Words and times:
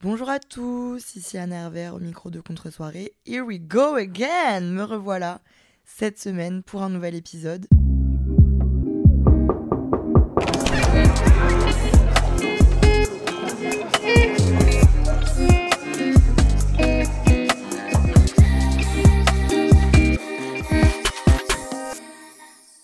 Bonjour 0.00 0.30
à 0.30 0.38
tous, 0.38 1.16
ici 1.16 1.38
Anne 1.38 1.52
Hervé 1.52 1.88
au 1.88 1.98
micro 1.98 2.30
de 2.30 2.40
Contre-soirée. 2.40 3.14
Here 3.26 3.42
we 3.44 3.58
go 3.58 3.96
again 3.96 4.60
Me 4.60 4.84
revoilà 4.84 5.40
cette 5.84 6.20
semaine 6.20 6.62
pour 6.62 6.84
un 6.84 6.88
nouvel 6.88 7.16
épisode. 7.16 7.66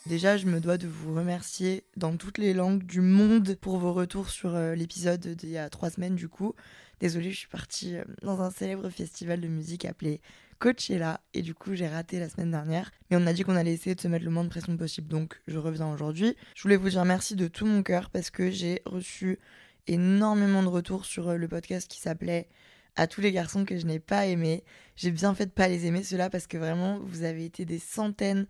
Déjà, 0.07 0.37
je 0.37 0.47
me 0.47 0.59
dois 0.59 0.79
de 0.79 0.89
vous 0.89 1.15
remercier 1.15 1.85
dans 1.97 2.17
toutes 2.17 2.39
les 2.39 2.55
langues 2.55 2.85
du 2.85 3.01
monde 3.01 3.57
pour 3.61 3.79
vos 3.79 3.93
retours 3.93 4.31
sur 4.31 4.55
euh, 4.55 4.75
l'épisode 4.75 5.29
d'il 5.29 5.51
y 5.51 5.59
a 5.59 5.71
trois 5.71 5.91
semaines 5.91 6.17
du 6.17 6.29
coup. 6.29 6.55
Désolée, 7.01 7.31
je 7.31 7.39
suis 7.39 7.49
partie 7.49 7.97
euh, 7.97 8.05
dans 8.23 8.41
un 8.43 8.51
célèbre 8.51 8.89
festival 8.91 9.41
de 9.41 9.49
musique 9.49 9.85
appelé 9.85 10.21
Coachella 10.59 11.21
et 11.35 11.43
du 11.43 11.55
coup 11.55 11.75
j'ai 11.75 11.89
raté 11.89 12.19
la 12.19 12.29
semaine 12.29 12.51
dernière. 12.51 12.91
Mais 13.11 13.17
on 13.17 13.27
a 13.27 13.33
dit 13.33 13.43
qu'on 13.43 13.57
allait 13.57 13.73
essayer 13.73 13.95
de 13.95 14.01
se 14.01 14.09
mettre 14.09 14.25
le 14.25 14.31
moins 14.31 14.45
de 14.45 14.49
pression 14.49 14.77
possible 14.77 15.09
donc 15.09 15.41
je 15.47 15.59
reviens 15.59 15.93
aujourd'hui. 15.93 16.37
Je 16.55 16.63
voulais 16.63 16.77
vous 16.77 16.91
dire 16.91 17.05
merci 17.05 17.37
de 17.37 17.49
tout 17.49 17.67
mon 17.67 17.83
cœur 17.83 18.11
parce 18.11 18.31
que 18.31 18.51
j'ai 18.51 18.81
reçu 18.87 19.39
énormément 19.87 20.63
de 20.63 20.69
retours 20.69 21.05
sur 21.05 21.29
euh, 21.29 21.37
le 21.37 21.49
podcast 21.49 21.91
qui 21.91 22.01
s'appelait 22.01 22.49
à 22.97 23.07
tous 23.07 23.21
les 23.21 23.33
garçons 23.33 23.65
que 23.65 23.77
je 23.77 23.87
n'ai 23.87 23.99
pas 23.99 24.27
aimés. 24.27 24.65
J'ai 24.97 25.11
bien 25.11 25.35
fait 25.35 25.47
de 25.47 25.51
pas 25.51 25.69
les 25.69 25.87
aimer 25.87 26.03
ceux-là 26.03 26.31
parce 26.31 26.47
que 26.47 26.57
vraiment 26.57 27.01
vous 27.01 27.25
avez 27.25 27.45
été 27.45 27.65
des 27.65 27.79
centaines 27.81 28.47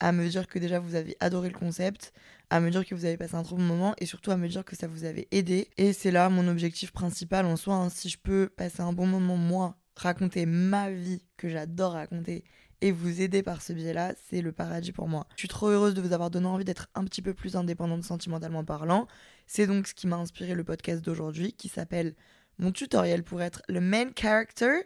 à 0.00 0.12
me 0.12 0.28
dire 0.28 0.46
que 0.46 0.58
déjà 0.58 0.78
vous 0.78 0.94
avez 0.94 1.16
adoré 1.20 1.48
le 1.48 1.58
concept, 1.58 2.12
à 2.50 2.60
me 2.60 2.70
dire 2.70 2.86
que 2.86 2.94
vous 2.94 3.04
avez 3.04 3.16
passé 3.16 3.34
un 3.34 3.42
trop 3.42 3.56
bon 3.56 3.62
moment 3.62 3.94
et 3.98 4.06
surtout 4.06 4.30
à 4.30 4.36
me 4.36 4.48
dire 4.48 4.64
que 4.64 4.76
ça 4.76 4.86
vous 4.86 5.04
avait 5.04 5.28
aidé. 5.30 5.68
Et 5.76 5.92
c'est 5.92 6.10
là 6.10 6.28
mon 6.28 6.48
objectif 6.48 6.92
principal 6.92 7.46
en 7.46 7.56
soi. 7.56 7.74
Hein. 7.74 7.88
Si 7.90 8.08
je 8.08 8.18
peux 8.18 8.48
passer 8.48 8.80
un 8.80 8.92
bon 8.92 9.06
moment, 9.06 9.36
moi, 9.36 9.76
raconter 9.96 10.46
ma 10.46 10.90
vie 10.90 11.22
que 11.36 11.48
j'adore 11.48 11.92
raconter 11.92 12.44
et 12.80 12.92
vous 12.92 13.20
aider 13.20 13.42
par 13.42 13.60
ce 13.60 13.72
biais-là, 13.72 14.14
c'est 14.28 14.40
le 14.40 14.52
paradis 14.52 14.92
pour 14.92 15.08
moi. 15.08 15.26
Je 15.34 15.40
suis 15.40 15.48
trop 15.48 15.68
heureuse 15.68 15.94
de 15.94 16.00
vous 16.00 16.12
avoir 16.12 16.30
donné 16.30 16.46
envie 16.46 16.64
d'être 16.64 16.88
un 16.94 17.04
petit 17.04 17.22
peu 17.22 17.34
plus 17.34 17.56
indépendante 17.56 18.04
sentimentalement 18.04 18.64
parlant. 18.64 19.08
C'est 19.46 19.66
donc 19.66 19.88
ce 19.88 19.94
qui 19.94 20.06
m'a 20.06 20.16
inspiré 20.16 20.54
le 20.54 20.64
podcast 20.64 21.04
d'aujourd'hui 21.04 21.52
qui 21.52 21.68
s'appelle 21.68 22.14
Mon 22.58 22.70
tutoriel 22.70 23.24
pour 23.24 23.42
être 23.42 23.62
le 23.68 23.80
main 23.80 24.06
character. 24.14 24.82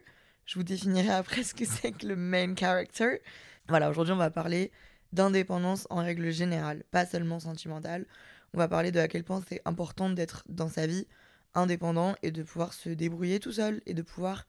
Je 0.47 0.55
vous 0.55 0.65
définirai 0.65 1.11
après 1.11 1.43
ce 1.45 1.55
que 1.55 1.67
c'est 1.67 1.93
que 1.93 2.07
le 2.07 2.17
main 2.17 2.55
character. 2.55 3.21
Voilà, 3.69 3.91
aujourd'hui 3.91 4.15
on 4.15 4.19
va 4.19 4.31
parler 4.31 4.73
d'indépendance 5.13 5.87
en 5.91 6.03
règle 6.03 6.31
générale, 6.31 6.85
pas 6.91 7.07
seulement 7.07 7.41
sentimentale. 7.41 8.07
On 8.55 8.59
va 8.59 8.69
parler 8.69 8.93
de 8.93 9.01
à 9.01 9.09
quel 9.09 9.25
point 9.25 9.43
c'est 9.49 9.63
important 9.65 10.11
d'être 10.11 10.45
dans 10.49 10.69
sa 10.69 10.87
vie 10.87 11.07
indépendant 11.55 12.15
et 12.23 12.31
de 12.31 12.43
pouvoir 12.43 12.73
se 12.73 12.89
débrouiller 12.89 13.41
tout 13.41 13.53
seul 13.53 13.83
et 13.87 13.95
de 13.95 14.03
pouvoir 14.03 14.47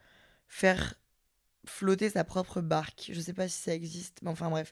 faire 0.47 0.95
flotter 1.65 2.09
sa 2.09 2.23
propre 2.23 2.61
barque. 2.61 3.09
Je 3.11 3.19
sais 3.19 3.33
pas 3.33 3.47
si 3.47 3.61
ça 3.61 3.73
existe, 3.73 4.19
mais 4.21 4.29
enfin 4.29 4.49
bref, 4.49 4.71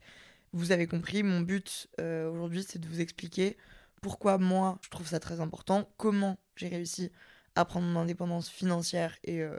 vous 0.54 0.72
avez 0.72 0.88
compris. 0.88 1.24
Mon 1.24 1.42
but 1.42 1.88
euh, 2.00 2.30
aujourd'hui, 2.30 2.66
c'est 2.68 2.80
de 2.80 2.88
vous 2.88 3.02
expliquer 3.02 3.58
pourquoi 4.02 4.38
moi 4.38 4.80
je 4.82 4.90
trouve 4.90 5.08
ça 5.08 5.20
très 5.20 5.40
important, 5.40 5.90
comment 5.98 6.38
j'ai 6.56 6.68
réussi 6.68 7.12
à 7.56 7.66
prendre 7.66 7.88
mon 7.88 8.00
indépendance 8.02 8.50
financière 8.50 9.18
et 9.24 9.42
euh, 9.42 9.58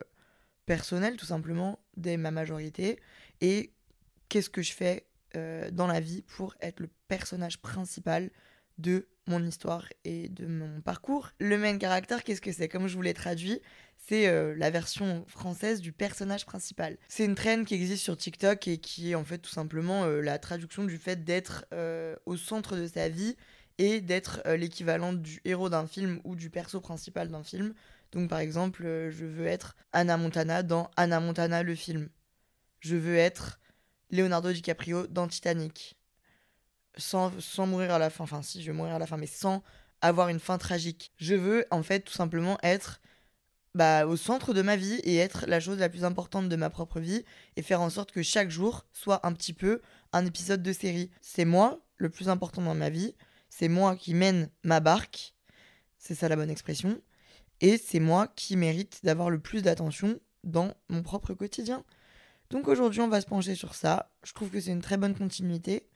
personnelle 0.66 1.16
tout 1.16 1.26
simplement 1.26 1.78
dès 1.96 2.16
ma 2.16 2.30
majorité 2.30 2.98
et 3.40 3.72
qu'est-ce 4.28 4.50
que 4.50 4.62
je 4.62 4.72
fais 4.72 5.06
euh, 5.36 5.70
dans 5.70 5.86
la 5.86 6.00
vie 6.00 6.22
pour 6.22 6.54
être 6.60 6.80
le 6.80 6.88
personnage 7.08 7.60
principal 7.60 8.30
de 8.78 9.08
mon 9.26 9.42
histoire 9.44 9.86
et 10.04 10.28
de 10.28 10.46
mon 10.46 10.80
parcours. 10.80 11.30
Le 11.38 11.56
main 11.56 11.78
caractère, 11.78 12.24
qu'est-ce 12.24 12.40
que 12.40 12.52
c'est? 12.52 12.68
Comme 12.68 12.86
je 12.86 12.96
vous 12.96 13.02
l'ai 13.02 13.14
traduit, 13.14 13.60
c'est 13.96 14.28
euh, 14.28 14.54
la 14.56 14.70
version 14.70 15.24
française 15.28 15.80
du 15.80 15.92
personnage 15.92 16.44
principal. 16.44 16.98
C'est 17.08 17.24
une 17.24 17.34
traîne 17.34 17.64
qui 17.64 17.74
existe 17.74 18.02
sur 18.02 18.16
TikTok 18.16 18.66
et 18.68 18.78
qui 18.78 19.12
est 19.12 19.14
en 19.14 19.24
fait 19.24 19.38
tout 19.38 19.50
simplement 19.50 20.04
euh, 20.04 20.20
la 20.20 20.38
traduction 20.38 20.84
du 20.84 20.98
fait 20.98 21.24
d'être 21.24 21.66
au 22.26 22.36
centre 22.36 22.76
de 22.76 22.86
sa 22.86 23.08
vie 23.08 23.36
et 23.78 24.00
d'être 24.00 24.42
l'équivalent 24.56 25.12
du 25.12 25.40
héros 25.44 25.70
d'un 25.70 25.86
film 25.86 26.20
ou 26.24 26.36
du 26.36 26.50
perso 26.50 26.80
principal 26.80 27.28
d'un 27.28 27.42
film. 27.42 27.74
Donc 28.10 28.28
par 28.28 28.40
exemple, 28.40 28.82
je 28.82 29.24
veux 29.24 29.46
être 29.46 29.76
Anna 29.92 30.16
Montana 30.16 30.62
dans 30.62 30.90
Anna 30.96 31.20
Montana 31.20 31.62
le 31.62 31.74
film. 31.74 32.08
Je 32.80 32.96
veux 32.96 33.16
être 33.16 33.60
Leonardo 34.12 34.52
DiCaprio 34.52 35.06
dans 35.08 35.26
Titanic. 35.26 35.96
Sans, 36.98 37.32
sans 37.40 37.66
mourir 37.66 37.92
à 37.92 37.98
la 37.98 38.10
fin, 38.10 38.24
enfin 38.24 38.42
si 38.42 38.60
je 38.62 38.70
vais 38.70 38.76
mourir 38.76 38.94
à 38.94 38.98
la 38.98 39.06
fin, 39.06 39.16
mais 39.16 39.26
sans 39.26 39.62
avoir 40.02 40.28
une 40.28 40.40
fin 40.40 40.58
tragique. 40.58 41.12
Je 41.16 41.34
veux 41.34 41.66
en 41.70 41.82
fait 41.82 42.00
tout 42.00 42.12
simplement 42.12 42.58
être 42.62 43.00
bah, 43.74 44.06
au 44.06 44.16
centre 44.16 44.52
de 44.52 44.60
ma 44.60 44.76
vie 44.76 45.00
et 45.04 45.16
être 45.16 45.46
la 45.48 45.58
chose 45.58 45.78
la 45.78 45.88
plus 45.88 46.04
importante 46.04 46.48
de 46.50 46.56
ma 46.56 46.68
propre 46.68 47.00
vie 47.00 47.24
et 47.56 47.62
faire 47.62 47.80
en 47.80 47.88
sorte 47.88 48.12
que 48.12 48.22
chaque 48.22 48.50
jour 48.50 48.84
soit 48.92 49.26
un 49.26 49.32
petit 49.32 49.54
peu 49.54 49.80
un 50.12 50.26
épisode 50.26 50.62
de 50.62 50.72
série. 50.72 51.10
C'est 51.22 51.46
moi 51.46 51.80
le 51.96 52.10
plus 52.10 52.28
important 52.28 52.60
dans 52.60 52.74
ma 52.74 52.90
vie, 52.90 53.14
c'est 53.48 53.68
moi 53.68 53.96
qui 53.96 54.12
mène 54.12 54.50
ma 54.64 54.80
barque, 54.80 55.34
c'est 55.96 56.14
ça 56.14 56.28
la 56.28 56.36
bonne 56.36 56.50
expression, 56.50 57.00
et 57.60 57.78
c'est 57.78 58.00
moi 58.00 58.26
qui 58.34 58.56
mérite 58.56 59.00
d'avoir 59.04 59.30
le 59.30 59.38
plus 59.38 59.62
d'attention 59.62 60.18
dans 60.42 60.74
mon 60.88 61.02
propre 61.02 61.32
quotidien. 61.32 61.84
Donc 62.52 62.68
aujourd'hui, 62.68 63.00
on 63.00 63.08
va 63.08 63.22
se 63.22 63.26
pencher 63.26 63.54
sur 63.54 63.74
ça. 63.74 64.10
Je 64.24 64.34
trouve 64.34 64.50
que 64.50 64.60
c'est 64.60 64.72
une 64.72 64.82
très 64.82 64.98
bonne 64.98 65.14
continuité. 65.14 65.88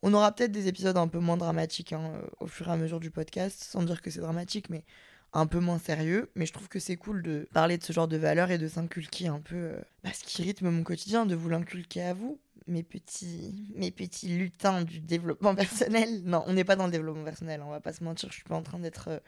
On 0.00 0.14
aura 0.14 0.30
peut-être 0.30 0.52
des 0.52 0.68
épisodes 0.68 0.96
un 0.96 1.08
peu 1.08 1.18
moins 1.18 1.36
dramatiques 1.36 1.92
hein, 1.92 2.22
au 2.38 2.46
fur 2.46 2.68
et 2.68 2.70
à 2.70 2.76
mesure 2.76 3.00
du 3.00 3.10
podcast, 3.10 3.64
sans 3.64 3.82
dire 3.82 4.00
que 4.00 4.12
c'est 4.12 4.20
dramatique, 4.20 4.70
mais 4.70 4.84
un 5.32 5.48
peu 5.48 5.58
moins 5.58 5.80
sérieux. 5.80 6.30
Mais 6.36 6.46
je 6.46 6.52
trouve 6.52 6.68
que 6.68 6.78
c'est 6.78 6.94
cool 6.94 7.24
de 7.24 7.48
parler 7.52 7.78
de 7.78 7.82
ce 7.82 7.92
genre 7.92 8.06
de 8.06 8.16
valeurs 8.16 8.52
et 8.52 8.58
de 8.58 8.68
s'inculquer 8.68 9.26
un 9.26 9.40
peu 9.40 9.56
euh, 9.56 9.80
bah, 10.04 10.10
ce 10.14 10.22
qui 10.22 10.42
rythme 10.42 10.70
mon 10.70 10.84
quotidien, 10.84 11.26
de 11.26 11.34
vous 11.34 11.48
l'inculquer 11.48 12.02
à 12.02 12.14
vous, 12.14 12.38
mes 12.68 12.84
petits, 12.84 13.72
mes 13.74 13.90
petits 13.90 14.28
lutins 14.28 14.84
du 14.84 15.00
développement 15.00 15.54
personnel. 15.56 16.22
Non, 16.22 16.44
on 16.46 16.52
n'est 16.52 16.62
pas 16.62 16.76
dans 16.76 16.86
le 16.86 16.92
développement 16.92 17.24
personnel, 17.24 17.60
on 17.60 17.70
va 17.70 17.80
pas 17.80 17.92
se 17.92 18.04
mentir, 18.04 18.28
je 18.28 18.36
suis 18.36 18.44
pas 18.44 18.54
en 18.54 18.62
train 18.62 18.78
d'être 18.78 19.08
euh, 19.08 19.18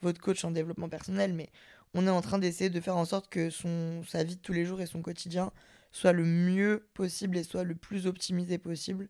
votre 0.00 0.22
coach 0.22 0.42
en 0.46 0.52
développement 0.52 0.88
personnel, 0.88 1.34
mais 1.34 1.50
on 1.92 2.06
est 2.06 2.10
en 2.10 2.22
train 2.22 2.38
d'essayer 2.38 2.70
de 2.70 2.80
faire 2.80 2.96
en 2.96 3.04
sorte 3.04 3.28
que 3.28 3.50
sa 3.50 4.24
vie 4.24 4.36
de 4.36 4.40
tous 4.40 4.54
les 4.54 4.64
jours 4.64 4.80
et 4.80 4.86
son 4.86 5.02
quotidien 5.02 5.52
soit 5.92 6.12
le 6.12 6.24
mieux 6.24 6.88
possible 6.94 7.36
et 7.36 7.42
soit 7.42 7.64
le 7.64 7.74
plus 7.74 8.06
optimisé 8.06 8.58
possible 8.58 9.08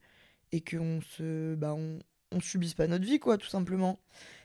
et 0.52 0.60
qu'on 0.60 1.00
se 1.02 1.54
bah 1.54 1.74
on, 1.74 1.98
on 2.32 2.40
subisse 2.40 2.74
pas 2.74 2.86
notre 2.86 3.04
vie 3.04 3.18
quoi 3.18 3.38
tout 3.38 3.48
simplement. 3.48 4.00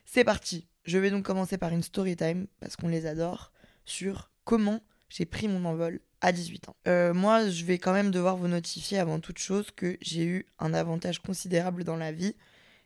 C'est 0.05 0.23
parti. 0.23 0.67
Je 0.85 0.97
vais 0.97 1.09
donc 1.09 1.25
commencer 1.25 1.57
par 1.57 1.71
une 1.71 1.83
story 1.83 2.15
time 2.15 2.47
parce 2.59 2.75
qu'on 2.75 2.87
les 2.87 3.05
adore 3.05 3.51
sur 3.85 4.31
comment 4.43 4.81
j'ai 5.09 5.25
pris 5.25 5.47
mon 5.47 5.65
envol 5.65 5.99
à 6.21 6.31
18 6.31 6.69
ans. 6.69 6.75
Euh, 6.87 7.13
moi, 7.13 7.49
je 7.49 7.65
vais 7.65 7.77
quand 7.77 7.93
même 7.93 8.11
devoir 8.11 8.37
vous 8.37 8.47
notifier 8.47 8.97
avant 8.97 9.19
toute 9.19 9.37
chose 9.37 9.71
que 9.71 9.97
j'ai 10.01 10.25
eu 10.25 10.45
un 10.59 10.73
avantage 10.73 11.19
considérable 11.19 11.83
dans 11.83 11.95
la 11.95 12.11
vie, 12.11 12.35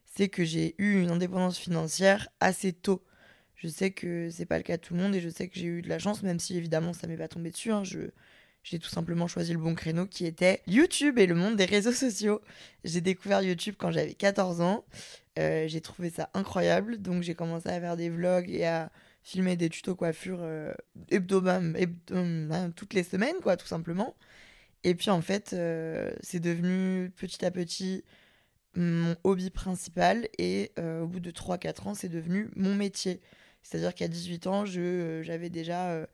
c'est 0.05 0.29
que 0.29 0.43
j'ai 0.43 0.75
eu 0.77 1.01
une 1.01 1.09
indépendance 1.09 1.57
financière 1.57 2.29
assez 2.39 2.73
tôt. 2.73 3.03
Je 3.55 3.67
sais 3.67 3.91
que 3.91 4.29
c'est 4.29 4.45
pas 4.45 4.57
le 4.57 4.63
cas 4.63 4.77
de 4.77 4.81
tout 4.81 4.93
le 4.93 5.01
monde 5.01 5.15
et 5.15 5.21
je 5.21 5.29
sais 5.29 5.47
que 5.47 5.57
j'ai 5.57 5.65
eu 5.65 5.81
de 5.81 5.89
la 5.89 5.99
chance, 5.99 6.23
même 6.23 6.39
si 6.39 6.57
évidemment 6.57 6.93
ça 6.93 7.07
m'est 7.07 7.17
pas 7.17 7.27
tombé 7.27 7.51
dessus. 7.51 7.71
Hein. 7.71 7.83
Je, 7.83 8.11
j'ai 8.63 8.79
tout 8.79 8.89
simplement 8.89 9.27
choisi 9.27 9.53
le 9.53 9.59
bon 9.59 9.75
créneau 9.75 10.05
qui 10.05 10.25
était 10.25 10.61
YouTube 10.67 11.17
et 11.17 11.25
le 11.25 11.35
monde 11.35 11.55
des 11.55 11.65
réseaux 11.65 11.91
sociaux. 11.91 12.41
J'ai 12.83 13.01
découvert 13.01 13.41
YouTube 13.41 13.75
quand 13.77 13.91
j'avais 13.91 14.13
14 14.13 14.61
ans. 14.61 14.85
Euh, 15.37 15.67
j'ai 15.67 15.81
trouvé 15.81 16.09
ça 16.09 16.29
incroyable. 16.33 16.97
Donc 16.97 17.23
j'ai 17.23 17.35
commencé 17.35 17.69
à 17.69 17.79
faire 17.79 17.95
des 17.97 18.09
vlogs 18.09 18.49
et 18.49 18.65
à 18.65 18.91
filmer 19.21 19.55
des 19.55 19.69
tutos 19.69 19.95
coiffure 19.95 20.39
euh, 20.41 20.73
hein, 21.11 22.71
toutes 22.75 22.93
les 22.93 23.03
semaines, 23.03 23.35
quoi, 23.41 23.57
tout 23.57 23.67
simplement. 23.67 24.15
Et 24.83 24.95
puis 24.95 25.09
en 25.09 25.21
fait, 25.21 25.51
euh, 25.53 26.11
c'est 26.21 26.39
devenu 26.39 27.11
petit 27.15 27.45
à 27.45 27.51
petit 27.51 28.03
mon 28.75 29.15
hobby 29.23 29.49
principal 29.49 30.27
et 30.37 30.71
euh, 30.79 31.01
au 31.01 31.07
bout 31.07 31.19
de 31.19 31.31
3-4 31.31 31.89
ans, 31.89 31.93
c'est 31.93 32.09
devenu 32.09 32.49
mon 32.55 32.75
métier. 32.75 33.19
C'est-à-dire 33.61 33.93
qu'à 33.93 34.07
18 34.07 34.47
ans, 34.47 34.65
j'avais 34.65 35.49
déjà 35.49 36.07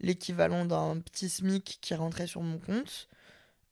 l'équivalent 0.00 0.64
d'un 0.64 0.98
petit 1.00 1.28
SMIC 1.28 1.78
qui 1.80 1.94
rentrait 1.94 2.26
sur 2.26 2.42
mon 2.42 2.58
compte. 2.58 3.08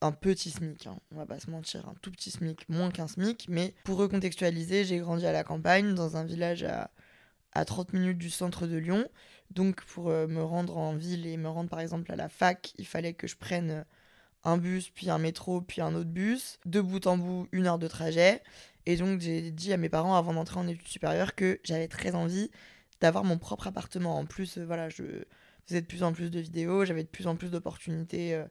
Un 0.01 0.13
petit 0.13 0.51
SMIC, 0.51 0.87
hein, 0.87 0.99
on 1.13 1.17
va 1.17 1.27
pas 1.27 1.41
se 1.41 1.51
mentir, 1.51 1.89
un 1.89 1.95
tout 2.01 2.13
petit 2.13 2.31
SMIC, 2.31 2.69
moins 2.69 2.91
qu'un 2.91 3.09
SMIC. 3.09 3.47
Mais 3.49 3.75
pour 3.85 3.99
recontextualiser, 3.99 4.85
j'ai 4.85 4.99
grandi 4.99 5.27
à 5.27 5.33
la 5.33 5.43
campagne, 5.43 5.95
dans 5.95 6.17
un 6.17 6.25
village 6.25 6.63
à, 6.63 6.91
à 7.53 7.65
30 7.65 7.93
minutes 7.93 8.19
du 8.19 8.31
centre 8.31 8.67
de 8.67 8.77
Lyon. 8.77 9.09
Donc 9.51 9.83
pour 9.85 10.11
euh, 10.11 10.27
me 10.27 10.43
rendre 10.43 10.77
en 10.77 10.95
ville 10.95 11.27
et 11.27 11.37
me 11.37 11.49
rendre 11.49 11.71
par 11.71 11.81
exemple 11.81 12.13
à 12.13 12.17
la 12.17 12.29
fac, 12.29 12.73
il 12.79 12.87
fallait 12.87 13.15
que 13.15 13.27
je 13.27 13.37
prenne 13.37 13.85
un 14.45 14.57
bus, 14.57 14.91
puis 14.91 15.11
un 15.11 15.19
métro, 15.19 15.61
puis 15.61 15.81
un 15.81 15.95
autre 15.95 16.11
bus, 16.11 16.59
de 16.65 16.81
bout 16.81 17.07
en 17.07 17.19
bout, 17.19 17.49
une 17.53 17.67
heure 17.67 17.79
de 17.79 17.89
trajet. 17.89 18.43
Et 18.87 18.97
donc 18.97 19.21
j'ai 19.21 19.51
dit 19.51 19.73
à 19.73 19.77
mes 19.77 19.89
parents 19.89 20.17
avant 20.17 20.35
d'entrer 20.35 20.61
en 20.61 20.69
études 20.69 20.89
supérieures 20.89 21.35
que 21.35 21.61
j'avais 21.65 21.89
très 21.89 22.15
envie 22.15 22.51
d'avoir 23.01 23.25
mon 23.25 23.39
propre 23.39 23.67
appartement. 23.69 24.19
En 24.19 24.27
plus, 24.27 24.59
euh, 24.59 24.65
voilà, 24.65 24.89
je 24.89 25.25
faisais 25.69 25.81
de 25.81 25.87
plus 25.87 26.03
en 26.03 26.13
plus 26.13 26.31
de 26.31 26.41
vidéos, 26.41 26.85
j'avais 26.85 27.05
de 27.05 27.09
plus 27.09 27.27
en 27.27 27.37
plus 27.37 27.51
d'opportunités 27.51 28.43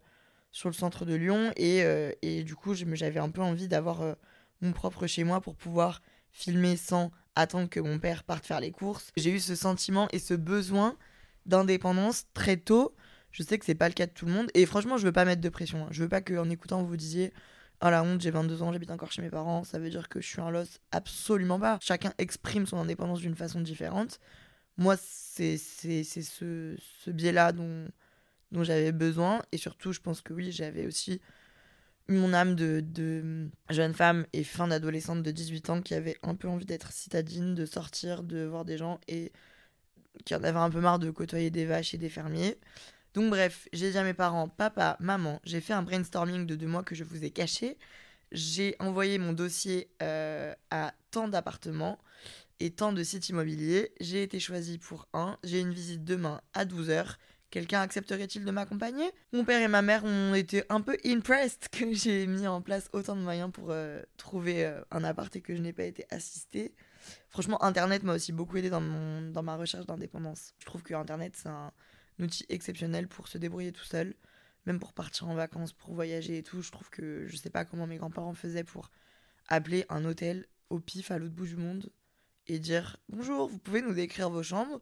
sur 0.52 0.70
le 0.70 0.74
centre 0.74 1.06
de 1.06 1.16
Lyon. 1.16 1.52
Et, 1.56 1.84
et 2.22 2.44
du 2.44 2.56
coup, 2.56 2.74
j'avais 2.74 3.20
un 3.20 3.30
peu 3.30 3.42
envie 3.42 3.68
d'avoir 3.68 4.16
mon 4.62 4.72
propre 4.72 5.08
chez 5.08 5.24
moi 5.24 5.42
pour 5.42 5.56
pouvoir 5.56 6.02
filmer 6.32 6.78
sans 6.78 7.12
attendre 7.36 7.70
que 7.70 7.80
mon 7.80 8.00
père 8.00 8.24
parte 8.24 8.46
faire 8.46 8.60
les 8.60 8.72
courses. 8.72 9.12
J'ai 9.16 9.32
eu 9.32 9.40
ce 9.40 9.56
sentiment 9.56 10.08
et 10.12 10.20
ce 10.20 10.34
besoin 10.34 10.96
d'indépendance 11.46 12.26
très 12.34 12.58
tôt. 12.58 12.96
Je 13.32 13.44
sais 13.44 13.58
que 13.58 13.66
c'est 13.66 13.76
pas 13.76 13.88
le 13.88 13.94
cas 13.94 14.08
de 14.08 14.12
tout 14.12 14.26
le 14.26 14.32
monde 14.32 14.50
et 14.54 14.66
franchement, 14.66 14.98
je 14.98 15.06
veux 15.06 15.12
pas 15.12 15.26
mettre 15.26 15.42
de 15.42 15.50
pression. 15.50 15.86
Hein. 15.86 15.90
Je 15.92 16.04
veux 16.04 16.10
pas 16.10 16.22
qu'en 16.22 16.50
écoutant 16.50 16.84
vous 16.84 16.98
disiez 16.98 17.34
"Oh 17.84 17.90
la 17.90 18.04
honte, 18.04 18.22
j'ai 18.22 18.32
22 18.32 18.64
ans, 18.64 18.74
j'habite 18.74 18.90
encore 18.90 19.12
chez 19.12 19.22
mes 19.22 19.30
parents, 19.30 19.64
ça 19.64 19.78
veut 19.78 19.90
dire 19.90 20.10
que 20.10 20.20
je 20.20 20.28
suis 20.28 20.42
un 20.42 20.50
loss." 20.50 20.80
Absolument 20.92 21.60
pas. 21.60 21.78
Chacun 21.82 22.14
exprime 22.18 22.66
son 22.66 22.78
indépendance 22.78 23.20
d'une 23.20 23.36
façon 23.36 23.62
différente. 23.62 24.20
Moi, 24.78 24.96
c'est 24.98 25.58
ce, 25.58 26.76
ce 26.78 27.12
biais-là 27.12 27.52
dont 27.52 27.88
dont 28.52 28.64
j'avais 28.64 28.92
besoin 28.92 29.42
et 29.52 29.58
surtout, 29.58 29.92
je 29.94 30.00
pense 30.00 30.22
que 30.22 30.34
oui, 30.34 30.52
j'avais 30.52 30.86
aussi 30.86 31.22
mon 32.10 32.34
âme 32.34 32.56
de, 32.56 33.50
jeune 33.70 33.94
femme 33.94 34.26
et 34.32 34.44
fin 34.44 34.68
d'adolescente 34.68 35.24
de 35.24 35.32
18 35.32 35.70
ans 35.70 35.82
qui 35.82 35.94
avait 35.94 36.18
un 36.24 36.36
peu 36.36 36.48
envie 36.48 36.66
d'être 36.66 36.92
citadine, 36.94 37.54
de 37.54 37.66
sortir, 37.66 38.24
de 38.24 38.46
voir 38.46 38.64
des 38.64 38.78
gens 38.78 39.00
et 39.08 39.34
qui 40.26 40.34
en 40.34 40.44
avait 40.44 40.58
un 40.58 40.70
peu 40.70 40.80
marre 40.80 41.00
de 41.00 41.12
côtoyer 41.12 41.50
des 41.50 41.66
vaches 41.66 41.94
et 41.94 41.98
des 41.98 42.10
fermiers. 42.10 42.58
Donc 43.14 43.30
bref, 43.30 43.68
j'ai 43.74 43.92
dit 43.92 43.98
à 43.98 44.04
mes 44.04 44.14
parents, 44.14 44.48
papa, 44.48 44.96
maman, 45.00 45.42
j'ai 45.44 45.60
fait 45.60 45.74
un 45.74 45.84
brainstorming 45.84 46.46
de 46.46 46.56
deux 46.56 46.68
mois 46.68 46.84
que 46.84 46.96
je 46.96 47.04
vous 47.04 47.26
ai 47.26 47.30
caché. 47.30 47.78
J'ai 48.32 48.76
envoyé 48.80 49.18
mon 49.18 49.34
dossier 49.34 49.90
euh, 50.02 50.54
à 50.72 50.94
tant 51.12 51.28
d'appartements 51.28 52.00
et 52.60 52.72
tant 52.72 52.94
de 52.94 53.04
sites 53.04 53.30
immobiliers. 53.30 53.92
J'ai 54.00 54.24
été 54.24 54.40
choisie 54.40 54.78
pour 54.78 55.08
un. 55.14 55.38
J'ai 55.44 55.60
une 55.60 55.74
visite 55.74 56.04
demain 56.04 56.42
à 56.54 56.66
12h. 56.66 57.16
Quelqu'un 57.50 57.80
accepterait-il 57.82 58.44
de 58.44 58.52
m'accompagner? 58.52 59.10
Mon 59.32 59.46
père 59.46 59.62
et 59.62 59.70
ma 59.70 59.82
mère 59.82 60.04
ont 60.04 60.34
été 60.34 60.64
un 60.70 60.82
peu 60.82 60.98
impressed 61.06 61.70
que 61.72 61.94
j'ai 61.94 62.28
mis 62.28 62.46
en 62.46 62.62
place 62.62 62.90
autant 62.92 63.16
de 63.16 63.22
moyens 63.22 63.52
pour 63.52 63.72
euh, 63.72 64.02
trouver 64.18 64.66
euh, 64.66 64.82
un 64.92 65.04
appart 65.04 65.34
et 65.36 65.42
que 65.42 65.56
je 65.56 65.62
n'ai 65.62 65.72
pas 65.72 65.86
été 65.86 66.06
assistée. 66.10 66.76
Franchement, 67.30 67.64
Internet 67.64 68.04
m'a 68.04 68.16
aussi 68.16 68.34
beaucoup 68.34 68.58
aidé 68.58 68.70
dans, 68.70 68.82
ma 68.82 69.56
recherche 69.56 69.86
d'indépendance. 69.86 70.54
Je 70.60 70.66
trouve 70.66 70.84
que 70.84 70.94
Internet, 70.94 71.36
c'est 71.38 71.48
un, 71.48 71.72
outil 72.20 72.46
exceptionnel 72.50 73.08
pour 73.08 73.28
se 73.28 73.38
débrouiller 73.38 73.72
tout 73.72 73.86
seul, 73.86 74.16
même 74.66 74.80
pour 74.80 74.92
partir 74.92 75.30
en 75.30 75.36
vacances, 75.36 75.72
pour 75.72 75.94
voyager 75.94 76.40
et 76.40 76.44
tout. 76.44 76.62
Je 76.62 76.72
trouve 76.72 76.90
que 76.90 77.28
je 77.28 77.38
sais 77.38 77.52
pas 77.52 77.64
comment 77.64 77.88
mes 77.88 77.98
grands-parents 77.98 78.34
faisaient 78.34 78.64
pour 78.64 78.92
appeler 79.48 79.86
un 79.90 80.04
hôtel 80.04 80.48
au 80.70 80.80
pif 80.80 81.12
à 81.12 81.18
l'autre 81.18 81.36
bout 81.36 81.46
du 81.46 81.56
monde 81.56 81.90
et 82.48 82.60
dire 82.60 82.98
Bonjour, 83.10 83.48
vous 83.48 83.58
pouvez 83.58 83.82
nous 83.82 83.94
décrire 83.94 84.30
vos 84.30 84.44
chambres? 84.44 84.82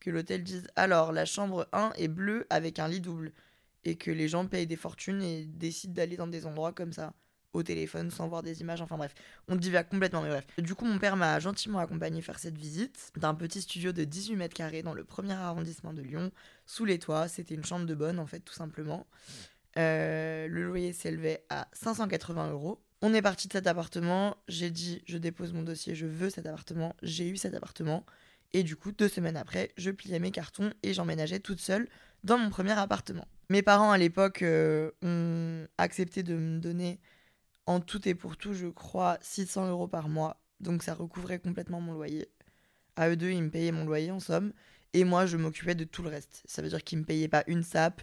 Que 0.00 0.10
l'hôtel 0.10 0.44
dise 0.44 0.68
alors 0.76 1.12
la 1.12 1.24
chambre 1.24 1.68
1 1.72 1.92
est 1.96 2.08
bleue 2.08 2.46
avec 2.50 2.78
un 2.78 2.88
lit 2.88 3.00
double. 3.00 3.32
Et 3.84 3.96
que 3.96 4.10
les 4.10 4.28
gens 4.28 4.46
payent 4.46 4.66
des 4.66 4.76
fortunes 4.76 5.22
et 5.22 5.44
décident 5.44 5.94
d'aller 5.94 6.16
dans 6.16 6.26
des 6.26 6.46
endroits 6.46 6.72
comme 6.72 6.92
ça 6.92 7.14
au 7.54 7.62
téléphone 7.62 8.10
sans 8.10 8.28
voir 8.28 8.42
des 8.42 8.60
images 8.60 8.82
enfin 8.82 8.96
bref. 8.96 9.14
On 9.48 9.56
divague 9.56 9.88
complètement 9.88 10.22
mais 10.22 10.28
bref. 10.28 10.46
Du 10.58 10.74
coup 10.74 10.84
mon 10.84 10.98
père 10.98 11.16
m'a 11.16 11.38
gentiment 11.40 11.78
accompagné 11.78 12.20
faire 12.20 12.38
cette 12.38 12.58
visite 12.58 13.10
d'un 13.16 13.34
petit 13.34 13.62
studio 13.62 13.92
de 13.92 14.04
18 14.04 14.36
mètres 14.36 14.54
carrés 14.54 14.82
dans 14.82 14.94
le 14.94 15.04
premier 15.04 15.32
arrondissement 15.32 15.92
de 15.94 16.02
Lyon 16.02 16.30
sous 16.66 16.84
les 16.84 16.98
toits. 16.98 17.28
C'était 17.28 17.54
une 17.54 17.64
chambre 17.64 17.86
de 17.86 17.94
bonne 17.94 18.18
en 18.18 18.26
fait 18.26 18.40
tout 18.40 18.54
simplement. 18.54 19.06
Euh, 19.78 20.48
le 20.48 20.64
loyer 20.64 20.92
s'élevait 20.92 21.44
à 21.50 21.68
580 21.72 22.50
euros 22.50 22.80
on 23.02 23.14
est 23.14 23.22
parti 23.22 23.48
de 23.48 23.52
cet 23.52 23.66
appartement 23.66 24.36
j'ai 24.48 24.70
dit 24.70 25.02
je 25.06 25.18
dépose 25.18 25.52
mon 25.52 25.62
dossier 25.62 25.94
je 25.94 26.06
veux 26.06 26.30
cet 26.30 26.46
appartement 26.46 26.94
j'ai 27.02 27.28
eu 27.28 27.36
cet 27.36 27.54
appartement 27.54 28.04
et 28.52 28.62
du 28.62 28.76
coup, 28.76 28.92
deux 28.92 29.08
semaines 29.08 29.36
après, 29.36 29.72
je 29.76 29.90
pliais 29.90 30.18
mes 30.18 30.30
cartons 30.30 30.72
et 30.82 30.94
j'emménageais 30.94 31.40
toute 31.40 31.60
seule 31.60 31.88
dans 32.24 32.38
mon 32.38 32.50
premier 32.50 32.72
appartement. 32.72 33.26
Mes 33.50 33.62
parents 33.62 33.92
à 33.92 33.98
l'époque 33.98 34.42
euh, 34.42 34.90
ont 35.02 35.66
accepté 35.76 36.22
de 36.22 36.34
me 36.34 36.58
donner 36.58 36.98
en 37.66 37.80
tout 37.80 38.08
et 38.08 38.14
pour 38.14 38.36
tout, 38.36 38.54
je 38.54 38.68
crois, 38.68 39.18
600 39.20 39.68
euros 39.68 39.88
par 39.88 40.08
mois. 40.08 40.40
Donc 40.60 40.82
ça 40.82 40.94
recouvrait 40.94 41.38
complètement 41.38 41.80
mon 41.80 41.92
loyer. 41.92 42.28
À 42.96 43.10
eux 43.10 43.16
deux, 43.16 43.30
ils 43.30 43.42
me 43.42 43.50
payaient 43.50 43.72
mon 43.72 43.84
loyer 43.84 44.10
en 44.10 44.20
somme. 44.20 44.52
Et 44.94 45.04
moi, 45.04 45.26
je 45.26 45.36
m'occupais 45.36 45.74
de 45.74 45.84
tout 45.84 46.02
le 46.02 46.08
reste. 46.08 46.42
Ça 46.46 46.62
veut 46.62 46.70
dire 46.70 46.82
qu'ils 46.82 46.98
me 46.98 47.04
payaient 47.04 47.28
pas 47.28 47.44
une 47.46 47.62
sape, 47.62 48.00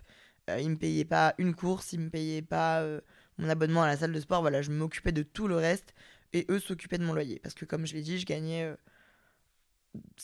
euh, 0.51 0.59
ils 0.59 0.69
me 0.69 0.77
payaient 0.77 1.05
pas 1.05 1.33
une 1.39 1.55
course, 1.55 1.93
ils 1.93 1.99
me 1.99 2.09
payaient 2.09 2.43
pas 2.43 2.81
euh, 2.81 3.01
mon 3.37 3.49
abonnement 3.49 3.83
à 3.83 3.87
la 3.87 3.97
salle 3.97 4.13
de 4.13 4.19
sport. 4.19 4.41
Voilà, 4.41 4.61
je 4.61 4.71
m'occupais 4.71 5.11
de 5.11 5.23
tout 5.23 5.47
le 5.47 5.55
reste. 5.55 5.93
Et 6.33 6.45
eux 6.49 6.59
s'occupaient 6.59 6.97
de 6.97 7.05
mon 7.05 7.13
loyer. 7.13 7.39
Parce 7.39 7.55
que 7.55 7.65
comme 7.65 7.85
je 7.85 7.93
l'ai 7.93 8.01
dit, 8.01 8.19
je 8.19 8.25
gagnais 8.25 8.75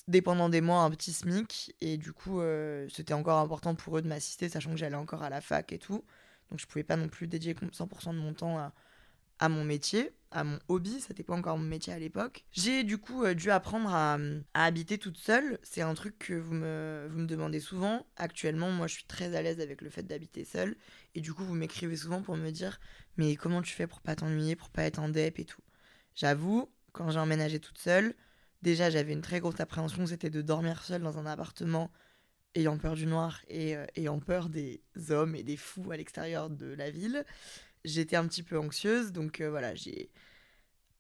dépendant 0.08 0.50
des 0.50 0.62
mois 0.62 0.82
un 0.82 0.90
petit 0.90 1.14
SMIC 1.14 1.76
et 1.82 1.98
du 1.98 2.14
coup 2.14 2.42
euh, 2.42 2.88
c'était 2.90 3.14
encore 3.14 3.40
important 3.40 3.76
pour 3.76 3.98
eux 3.98 4.02
de 4.02 4.08
m'assister 4.08 4.50
sachant 4.50 4.72
que 4.72 4.78
j'allais 4.78 4.96
encore 4.96 5.24
à 5.24 5.30
la 5.30 5.42
fac 5.42 5.72
et 5.72 5.80
tout 5.80 6.04
donc 6.50 6.60
je 6.60 6.66
pouvais 6.66 6.84
pas 6.84 6.98
non 6.98 7.08
plus 7.08 7.28
dédier 7.28 7.54
100% 7.54 8.14
de 8.14 8.20
mon 8.20 8.34
temps 8.34 8.58
à, 9.40 9.50
mon 9.50 9.64
métier 9.64 10.12
à 10.32 10.44
mon 10.44 10.60
hobby 10.68 11.02
c'était 11.02 11.24
pas 11.24 11.36
encore 11.36 11.58
mon 11.58 11.68
métier 11.68 11.94
à 11.94 12.00
l'époque 12.00 12.46
j'ai 12.52 12.84
du 12.84 12.98
coup 12.98 13.24
euh, 13.24 13.34
dû 13.34 13.50
apprendre 13.52 13.90
à, 13.94 14.18
à, 14.54 14.66
habiter 14.66 14.98
toute 14.98 15.18
seule 15.18 15.60
c'est 15.64 15.82
un 15.82 15.94
truc 15.94 16.20
que 16.20 16.34
vous 16.34 16.54
me 16.54 17.26
demandez 17.26 17.60
souvent 17.60 18.06
actuellement 18.18 18.72
moi 18.72 18.88
je 18.88 18.96
suis 18.96 19.06
très 19.06 19.36
à 19.36 19.42
l'aise 19.42 19.60
avec 19.60 19.82
le 19.82 19.90
fait 19.90 20.04
d'habiter 20.04 20.46
seule 20.46 20.76
et 21.16 21.22
du 21.22 21.34
coup 21.34 21.44
vous 21.44 21.56
m'écrivez 21.56 21.96
souvent 21.96 22.22
pour 22.22 22.38
me 22.38 22.52
dire 22.52 22.80
mais 23.18 23.36
comment 23.36 23.62
tu 23.62 23.74
fais 23.74 23.88
pour 23.88 24.02
pas 24.02 24.16
t'ennuyer 24.16 24.56
pour 24.56 24.70
pas 24.70 24.84
être 24.84 25.00
en 25.00 25.10
dep 25.10 25.40
et 25.40 25.46
tout? 25.46 25.62
J'avoue 26.16 26.70
quand 26.92 27.10
j'ai 27.12 27.20
emménagé 27.20 27.60
toute 27.60 27.78
seule 27.78 28.16
déjà 28.62 28.90
j'avais 28.90 29.14
une 29.14 29.22
très 29.22 29.40
grosse 29.40 29.60
appréhension, 29.60 30.06
c'était 30.06 30.30
de 30.30 30.42
dormir 30.42 30.84
seule 30.84 31.02
dans 31.02 31.18
un 31.18 31.26
appartement 31.26 31.92
ayant 32.56 32.78
peur 32.78 32.96
du 32.96 33.06
noir 33.06 33.42
et 33.48 33.76
euh, 33.76 33.86
ayant 33.96 34.20
peur 34.20 34.50
des 34.50 34.82
hommes 35.10 35.36
et 35.36 35.44
des 35.44 35.58
fous 35.58 35.92
à 35.92 35.98
l'extérieur 35.98 36.50
de 36.50 36.68
la 36.68 36.90
ville. 36.92 37.26
J'étais 37.86 38.16
un 38.16 38.28
petit 38.28 38.44
peu 38.44 38.60
anxieuse, 38.60 39.12
donc 39.12 39.42
euh, 39.42 39.50
voilà, 39.50 39.74
j'ai 39.74 40.12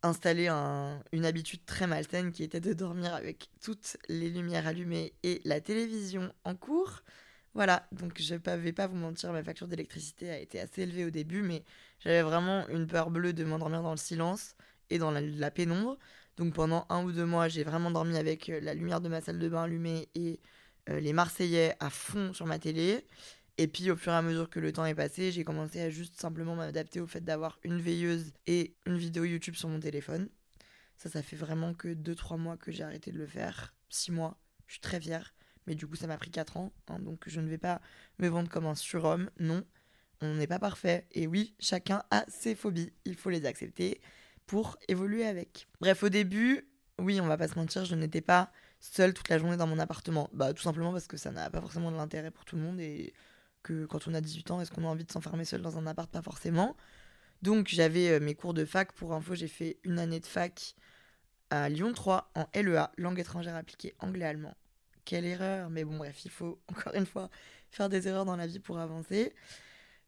installé 0.03 0.47
une 0.47 1.25
habitude 1.25 1.63
très 1.65 1.85
malsaine 1.85 2.31
qui 2.31 2.43
était 2.43 2.59
de 2.59 2.73
dormir 2.73 3.13
avec 3.13 3.49
toutes 3.61 3.97
les 4.09 4.29
lumières 4.29 4.65
allumées 4.65 5.13
et 5.21 5.41
la 5.45 5.61
télévision 5.61 6.33
en 6.43 6.55
cours. 6.55 7.03
Voilà, 7.53 7.87
donc 7.91 8.19
je 8.21 8.35
ne 8.35 8.39
vais 8.57 8.71
pas 8.71 8.87
vous 8.87 8.95
mentir, 8.95 9.31
ma 9.33 9.43
facture 9.43 9.67
d'électricité 9.67 10.29
a 10.29 10.39
été 10.39 10.59
assez 10.59 10.83
élevée 10.83 11.05
au 11.05 11.09
début, 11.09 11.41
mais 11.41 11.63
j'avais 11.99 12.21
vraiment 12.21 12.65
une 12.69 12.87
peur 12.87 13.11
bleue 13.11 13.33
de 13.33 13.43
m'endormir 13.43 13.83
dans 13.83 13.91
le 13.91 13.97
silence 13.97 14.55
et 14.89 14.97
dans 14.97 15.11
la 15.11 15.51
pénombre. 15.51 15.97
Donc 16.37 16.53
pendant 16.53 16.85
un 16.89 17.03
ou 17.03 17.11
deux 17.11 17.25
mois, 17.25 17.49
j'ai 17.49 17.63
vraiment 17.63 17.91
dormi 17.91 18.17
avec 18.17 18.49
euh, 18.49 18.61
la 18.61 18.73
lumière 18.73 19.01
de 19.01 19.09
ma 19.09 19.19
salle 19.21 19.37
de 19.37 19.49
bain 19.49 19.63
allumée 19.63 20.07
et 20.15 20.39
euh, 20.89 20.99
les 20.99 21.13
Marseillais 21.13 21.75
à 21.79 21.89
fond 21.89 22.33
sur 22.33 22.45
ma 22.45 22.57
télé. 22.57 23.05
Et 23.57 23.67
puis 23.67 23.91
au 23.91 23.97
fur 23.97 24.13
et 24.13 24.15
à 24.15 24.21
mesure 24.21 24.49
que 24.49 24.59
le 24.59 24.71
temps 24.71 24.85
est 24.85 24.95
passé, 24.95 25.31
j'ai 25.31 25.43
commencé 25.43 25.81
à 25.81 25.89
juste 25.89 26.19
simplement 26.19 26.55
m'adapter 26.55 27.01
au 27.01 27.07
fait 27.07 27.21
d'avoir 27.21 27.59
une 27.63 27.81
veilleuse 27.81 28.33
et 28.47 28.73
une 28.85 28.97
vidéo 28.97 29.25
YouTube 29.25 29.55
sur 29.55 29.67
mon 29.69 29.79
téléphone. 29.79 30.29
Ça, 30.97 31.09
ça 31.09 31.21
fait 31.21 31.35
vraiment 31.35 31.73
que 31.73 31.89
2-3 31.89 32.37
mois 32.37 32.57
que 32.57 32.71
j'ai 32.71 32.83
arrêté 32.83 33.11
de 33.11 33.17
le 33.17 33.27
faire. 33.27 33.73
6 33.89 34.11
mois, 34.11 34.37
je 34.67 34.73
suis 34.73 34.81
très 34.81 35.01
fière. 35.01 35.33
Mais 35.67 35.75
du 35.75 35.87
coup, 35.87 35.95
ça 35.95 36.07
m'a 36.07 36.17
pris 36.17 36.31
4 36.31 36.57
ans. 36.57 36.71
Hein, 36.87 36.99
donc 36.99 37.23
je 37.27 37.39
ne 37.39 37.47
vais 37.49 37.57
pas 37.57 37.81
me 38.19 38.27
vendre 38.27 38.49
comme 38.49 38.65
un 38.65 38.75
surhomme. 38.75 39.29
Non, 39.39 39.63
on 40.21 40.35
n'est 40.35 40.47
pas 40.47 40.59
parfait. 40.59 41.07
Et 41.11 41.27
oui, 41.27 41.55
chacun 41.59 42.03
a 42.11 42.25
ses 42.27 42.55
phobies. 42.55 42.93
Il 43.05 43.15
faut 43.15 43.29
les 43.29 43.45
accepter 43.45 44.01
pour 44.47 44.77
évoluer 44.87 45.25
avec. 45.25 45.67
Bref, 45.79 46.03
au 46.03 46.09
début, 46.09 46.67
oui, 46.99 47.21
on 47.21 47.27
va 47.27 47.37
pas 47.37 47.47
se 47.47 47.55
mentir, 47.55 47.85
je 47.85 47.95
n'étais 47.95 48.21
pas 48.21 48.51
seule 48.79 49.13
toute 49.13 49.29
la 49.29 49.37
journée 49.37 49.57
dans 49.57 49.67
mon 49.67 49.79
appartement. 49.79 50.29
Bah, 50.33 50.53
tout 50.53 50.63
simplement 50.63 50.91
parce 50.91 51.07
que 51.07 51.17
ça 51.17 51.31
n'a 51.31 51.49
pas 51.49 51.61
forcément 51.61 51.91
de 51.91 51.97
l'intérêt 51.97 52.31
pour 52.31 52.45
tout 52.45 52.55
le 52.55 52.61
monde 52.61 52.79
et 52.79 53.13
que 53.63 53.85
quand 53.85 54.07
on 54.07 54.13
a 54.13 54.21
18 54.21 54.51
ans, 54.51 54.61
est-ce 54.61 54.71
qu'on 54.71 54.83
a 54.83 54.87
envie 54.87 55.05
de 55.05 55.11
s'enfermer 55.11 55.45
seul 55.45 55.61
dans 55.61 55.77
un 55.77 55.87
appart? 55.87 56.11
Pas 56.11 56.21
forcément. 56.21 56.75
Donc, 57.41 57.67
j'avais 57.67 58.09
euh, 58.09 58.19
mes 58.19 58.35
cours 58.35 58.53
de 58.53 58.65
fac. 58.65 58.91
Pour 58.93 59.13
info, 59.13 59.35
j'ai 59.35 59.47
fait 59.47 59.79
une 59.83 59.99
année 59.99 60.19
de 60.19 60.25
fac 60.25 60.75
à 61.49 61.69
Lyon 61.69 61.93
3 61.93 62.31
en 62.35 62.47
LEA, 62.53 62.91
langue 62.97 63.19
étrangère 63.19 63.55
appliquée 63.55 63.93
anglais-allemand. 63.99 64.55
Quelle 65.11 65.25
erreur. 65.25 65.69
Mais 65.69 65.83
bon, 65.83 65.97
bref, 65.97 66.23
il 66.23 66.31
faut 66.31 66.57
encore 66.69 66.95
une 66.95 67.05
fois 67.05 67.29
faire 67.69 67.89
des 67.89 68.07
erreurs 68.07 68.23
dans 68.23 68.37
la 68.37 68.47
vie 68.47 68.59
pour 68.59 68.79
avancer. 68.79 69.33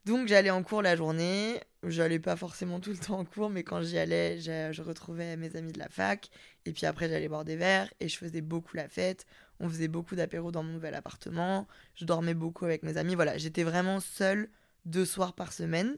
Donc 0.05 0.29
j'allais 0.29 0.50
en 0.50 0.63
cours 0.63 0.81
la 0.81 0.95
journée, 0.95 1.60
j'allais 1.83 2.19
pas 2.19 2.38
forcément 2.38 2.79
tout 2.79 2.91
le 2.91 2.98
temps 2.98 3.19
en 3.19 3.25
cours, 3.25 3.50
mais 3.50 3.65
quand 3.65 3.81
j'y 3.81 3.98
allais, 3.98 4.39
je 4.39 4.81
retrouvais 4.81 5.36
mes 5.36 5.57
amis 5.57 5.74
de 5.74 5.79
la 5.79 5.89
fac, 5.89 6.29
et 6.65 6.72
puis 6.72 6.86
après 6.86 7.10
j'allais 7.10 7.27
boire 7.27 7.43
des 7.43 7.57
verres, 7.57 7.93
et 8.00 8.07
je 8.07 8.17
faisais 8.17 8.41
beaucoup 8.41 8.77
la 8.77 8.88
fête, 8.88 9.25
on 9.60 9.69
faisait 9.69 9.88
beaucoup 9.89 10.15
d'apéros 10.15 10.51
dans 10.51 10.62
mon 10.62 10.74
nouvel 10.74 10.93
appartement, 10.93 11.67
je 11.95 12.03
dormais 12.03 12.33
beaucoup 12.33 12.65
avec 12.65 12.83
mes 12.83 12.98
amis, 12.98 13.15
voilà, 13.15 13.38
j'étais 13.38 13.63
vraiment 13.63 14.01
seule 14.01 14.50
deux 14.83 15.05
soirs 15.05 15.33
par 15.33 15.53
semaine, 15.53 15.98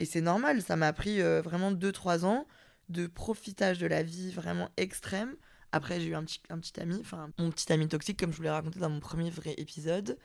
et 0.00 0.04
c'est 0.04 0.20
normal, 0.20 0.60
ça 0.60 0.76
m'a 0.76 0.92
pris 0.92 1.22
euh, 1.22 1.40
vraiment 1.40 1.72
deux, 1.72 1.92
trois 1.92 2.26
ans 2.26 2.46
de 2.90 3.06
profitage 3.06 3.78
de 3.78 3.86
la 3.86 4.02
vie 4.02 4.32
vraiment 4.32 4.68
extrême, 4.76 5.34
Après, 5.72 6.00
j'ai 6.00 6.08
eu 6.08 6.14
un 6.14 6.24
petit, 6.24 6.40
ami, 6.80 6.96
enfin, 7.00 7.30
mon 7.38 7.50
petit 7.50 7.72
ami 7.72 7.88
toxique, 7.88 8.18
comme 8.18 8.32
je 8.32 8.36
vous 8.36 8.42
l'ai 8.42 8.50
raconté 8.50 8.80
dans 8.80 8.90
mon 8.90 9.00
premier 9.00 9.30
vrai 9.30 9.54
épisode, 9.56 10.18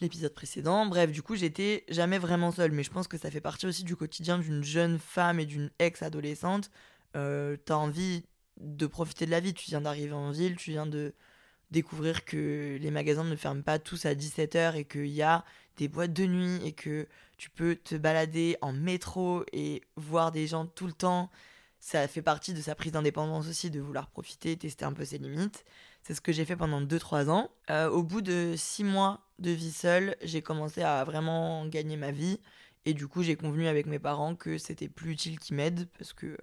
l'épisode 0.00 0.34
précédent. 0.34 0.86
Bref, 0.86 1.12
du 1.12 1.22
coup, 1.22 1.34
j'étais 1.34 1.84
jamais 1.88 2.18
vraiment 2.18 2.52
seule, 2.52 2.72
mais 2.72 2.82
je 2.82 2.90
pense 2.90 3.08
que 3.08 3.18
ça 3.18 3.30
fait 3.30 3.40
partie 3.40 3.66
aussi 3.66 3.84
du 3.84 3.96
quotidien 3.96 4.38
d'une 4.38 4.62
jeune 4.62 4.98
femme 4.98 5.40
et 5.40 5.46
d'une 5.46 5.70
ex-adolescente. 5.78 6.70
Euh, 7.16 7.56
T'as 7.64 7.76
envie 7.76 8.24
de 8.58 8.86
profiter 8.86 9.26
de 9.26 9.30
la 9.30 9.40
vie. 9.40 9.54
Tu 9.54 9.70
viens 9.70 9.80
d'arriver 9.80 10.12
en 10.12 10.30
ville, 10.30 10.56
tu 10.56 10.70
viens 10.70 10.86
de 10.86 11.14
découvrir 11.70 12.24
que 12.24 12.78
les 12.80 12.90
magasins 12.90 13.24
ne 13.24 13.36
ferment 13.36 13.62
pas 13.62 13.78
tous 13.78 14.06
à 14.06 14.14
17h 14.14 14.76
et 14.76 14.84
qu'il 14.84 15.06
y 15.06 15.22
a 15.22 15.44
des 15.76 15.88
boîtes 15.88 16.12
de 16.12 16.26
nuit 16.26 16.60
et 16.64 16.72
que 16.72 17.06
tu 17.36 17.48
peux 17.48 17.76
te 17.76 17.94
balader 17.94 18.56
en 18.60 18.72
métro 18.72 19.44
et 19.52 19.82
voir 19.96 20.32
des 20.32 20.46
gens 20.46 20.66
tout 20.66 20.86
le 20.86 20.92
temps. 20.92 21.30
Ça 21.80 22.06
fait 22.08 22.22
partie 22.22 22.52
de 22.52 22.60
sa 22.60 22.74
prise 22.74 22.92
d'indépendance 22.92 23.48
aussi, 23.48 23.70
de 23.70 23.80
vouloir 23.80 24.08
profiter, 24.08 24.56
tester 24.56 24.84
un 24.84 24.92
peu 24.92 25.04
ses 25.04 25.16
limites. 25.16 25.64
C'est 26.02 26.14
ce 26.14 26.20
que 26.20 26.30
j'ai 26.30 26.44
fait 26.44 26.56
pendant 26.56 26.82
2-3 26.82 27.30
ans. 27.30 27.50
Euh, 27.70 27.88
au 27.88 28.02
bout 28.02 28.20
de 28.20 28.54
6 28.54 28.84
mois 28.84 29.26
de 29.38 29.50
vie 29.50 29.72
seule, 29.72 30.14
j'ai 30.22 30.42
commencé 30.42 30.82
à 30.82 31.02
vraiment 31.04 31.66
gagner 31.66 31.96
ma 31.96 32.10
vie. 32.10 32.38
Et 32.84 32.92
du 32.92 33.08
coup, 33.08 33.22
j'ai 33.22 33.34
convenu 33.34 33.66
avec 33.66 33.86
mes 33.86 33.98
parents 33.98 34.34
que 34.34 34.58
c'était 34.58 34.88
plus 34.88 35.12
utile 35.12 35.38
qu'ils 35.38 35.56
m'aident 35.56 35.88
parce 35.98 36.12
que 36.12 36.36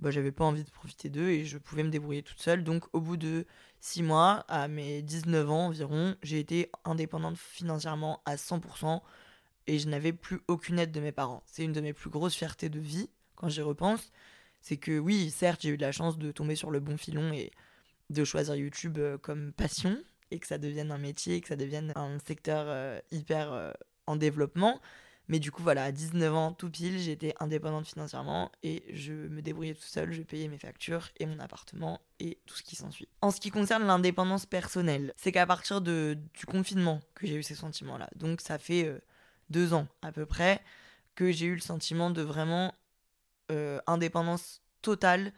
bah, 0.00 0.10
j'avais 0.10 0.32
pas 0.32 0.44
envie 0.44 0.64
de 0.64 0.70
profiter 0.70 1.08
d'eux 1.08 1.28
et 1.28 1.44
je 1.44 1.58
pouvais 1.58 1.82
me 1.82 1.90
débrouiller 1.90 2.22
toute 2.22 2.40
seule. 2.40 2.62
Donc, 2.62 2.84
au 2.92 3.00
bout 3.00 3.16
de 3.16 3.46
6 3.80 4.02
mois, 4.02 4.44
à 4.48 4.68
mes 4.68 5.00
19 5.02 5.50
ans 5.50 5.66
environ, 5.66 6.14
j'ai 6.22 6.38
été 6.38 6.70
indépendante 6.84 7.38
financièrement 7.38 8.22
à 8.26 8.36
100% 8.36 9.00
et 9.66 9.78
je 9.78 9.88
n'avais 9.88 10.12
plus 10.12 10.40
aucune 10.46 10.78
aide 10.78 10.92
de 10.92 11.00
mes 11.00 11.12
parents. 11.12 11.42
C'est 11.46 11.64
une 11.64 11.72
de 11.72 11.80
mes 11.80 11.92
plus 11.94 12.10
grosses 12.10 12.34
fiertés 12.34 12.68
de 12.68 12.80
vie 12.80 13.08
quand 13.34 13.48
j'y 13.48 13.62
repense. 13.62 14.12
C'est 14.60 14.76
que 14.76 14.98
oui, 14.98 15.30
certes, 15.30 15.62
j'ai 15.62 15.70
eu 15.70 15.76
de 15.76 15.82
la 15.82 15.92
chance 15.92 16.18
de 16.18 16.30
tomber 16.32 16.56
sur 16.56 16.70
le 16.70 16.80
bon 16.80 16.96
filon 16.96 17.32
et 17.32 17.52
de 18.10 18.24
choisir 18.24 18.54
YouTube 18.54 18.98
euh, 18.98 19.18
comme 19.18 19.52
passion 19.52 19.96
et 20.30 20.38
que 20.38 20.46
ça 20.46 20.58
devienne 20.58 20.92
un 20.92 20.98
métier, 20.98 21.40
que 21.40 21.48
ça 21.48 21.56
devienne 21.56 21.92
un 21.96 22.18
secteur 22.18 22.64
euh, 22.68 22.98
hyper 23.10 23.52
euh, 23.52 23.72
en 24.06 24.16
développement. 24.16 24.80
Mais 25.30 25.38
du 25.40 25.50
coup, 25.50 25.62
voilà, 25.62 25.84
à 25.84 25.92
19 25.92 26.34
ans, 26.34 26.52
tout 26.52 26.70
pile, 26.70 26.98
j'étais 26.98 27.34
indépendante 27.38 27.86
financièrement 27.86 28.50
et 28.62 28.82
je 28.94 29.12
me 29.12 29.42
débrouillais 29.42 29.74
tout 29.74 29.82
seul, 29.82 30.10
je 30.10 30.22
payais 30.22 30.48
mes 30.48 30.56
factures 30.56 31.10
et 31.18 31.26
mon 31.26 31.38
appartement 31.38 32.00
et 32.18 32.38
tout 32.46 32.56
ce 32.56 32.62
qui 32.62 32.76
s'ensuit. 32.76 33.08
En 33.20 33.30
ce 33.30 33.38
qui 33.38 33.50
concerne 33.50 33.86
l'indépendance 33.86 34.46
personnelle, 34.46 35.12
c'est 35.16 35.30
qu'à 35.30 35.46
partir 35.46 35.82
de, 35.82 36.16
du 36.32 36.46
confinement 36.46 37.02
que 37.14 37.26
j'ai 37.26 37.34
eu 37.34 37.42
ces 37.42 37.54
sentiments-là. 37.54 38.08
Donc 38.16 38.40
ça 38.40 38.56
fait 38.56 38.90
deux 39.50 39.74
ans 39.74 39.86
à 40.00 40.12
peu 40.12 40.24
près 40.24 40.62
que 41.14 41.30
j'ai 41.30 41.46
eu 41.46 41.54
le 41.54 41.60
sentiment 41.60 42.10
de 42.10 42.22
vraiment 42.22 42.72
euh, 43.50 43.80
indépendance 43.86 44.62
totale. 44.82 45.32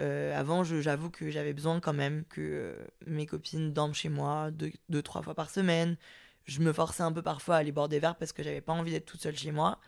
Euh, 0.00 0.38
avant, 0.38 0.62
j'avoue 0.64 1.10
que 1.10 1.30
j'avais 1.30 1.52
besoin 1.52 1.80
quand 1.80 1.92
même 1.92 2.24
que 2.26 2.40
euh, 2.40 2.86
mes 3.06 3.26
copines 3.26 3.72
dorment 3.72 3.94
chez 3.94 4.08
moi 4.08 4.50
deux, 4.50 4.70
deux, 4.88 5.02
trois 5.02 5.22
fois 5.22 5.34
par 5.34 5.50
semaine. 5.50 5.96
Je 6.44 6.60
me 6.60 6.72
forçais 6.72 7.02
un 7.02 7.12
peu 7.12 7.22
parfois 7.22 7.56
à 7.56 7.58
aller 7.58 7.72
boire 7.72 7.88
des 7.88 7.98
verres 7.98 8.16
parce 8.16 8.32
que 8.32 8.42
j'avais 8.42 8.60
pas 8.60 8.72
envie 8.72 8.92
d'être 8.92 9.06
toute 9.06 9.20
seule 9.20 9.36
chez 9.36 9.52
moi. 9.52 9.80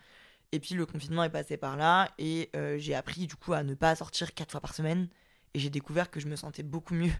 Et 0.51 0.59
puis 0.59 0.75
le 0.75 0.85
confinement 0.85 1.23
est 1.23 1.29
passé 1.29 1.57
par 1.57 1.77
là 1.77 2.09
et 2.17 2.51
j'ai 2.77 2.93
appris 2.93 3.25
du 3.25 3.35
coup 3.35 3.53
à 3.53 3.63
ne 3.63 3.73
pas 3.73 3.95
sortir 3.95 4.33
quatre 4.33 4.51
fois 4.51 4.61
par 4.61 4.75
semaine. 4.75 5.07
Et 5.53 5.59
j'ai 5.59 5.69
découvert 5.69 6.11
que 6.11 6.19
je 6.19 6.27
me 6.27 6.35
sentais 6.35 6.63
beaucoup 6.63 6.93
mieux 6.93 7.11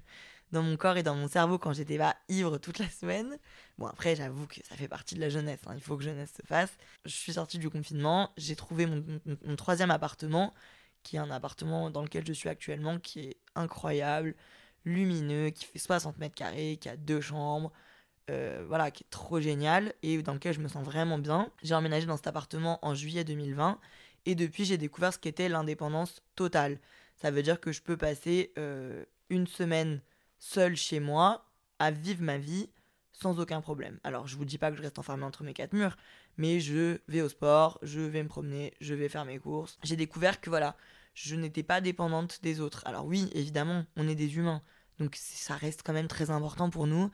dans 0.52 0.62
mon 0.64 0.78
corps 0.78 0.98
et 0.98 1.04
dans 1.04 1.16
mon 1.16 1.28
cerveau 1.28 1.58
quand 1.58 1.74
j'étais 1.74 1.98
pas 1.98 2.16
ivre 2.30 2.58
toute 2.58 2.80
la 2.80 2.90
semaine. 2.90 3.38
Bon, 3.78 3.88
après, 3.88 4.16
j'avoue 4.16 4.48
que 4.48 4.56
ça 4.64 4.76
fait 4.76 4.88
partie 4.88 5.16
de 5.16 5.22
la 5.22 5.30
jeunesse. 5.30 5.60
Hein. 5.68 5.74
Il 5.76 5.82
faut 5.82 5.98
que 5.98 6.04
jeunesse 6.04 6.34
se 6.36 6.46
fasse. 6.46 6.78
Je 7.06 7.12
suis 7.12 7.34
sortie 7.34 7.58
du 7.58 7.70
confinement. 7.70 8.32
J'ai 8.38 8.56
trouvé 8.56 8.86
mon, 8.86 9.56
troisième 9.56 9.92
appartement, 9.92 10.54
qui 11.04 11.16
est 11.16 11.20
un 11.20 11.32
appartement 11.32 11.90
dans 11.90 12.02
lequel 12.02 12.26
je 12.26 12.34
suis 12.34 12.50
actuellement, 12.50 13.00
qui 13.00 13.22
est 13.22 13.38
incroyable, 13.56 14.36
lumineux, 14.86 15.50
qui 15.50 15.66
fait 15.66 15.80
60 15.80 16.18
mètres 16.18 16.36
carrés, 16.36 16.78
qui 16.80 16.90
a 16.90 16.98
deux 16.98 17.22
chambres. 17.22 17.72
Euh, 18.30 18.64
voilà, 18.68 18.92
qui 18.92 19.04
est 19.04 19.10
trop 19.10 19.42
génial 19.42 19.94
et 20.04 20.22
dans 20.22 20.34
lequel 20.34 20.54
je 20.54 20.60
me 20.60 20.68
sens 20.68 20.86
vraiment 20.86 21.18
bien. 21.18 21.52
J'ai 21.64 21.74
emménagé 21.74 22.06
dans 22.06 22.16
cet 22.18 22.28
appartement 22.28 22.80
en 22.82 22.94
juillet 22.94 23.24
2020 23.24 23.80
et 24.26 24.36
depuis 24.36 24.64
j'ai 24.64 24.78
découvert 24.78 25.12
ce 25.12 25.20
qu'était 25.20 25.50
l'indépendance 25.50 26.22
totale. 26.36 26.80
Ça 27.16 27.32
veut 27.32 27.44
dire 27.44 27.60
que 27.60 27.72
je 27.72 27.82
peux 27.82 27.98
passer 27.98 28.54
euh, 28.58 29.04
une 29.30 29.48
semaine 29.48 30.02
seule 30.42 30.76
chez 30.76 31.00
moi, 31.00 31.46
à 31.78 31.92
vivre 31.92 32.24
ma 32.24 32.38
vie 32.40 32.70
sans 33.12 33.40
aucun 33.40 33.62
problème. 33.62 34.00
Alors, 34.04 34.28
je 34.28 34.36
vous 34.36 34.46
dis 34.46 34.58
pas 34.58 34.72
que 34.72 34.78
je 34.78 34.82
reste 34.82 34.98
enfermée 34.98 35.24
entre 35.24 35.44
mes 35.44 35.54
quatre 35.54 35.74
murs, 35.74 35.96
mais 36.38 36.60
je 36.60 36.98
vais 37.08 37.22
au 37.22 37.30
sport, 37.30 37.78
je 37.84 38.00
vais 38.02 38.24
me 38.24 38.28
promener, 38.28 38.74
je 38.82 38.96
vais 38.96 39.08
faire 39.08 39.24
mes 39.24 39.38
courses. 39.38 39.78
J'ai 39.84 39.96
découvert 39.96 40.42
que 40.42 40.50
voilà, 40.50 40.76
je 41.14 41.36
n'étais 41.36 41.62
pas 41.62 41.80
dépendante 41.80 42.40
des 42.42 42.60
autres. 42.60 42.82
Alors 42.88 43.06
oui, 43.06 43.30
évidemment, 43.34 43.86
on 43.96 44.08
est 44.08 44.16
des 44.16 44.38
humains, 44.38 44.64
donc 44.98 45.16
ça 45.16 45.56
reste 45.56 45.84
quand 45.86 45.94
même 45.94 46.08
très 46.08 46.32
important 46.32 46.72
pour 46.72 46.88
nous 46.88 47.12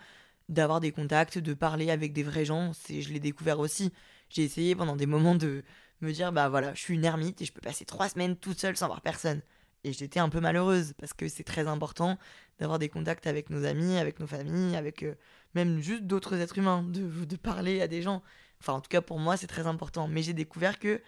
d'avoir 0.48 0.80
des 0.80 0.94
contacts, 0.94 1.38
de 1.38 1.54
parler 1.54 1.92
avec 1.92 2.14
des 2.14 2.24
vrais 2.24 2.46
gens. 2.46 2.72
C'est, 2.72 3.02
je 3.02 3.12
l'ai 3.12 3.20
découvert 3.20 3.60
aussi. 3.60 3.92
J'ai 4.30 4.44
essayé 4.44 4.76
pendant 4.76 4.96
des 4.96 5.06
moments 5.06 5.36
de 5.36 5.64
me 6.00 6.14
dire 6.14 6.32
bah 6.32 6.48
voilà, 6.48 6.74
je 6.74 6.80
suis 6.80 6.94
une 6.94 7.04
ermite 7.04 7.42
et 7.42 7.46
je 7.46 7.52
peux 7.52 7.60
passer 7.60 7.84
trois 7.84 8.08
semaines 8.08 8.38
toute 8.38 8.58
seule 8.58 8.78
sans 8.78 8.88
voir 8.88 9.02
personne. 9.02 9.42
Et 9.84 9.94
j'étais 9.94 10.20
un 10.20 10.30
peu 10.30 10.40
malheureuse 10.40 10.94
parce 10.98 11.14
que 11.14 11.28
c'est 11.28 11.44
très 11.44 11.68
important 11.68 12.18
d'avoir 12.60 12.80
des 12.80 12.90
contacts 12.90 13.28
avec 13.28 13.50
nos 13.50 13.66
amis, 13.66 13.98
avec 13.98 14.20
nos 14.20 14.28
familles, 14.28 14.76
avec 14.76 15.04
euh, 15.04 15.16
même 15.54 15.80
juste 15.80 16.04
d'autres 16.04 16.36
êtres 16.36 16.58
humains, 16.58 16.84
de, 16.84 17.36
parler 17.36 17.82
à 17.82 17.88
des 17.88 18.02
gens. 18.02 18.24
Enfin, 18.60 18.74
en 18.74 18.82
tout 18.82 18.90
cas, 18.90 19.02
pour 19.02 19.20
moi, 19.20 19.38
c'est 19.38 19.48
très 19.48 19.68
important. 19.68 20.08
Mais 20.08 20.24
j'ai 20.24 20.34
découvert 20.34 20.80
que 20.80 21.02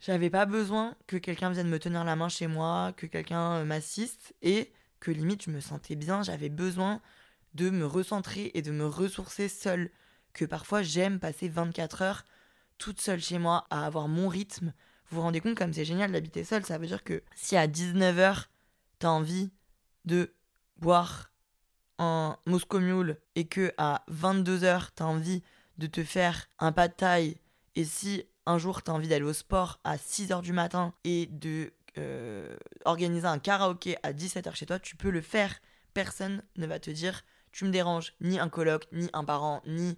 j'avais 0.00 0.30
pas 0.30 0.46
besoin 0.46 0.94
que 1.06 1.16
quelqu'un 1.16 1.50
vienne 1.50 1.68
me 1.68 1.78
tenir 1.78 2.04
la 2.04 2.16
main 2.16 2.28
chez 2.28 2.46
moi, 2.46 2.92
que 2.96 3.06
quelqu'un 3.06 3.56
euh, 3.56 3.64
m'assiste 3.64 4.34
et 4.42 4.72
que 5.00 5.10
limite 5.10 5.44
je 5.44 5.50
me 5.50 5.60
sentais 5.60 5.96
bien. 5.96 6.22
J'avais 6.22 6.48
besoin 6.48 7.00
de 7.54 7.70
me 7.70 7.86
recentrer 7.86 8.50
et 8.54 8.62
de 8.62 8.72
me 8.72 8.86
ressourcer 8.86 9.48
seule. 9.48 9.90
Que 10.32 10.44
parfois 10.44 10.82
j'aime 10.82 11.18
passer 11.18 11.48
24 11.48 12.02
heures 12.02 12.24
toute 12.78 13.00
seule 13.00 13.20
chez 13.20 13.38
moi 13.38 13.66
à 13.70 13.86
avoir 13.86 14.06
mon 14.06 14.28
rythme, 14.28 14.74
vous 15.08 15.16
vous 15.16 15.22
rendez 15.22 15.40
compte 15.40 15.56
comme 15.56 15.72
c'est 15.72 15.84
génial 15.84 16.10
d'habiter 16.10 16.42
seul 16.44 16.64
Ça 16.64 16.78
veut 16.78 16.86
dire 16.86 17.04
que 17.04 17.22
si 17.34 17.56
à 17.56 17.68
19h, 17.68 18.46
t'as 18.98 19.08
envie 19.08 19.50
de 20.04 20.34
boire 20.78 21.30
un 21.98 22.36
Moscow 22.46 22.80
Mule 22.80 23.18
et 23.34 23.46
que 23.46 23.72
à 23.78 24.04
22h, 24.10 24.88
t'as 24.94 25.04
envie 25.04 25.42
de 25.78 25.86
te 25.86 26.04
faire 26.04 26.48
un 26.58 26.72
pas 26.72 26.88
de 26.88 26.94
taille 26.94 27.38
et 27.74 27.84
si 27.84 28.24
un 28.46 28.58
jour 28.58 28.82
t'as 28.82 28.92
envie 28.92 29.08
d'aller 29.08 29.24
au 29.24 29.32
sport 29.32 29.80
à 29.84 29.96
6h 29.96 30.42
du 30.42 30.52
matin 30.52 30.94
et 31.04 31.26
de 31.26 31.72
euh, 31.98 32.56
organiser 32.84 33.26
un 33.26 33.38
karaoké 33.38 33.96
à 34.02 34.12
17h 34.12 34.54
chez 34.54 34.66
toi, 34.66 34.78
tu 34.78 34.96
peux 34.96 35.10
le 35.10 35.22
faire. 35.22 35.60
Personne 35.94 36.42
ne 36.56 36.66
va 36.66 36.78
te 36.78 36.90
dire 36.90 37.24
tu 37.52 37.64
me 37.64 37.70
déranges, 37.70 38.12
ni 38.20 38.38
un 38.38 38.50
coloc, 38.50 38.86
ni 38.92 39.08
un 39.14 39.24
parent, 39.24 39.62
ni 39.66 39.96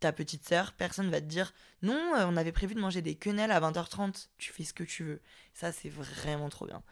ta 0.00 0.12
petite 0.12 0.48
sœur, 0.48 0.72
personne 0.72 1.08
va 1.10 1.20
te 1.20 1.26
dire 1.26 1.52
non, 1.82 2.14
euh, 2.16 2.26
on 2.26 2.36
avait 2.36 2.52
prévu 2.52 2.74
de 2.74 2.80
manger 2.80 3.02
des 3.02 3.14
quenelles 3.14 3.52
à 3.52 3.60
20h30, 3.60 4.28
tu 4.38 4.52
fais 4.52 4.64
ce 4.64 4.74
que 4.74 4.82
tu 4.82 5.04
veux. 5.04 5.20
Ça, 5.54 5.70
c'est 5.70 5.90
vraiment 5.90 6.48
trop 6.48 6.66
bien. 6.66 6.82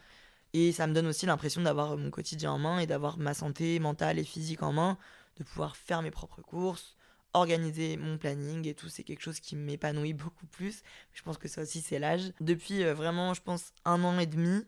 Et 0.55 0.73
ça 0.73 0.87
me 0.87 0.95
donne 0.95 1.07
aussi 1.07 1.26
l'impression 1.26 1.62
d'avoir 1.62 1.97
mon 1.97 2.11
quotidien 2.11 2.52
en 2.52 2.59
main 2.59 2.78
et 2.78 2.87
d'avoir 2.87 3.19
ma 3.19 3.35
santé 3.35 3.78
mentale 3.78 4.19
et 4.19 4.25
physique 4.25 4.62
en 4.62 4.73
main, 4.73 4.99
de 5.37 5.45
pouvoir 5.45 5.76
faire 5.76 6.02
mes 6.02 6.11
propres 6.11 6.43
courses, 6.43 6.97
organiser 7.35 7.97
mon 7.97 8.19
planning 8.19 8.67
et 8.67 8.75
tout, 8.75 8.88
c'est 8.88 9.05
quelque 9.05 9.23
chose 9.23 9.40
qui 9.40 9.57
m'épanouit 9.57 10.14
beaucoup 10.14 10.47
plus. 10.47 10.83
Je 11.12 11.23
pense 11.23 11.38
que 11.38 11.49
ça 11.49 11.62
aussi, 11.62 11.81
c'est 11.81 11.99
l'âge. 11.99 12.33
Depuis 12.40 12.83
euh, 12.83 12.95
vraiment, 12.95 13.35
je 13.35 13.43
pense, 13.43 13.73
un 13.85 14.02
an 14.05 14.19
et 14.19 14.26
demi, 14.26 14.64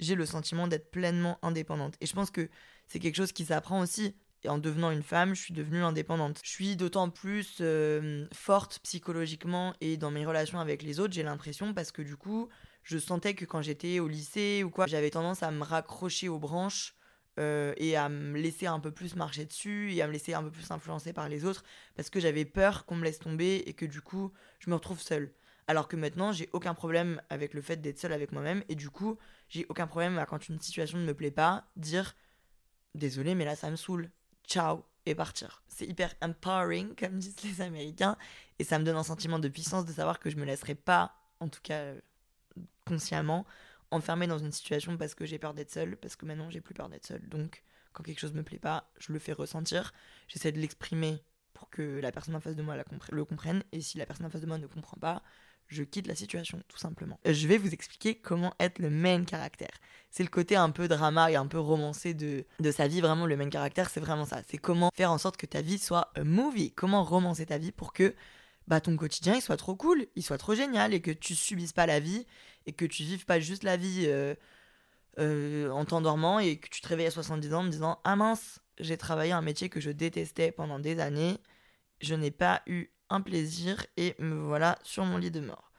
j'ai 0.00 0.14
le 0.14 0.26
sentiment 0.26 0.66
d'être 0.68 0.90
pleinement 0.90 1.38
indépendante. 1.42 1.94
Et 2.00 2.06
je 2.06 2.14
pense 2.14 2.30
que 2.30 2.48
c'est 2.88 2.98
quelque 2.98 3.16
chose 3.16 3.32
qui 3.32 3.44
s'apprend 3.44 3.80
aussi. 3.80 4.14
Et 4.44 4.48
en 4.50 4.58
devenant 4.58 4.90
une 4.90 5.02
femme, 5.02 5.34
je 5.34 5.40
suis 5.40 5.54
devenue 5.54 5.82
indépendante. 5.82 6.40
Je 6.44 6.50
suis 6.50 6.76
d'autant 6.76 7.08
plus 7.08 7.58
euh, 7.60 8.26
forte 8.32 8.78
psychologiquement 8.82 9.72
et 9.80 9.96
dans 9.96 10.10
mes 10.10 10.26
relations 10.26 10.60
avec 10.60 10.82
les 10.82 11.00
autres, 11.00 11.14
j'ai 11.14 11.22
l'impression, 11.22 11.72
parce 11.72 11.92
que 11.92 12.02
du 12.02 12.16
coup, 12.16 12.50
je 12.82 12.98
sentais 12.98 13.34
que 13.34 13.46
quand 13.46 13.62
j'étais 13.62 14.00
au 14.00 14.06
lycée 14.06 14.62
ou 14.62 14.68
quoi, 14.68 14.86
j'avais 14.86 15.08
tendance 15.08 15.42
à 15.42 15.50
me 15.50 15.62
raccrocher 15.62 16.28
aux 16.28 16.38
branches 16.38 16.94
euh, 17.40 17.72
et 17.78 17.96
à 17.96 18.10
me 18.10 18.38
laisser 18.38 18.66
un 18.66 18.78
peu 18.80 18.90
plus 18.90 19.16
marcher 19.16 19.46
dessus 19.46 19.94
et 19.94 20.02
à 20.02 20.06
me 20.06 20.12
laisser 20.12 20.34
un 20.34 20.42
peu 20.42 20.50
plus 20.50 20.70
influencer 20.70 21.14
par 21.14 21.30
les 21.30 21.46
autres 21.46 21.64
parce 21.96 22.10
que 22.10 22.20
j'avais 22.20 22.44
peur 22.44 22.84
qu'on 22.84 22.96
me 22.96 23.04
laisse 23.04 23.18
tomber 23.18 23.62
et 23.66 23.72
que 23.72 23.86
du 23.86 24.02
coup, 24.02 24.30
je 24.58 24.68
me 24.68 24.74
retrouve 24.74 25.00
seule. 25.00 25.32
Alors 25.66 25.88
que 25.88 25.96
maintenant, 25.96 26.32
j'ai 26.32 26.50
aucun 26.52 26.74
problème 26.74 27.22
avec 27.30 27.54
le 27.54 27.62
fait 27.62 27.78
d'être 27.78 27.98
seule 27.98 28.12
avec 28.12 28.30
moi-même 28.30 28.62
et 28.68 28.74
du 28.74 28.90
coup, 28.90 29.16
j'ai 29.48 29.64
aucun 29.70 29.86
problème 29.86 30.18
à 30.18 30.26
quand 30.26 30.50
une 30.50 30.60
situation 30.60 30.98
ne 30.98 31.06
me 31.06 31.14
plaît 31.14 31.30
pas, 31.30 31.66
dire 31.76 32.14
désolé, 32.94 33.34
mais 33.34 33.46
là 33.46 33.56
ça 33.56 33.70
me 33.70 33.76
saoule 33.76 34.10
ciao 34.46 34.84
et 35.06 35.14
partir. 35.14 35.62
C'est 35.68 35.86
hyper 35.86 36.14
empowering, 36.22 36.94
comme 36.94 37.18
disent 37.18 37.42
les 37.42 37.60
Américains, 37.60 38.16
et 38.58 38.64
ça 38.64 38.78
me 38.78 38.84
donne 38.84 38.96
un 38.96 39.02
sentiment 39.02 39.38
de 39.38 39.48
puissance 39.48 39.84
de 39.84 39.92
savoir 39.92 40.20
que 40.20 40.30
je 40.30 40.36
me 40.36 40.44
laisserai 40.44 40.74
pas, 40.74 41.14
en 41.40 41.48
tout 41.48 41.60
cas 41.62 41.94
consciemment, 42.86 43.44
enfermer 43.90 44.26
dans 44.26 44.38
une 44.38 44.52
situation 44.52 44.96
parce 44.96 45.14
que 45.14 45.24
j'ai 45.24 45.38
peur 45.38 45.54
d'être 45.54 45.70
seule, 45.70 45.96
parce 45.96 46.16
que 46.16 46.26
maintenant 46.26 46.50
j'ai 46.50 46.60
plus 46.60 46.74
peur 46.74 46.88
d'être 46.88 47.06
seule. 47.06 47.28
Donc, 47.28 47.62
quand 47.92 48.02
quelque 48.02 48.20
chose 48.20 48.32
me 48.32 48.42
plaît 48.42 48.58
pas, 48.58 48.90
je 48.98 49.12
le 49.12 49.18
fais 49.18 49.32
ressentir, 49.32 49.92
j'essaie 50.28 50.52
de 50.52 50.60
l'exprimer 50.60 51.22
pour 51.52 51.70
que 51.70 52.00
la 52.00 52.10
personne 52.10 52.34
en 52.34 52.40
face 52.40 52.56
de 52.56 52.62
moi 52.62 52.76
le 53.10 53.24
comprenne, 53.24 53.62
et 53.72 53.80
si 53.80 53.98
la 53.98 54.06
personne 54.06 54.26
en 54.26 54.30
face 54.30 54.40
de 54.40 54.46
moi 54.46 54.58
ne 54.58 54.66
comprend 54.66 54.96
pas, 54.96 55.22
je 55.68 55.82
quitte 55.82 56.06
la 56.06 56.14
situation, 56.14 56.60
tout 56.68 56.78
simplement. 56.78 57.18
Je 57.24 57.48
vais 57.48 57.58
vous 57.58 57.72
expliquer 57.72 58.14
comment 58.14 58.54
être 58.60 58.78
le 58.78 58.90
main 58.90 59.24
caractère. 59.24 59.72
C'est 60.10 60.22
le 60.22 60.28
côté 60.28 60.56
un 60.56 60.70
peu 60.70 60.88
drama 60.88 61.30
et 61.30 61.36
un 61.36 61.46
peu 61.46 61.58
romancé 61.58 62.14
de, 62.14 62.44
de 62.60 62.70
sa 62.70 62.86
vie. 62.86 63.00
Vraiment, 63.00 63.26
le 63.26 63.36
main 63.36 63.48
caractère, 63.48 63.90
c'est 63.90 64.00
vraiment 64.00 64.24
ça. 64.24 64.42
C'est 64.48 64.58
comment 64.58 64.90
faire 64.94 65.10
en 65.10 65.18
sorte 65.18 65.36
que 65.36 65.46
ta 65.46 65.60
vie 65.62 65.78
soit 65.78 66.12
un 66.14 66.24
movie. 66.24 66.72
Comment 66.72 67.02
romancer 67.02 67.46
ta 67.46 67.58
vie 67.58 67.72
pour 67.72 67.92
que 67.92 68.14
bah, 68.66 68.80
ton 68.80 68.96
quotidien 68.96 69.34
il 69.34 69.42
soit 69.42 69.56
trop 69.56 69.74
cool, 69.74 70.06
il 70.16 70.22
soit 70.22 70.38
trop 70.38 70.54
génial 70.54 70.94
et 70.94 71.00
que 71.00 71.10
tu 71.10 71.34
subisses 71.34 71.72
pas 71.72 71.86
la 71.86 72.00
vie 72.00 72.26
et 72.66 72.72
que 72.72 72.84
tu 72.84 73.02
vives 73.02 73.26
pas 73.26 73.38
juste 73.40 73.62
la 73.62 73.76
vie 73.76 74.04
euh, 74.06 74.34
euh, 75.18 75.70
en 75.70 75.84
t'endormant 75.84 76.38
et 76.38 76.56
que 76.58 76.68
tu 76.68 76.80
te 76.80 76.88
réveilles 76.88 77.06
à 77.06 77.10
70 77.10 77.54
ans 77.54 77.60
en 77.60 77.62
me 77.64 77.70
disant 77.70 78.00
Ah 78.04 78.16
mince, 78.16 78.60
j'ai 78.78 78.96
travaillé 78.96 79.32
un 79.32 79.42
métier 79.42 79.68
que 79.68 79.80
je 79.80 79.90
détestais 79.90 80.50
pendant 80.50 80.78
des 80.78 80.98
années, 81.00 81.38
je 82.00 82.14
n'ai 82.14 82.30
pas 82.30 82.62
eu 82.66 82.90
un 83.10 83.20
plaisir 83.20 83.86
et 83.96 84.14
me 84.18 84.34
voilà 84.36 84.78
sur 84.82 85.04
mon 85.04 85.18
lit 85.18 85.30
de 85.30 85.40
mort. 85.40 85.70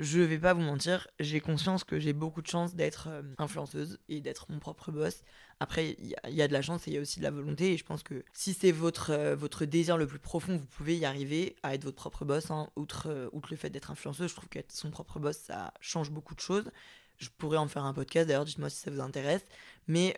Je 0.00 0.18
vais 0.18 0.40
pas 0.40 0.54
vous 0.54 0.60
mentir, 0.60 1.06
j'ai 1.20 1.40
conscience 1.40 1.84
que 1.84 2.00
j'ai 2.00 2.12
beaucoup 2.12 2.42
de 2.42 2.48
chance 2.48 2.74
d'être 2.74 3.06
euh, 3.08 3.22
influenceuse 3.38 4.00
et 4.08 4.20
d'être 4.20 4.46
mon 4.50 4.58
propre 4.58 4.90
boss. 4.90 5.22
Après, 5.60 5.96
il 6.00 6.16
y, 6.34 6.42
a 6.42 6.48
de 6.48 6.52
la 6.52 6.62
chance 6.62 6.88
et 6.88 6.90
il 6.90 6.94
y 6.94 6.98
a 6.98 7.00
aussi 7.00 7.20
de 7.20 7.24
la 7.24 7.30
volonté. 7.30 7.74
Et 7.74 7.76
je 7.76 7.84
pense 7.84 8.02
que 8.02 8.24
si 8.32 8.54
c'est 8.54 8.72
votre, 8.72 9.10
euh, 9.10 9.36
votre 9.36 9.64
désir 9.66 9.96
le 9.96 10.08
plus 10.08 10.18
profond, 10.18 10.56
vous 10.56 10.66
pouvez 10.66 10.96
y 10.96 11.04
arriver 11.04 11.54
à 11.62 11.76
être 11.76 11.84
votre 11.84 11.96
propre 11.96 12.24
boss. 12.24 12.50
Hein. 12.50 12.70
Outre, 12.74 13.06
euh, 13.08 13.28
outre 13.32 13.50
le 13.52 13.56
fait 13.56 13.70
d'être 13.70 13.92
influenceuse, 13.92 14.30
je 14.30 14.34
trouve 14.34 14.48
qu'être 14.48 14.72
son 14.72 14.90
propre 14.90 15.20
boss, 15.20 15.36
ça 15.36 15.72
change 15.78 16.10
beaucoup 16.10 16.34
de 16.34 16.40
choses. 16.40 16.72
Je 17.18 17.28
pourrais 17.38 17.58
en 17.58 17.68
faire 17.68 17.84
un 17.84 17.94
podcast, 17.94 18.26
d'ailleurs, 18.26 18.44
dites-moi 18.44 18.70
si 18.70 18.80
ça 18.80 18.90
vous 18.90 19.00
intéresse. 19.00 19.46
Mais 19.86 20.16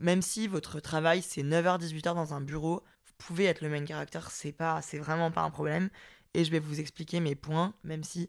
même 0.00 0.22
si 0.22 0.48
votre 0.48 0.80
travail, 0.80 1.22
c'est 1.22 1.44
9h-18h 1.44 2.16
dans 2.16 2.34
un 2.34 2.40
bureau, 2.40 2.82
pouvez 3.26 3.44
être 3.44 3.60
le 3.60 3.68
main 3.68 3.84
caractère, 3.84 4.30
c'est 4.30 4.52
pas, 4.52 4.82
c'est 4.82 4.98
vraiment 4.98 5.30
pas 5.30 5.42
un 5.42 5.50
problème. 5.50 5.90
Et 6.34 6.44
je 6.44 6.50
vais 6.50 6.60
vous 6.60 6.80
expliquer 6.80 7.20
mes 7.20 7.34
points, 7.34 7.74
même 7.84 8.04
si 8.04 8.28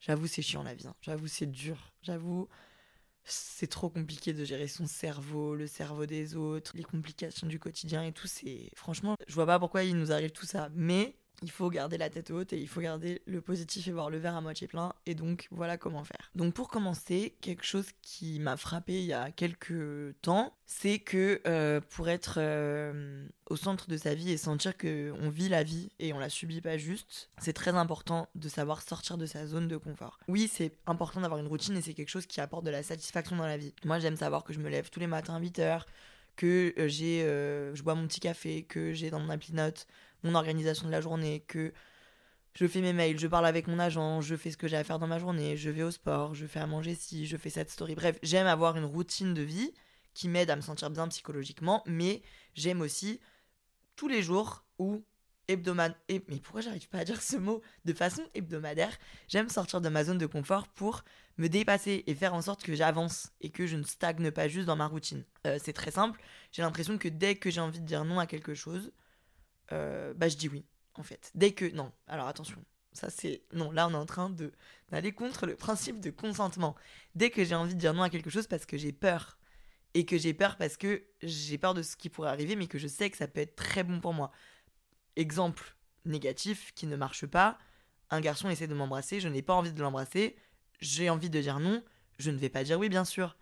j'avoue 0.00 0.26
c'est 0.26 0.42
chiant 0.42 0.62
la 0.62 0.74
vie. 0.74 0.86
Hein. 0.86 0.94
J'avoue 1.02 1.26
c'est 1.26 1.46
dur. 1.46 1.92
J'avoue 2.02 2.48
c'est 3.24 3.66
trop 3.68 3.90
compliqué 3.90 4.32
de 4.32 4.44
gérer 4.44 4.68
son 4.68 4.86
cerveau, 4.86 5.54
le 5.54 5.66
cerveau 5.66 6.06
des 6.06 6.36
autres, 6.36 6.72
les 6.74 6.82
complications 6.82 7.46
du 7.46 7.58
quotidien 7.58 8.02
et 8.02 8.12
tout. 8.12 8.26
C'est 8.26 8.70
franchement, 8.74 9.16
je 9.26 9.34
vois 9.34 9.46
pas 9.46 9.58
pourquoi 9.58 9.84
il 9.84 9.96
nous 9.96 10.12
arrive 10.12 10.30
tout 10.32 10.46
ça, 10.46 10.70
mais 10.74 11.16
il 11.42 11.50
faut 11.50 11.70
garder 11.70 11.98
la 11.98 12.10
tête 12.10 12.30
haute 12.30 12.52
et 12.52 12.58
il 12.58 12.68
faut 12.68 12.80
garder 12.80 13.22
le 13.26 13.40
positif 13.40 13.86
et 13.88 13.92
voir 13.92 14.10
le 14.10 14.18
verre 14.18 14.36
à 14.36 14.40
moitié 14.40 14.66
plein. 14.66 14.92
Et 15.06 15.14
donc, 15.14 15.48
voilà 15.50 15.78
comment 15.78 16.04
faire. 16.04 16.30
Donc, 16.34 16.54
pour 16.54 16.68
commencer, 16.68 17.34
quelque 17.40 17.64
chose 17.64 17.86
qui 18.02 18.40
m'a 18.40 18.56
frappé 18.56 19.00
il 19.00 19.06
y 19.06 19.12
a 19.12 19.30
quelques 19.30 20.14
temps, 20.22 20.52
c'est 20.66 20.98
que 20.98 21.40
euh, 21.46 21.80
pour 21.90 22.08
être 22.08 22.34
euh, 22.38 23.26
au 23.48 23.56
centre 23.56 23.88
de 23.88 23.96
sa 23.96 24.14
vie 24.14 24.30
et 24.30 24.36
sentir 24.36 24.76
qu'on 24.76 25.30
vit 25.30 25.48
la 25.48 25.62
vie 25.62 25.90
et 25.98 26.12
on 26.12 26.18
la 26.18 26.28
subit 26.28 26.60
pas 26.60 26.76
juste, 26.76 27.30
c'est 27.38 27.52
très 27.52 27.74
important 27.74 28.28
de 28.34 28.48
savoir 28.48 28.82
sortir 28.82 29.16
de 29.16 29.26
sa 29.26 29.46
zone 29.46 29.68
de 29.68 29.76
confort. 29.76 30.18
Oui, 30.28 30.50
c'est 30.52 30.76
important 30.86 31.20
d'avoir 31.20 31.40
une 31.40 31.48
routine 31.48 31.76
et 31.76 31.82
c'est 31.82 31.94
quelque 31.94 32.10
chose 32.10 32.26
qui 32.26 32.40
apporte 32.40 32.64
de 32.64 32.70
la 32.70 32.82
satisfaction 32.82 33.36
dans 33.36 33.46
la 33.46 33.56
vie. 33.56 33.74
Moi, 33.84 33.98
j'aime 33.98 34.16
savoir 34.16 34.44
que 34.44 34.52
je 34.52 34.60
me 34.60 34.68
lève 34.68 34.90
tous 34.90 35.00
les 35.00 35.06
matins 35.06 35.36
à 35.36 35.40
8 35.40 35.58
heures 35.60 35.86
que 36.36 36.72
euh, 36.78 36.88
j'ai, 36.88 37.20
je 37.74 37.82
bois 37.82 37.94
mon 37.94 38.06
petit 38.06 38.20
café, 38.20 38.62
que 38.62 38.92
j'ai 38.92 39.10
dans 39.10 39.20
mon 39.20 39.30
appli 39.30 39.52
note 39.52 39.86
mon 40.22 40.34
organisation 40.34 40.86
de 40.86 40.92
la 40.92 41.00
journée, 41.00 41.40
que 41.46 41.72
je 42.54 42.66
fais 42.66 42.80
mes 42.80 42.92
mails, 42.92 43.18
je 43.18 43.26
parle 43.26 43.46
avec 43.46 43.66
mon 43.68 43.78
agent, 43.78 44.20
je 44.20 44.34
fais 44.36 44.50
ce 44.50 44.56
que 44.56 44.68
j'ai 44.68 44.76
à 44.76 44.84
faire 44.84 44.98
dans 44.98 45.06
ma 45.06 45.18
journée, 45.18 45.56
je 45.56 45.70
vais 45.70 45.82
au 45.82 45.90
sport, 45.90 46.34
je 46.34 46.46
fais 46.46 46.60
à 46.60 46.66
manger 46.66 46.94
si, 46.94 47.26
je 47.26 47.36
fais 47.36 47.50
cette 47.50 47.70
story. 47.70 47.94
Bref, 47.94 48.18
j'aime 48.22 48.46
avoir 48.46 48.76
une 48.76 48.84
routine 48.84 49.34
de 49.34 49.42
vie 49.42 49.72
qui 50.14 50.28
m'aide 50.28 50.50
à 50.50 50.56
me 50.56 50.60
sentir 50.60 50.90
bien 50.90 51.06
psychologiquement, 51.08 51.82
mais 51.86 52.22
j'aime 52.54 52.80
aussi 52.80 53.20
tous 53.96 54.08
les 54.08 54.22
jours 54.22 54.64
ou 54.78 55.04
hebdomadaire. 55.48 55.98
Mais 56.08 56.40
pourquoi 56.40 56.60
j'arrive 56.60 56.88
pas 56.88 56.98
à 56.98 57.04
dire 57.04 57.22
ce 57.22 57.36
mot 57.36 57.62
de 57.84 57.92
façon 57.92 58.22
hebdomadaire? 58.34 58.96
J'aime 59.28 59.48
sortir 59.48 59.80
de 59.80 59.88
ma 59.88 60.04
zone 60.04 60.18
de 60.18 60.26
confort 60.26 60.68
pour 60.68 61.04
me 61.38 61.48
dépasser 61.48 62.04
et 62.06 62.14
faire 62.14 62.34
en 62.34 62.42
sorte 62.42 62.62
que 62.62 62.74
j'avance 62.74 63.30
et 63.40 63.50
que 63.50 63.66
je 63.66 63.76
ne 63.76 63.84
stagne 63.84 64.30
pas 64.30 64.48
juste 64.48 64.66
dans 64.66 64.76
ma 64.76 64.86
routine. 64.86 65.24
Euh, 65.46 65.58
c'est 65.62 65.72
très 65.72 65.90
simple. 65.90 66.20
J'ai 66.52 66.62
l'impression 66.62 66.98
que 66.98 67.08
dès 67.08 67.36
que 67.36 67.50
j'ai 67.50 67.60
envie 67.60 67.80
de 67.80 67.86
dire 67.86 68.04
non 68.04 68.18
à 68.18 68.26
quelque 68.26 68.54
chose, 68.54 68.92
euh, 69.72 70.14
bah 70.14 70.28
je 70.28 70.36
dis 70.36 70.48
oui, 70.48 70.64
en 70.94 71.02
fait. 71.02 71.30
Dès 71.34 71.52
que... 71.52 71.64
Non, 71.72 71.92
alors 72.06 72.28
attention, 72.28 72.64
ça 72.92 73.10
c'est... 73.10 73.42
Non, 73.52 73.70
là 73.70 73.88
on 73.88 73.92
est 73.92 73.96
en 73.96 74.06
train 74.06 74.30
de 74.30 74.52
d'aller 74.90 75.12
contre 75.12 75.46
le 75.46 75.54
principe 75.54 76.00
de 76.00 76.10
consentement. 76.10 76.74
Dès 77.14 77.30
que 77.30 77.44
j'ai 77.44 77.54
envie 77.54 77.74
de 77.74 77.78
dire 77.80 77.94
non 77.94 78.02
à 78.02 78.10
quelque 78.10 78.30
chose 78.30 78.48
parce 78.48 78.66
que 78.66 78.76
j'ai 78.76 78.92
peur, 78.92 79.38
et 79.94 80.04
que 80.04 80.18
j'ai 80.18 80.34
peur 80.34 80.56
parce 80.56 80.76
que 80.76 81.04
j'ai 81.22 81.58
peur 81.58 81.74
de 81.74 81.82
ce 81.82 81.96
qui 81.96 82.08
pourrait 82.08 82.30
arriver, 82.30 82.56
mais 82.56 82.66
que 82.66 82.78
je 82.78 82.88
sais 82.88 83.10
que 83.10 83.16
ça 83.16 83.28
peut 83.28 83.40
être 83.40 83.56
très 83.56 83.82
bon 83.82 84.00
pour 84.00 84.14
moi. 84.14 84.30
Exemple 85.16 85.76
négatif 86.04 86.72
qui 86.74 86.86
ne 86.86 86.96
marche 86.96 87.26
pas, 87.26 87.58
un 88.10 88.20
garçon 88.20 88.48
essaie 88.48 88.66
de 88.66 88.74
m'embrasser, 88.74 89.20
je 89.20 89.28
n'ai 89.28 89.42
pas 89.42 89.54
envie 89.54 89.72
de 89.72 89.82
l'embrasser, 89.82 90.36
j'ai 90.80 91.10
envie 91.10 91.30
de 91.30 91.40
dire 91.40 91.60
non, 91.60 91.82
je 92.18 92.30
ne 92.30 92.38
vais 92.38 92.48
pas 92.48 92.64
dire 92.64 92.78
oui 92.78 92.88
bien 92.88 93.04
sûr. 93.04 93.36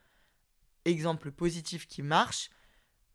Exemple 0.85 1.31
positif 1.31 1.87
qui 1.87 2.03
marche, 2.03 2.51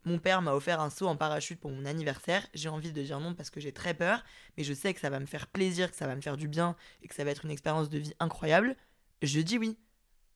mon 0.06 0.20
père 0.20 0.42
m'a 0.42 0.54
offert 0.54 0.82
un 0.82 0.90
saut 0.90 1.08
en 1.08 1.16
parachute 1.16 1.60
pour 1.60 1.72
mon 1.72 1.86
anniversaire. 1.86 2.46
J'ai 2.54 2.70
envie 2.70 2.92
de 2.92 3.02
dire 3.02 3.20
non 3.20 3.34
parce 3.34 3.50
que 3.50 3.60
j'ai 3.60 3.72
très 3.72 3.94
peur, 3.94 4.24
mais 4.58 4.64
je 4.64 4.74
sais 4.74 4.94
que 4.94 5.00
ça 5.00 5.10
va 5.10 5.20
me 5.20 5.26
faire 5.26 5.48
plaisir, 5.48 5.90
que 5.90 5.98
ça 5.98 6.08
va 6.08 6.16
me 6.16 6.22
faire 6.22 6.38
du 6.38 6.48
bien 6.48 6.76
et 7.02 7.08
que 7.08 7.16
ça 7.16 7.24
va 7.24 7.32
être 7.32 7.46
une 7.46 7.52
expérience 7.52 7.90
de 7.90 7.98
vie 7.98 8.14
incroyable. 8.20 8.76
Je 9.22 9.40
dis 9.40 9.58
oui. 9.58 9.78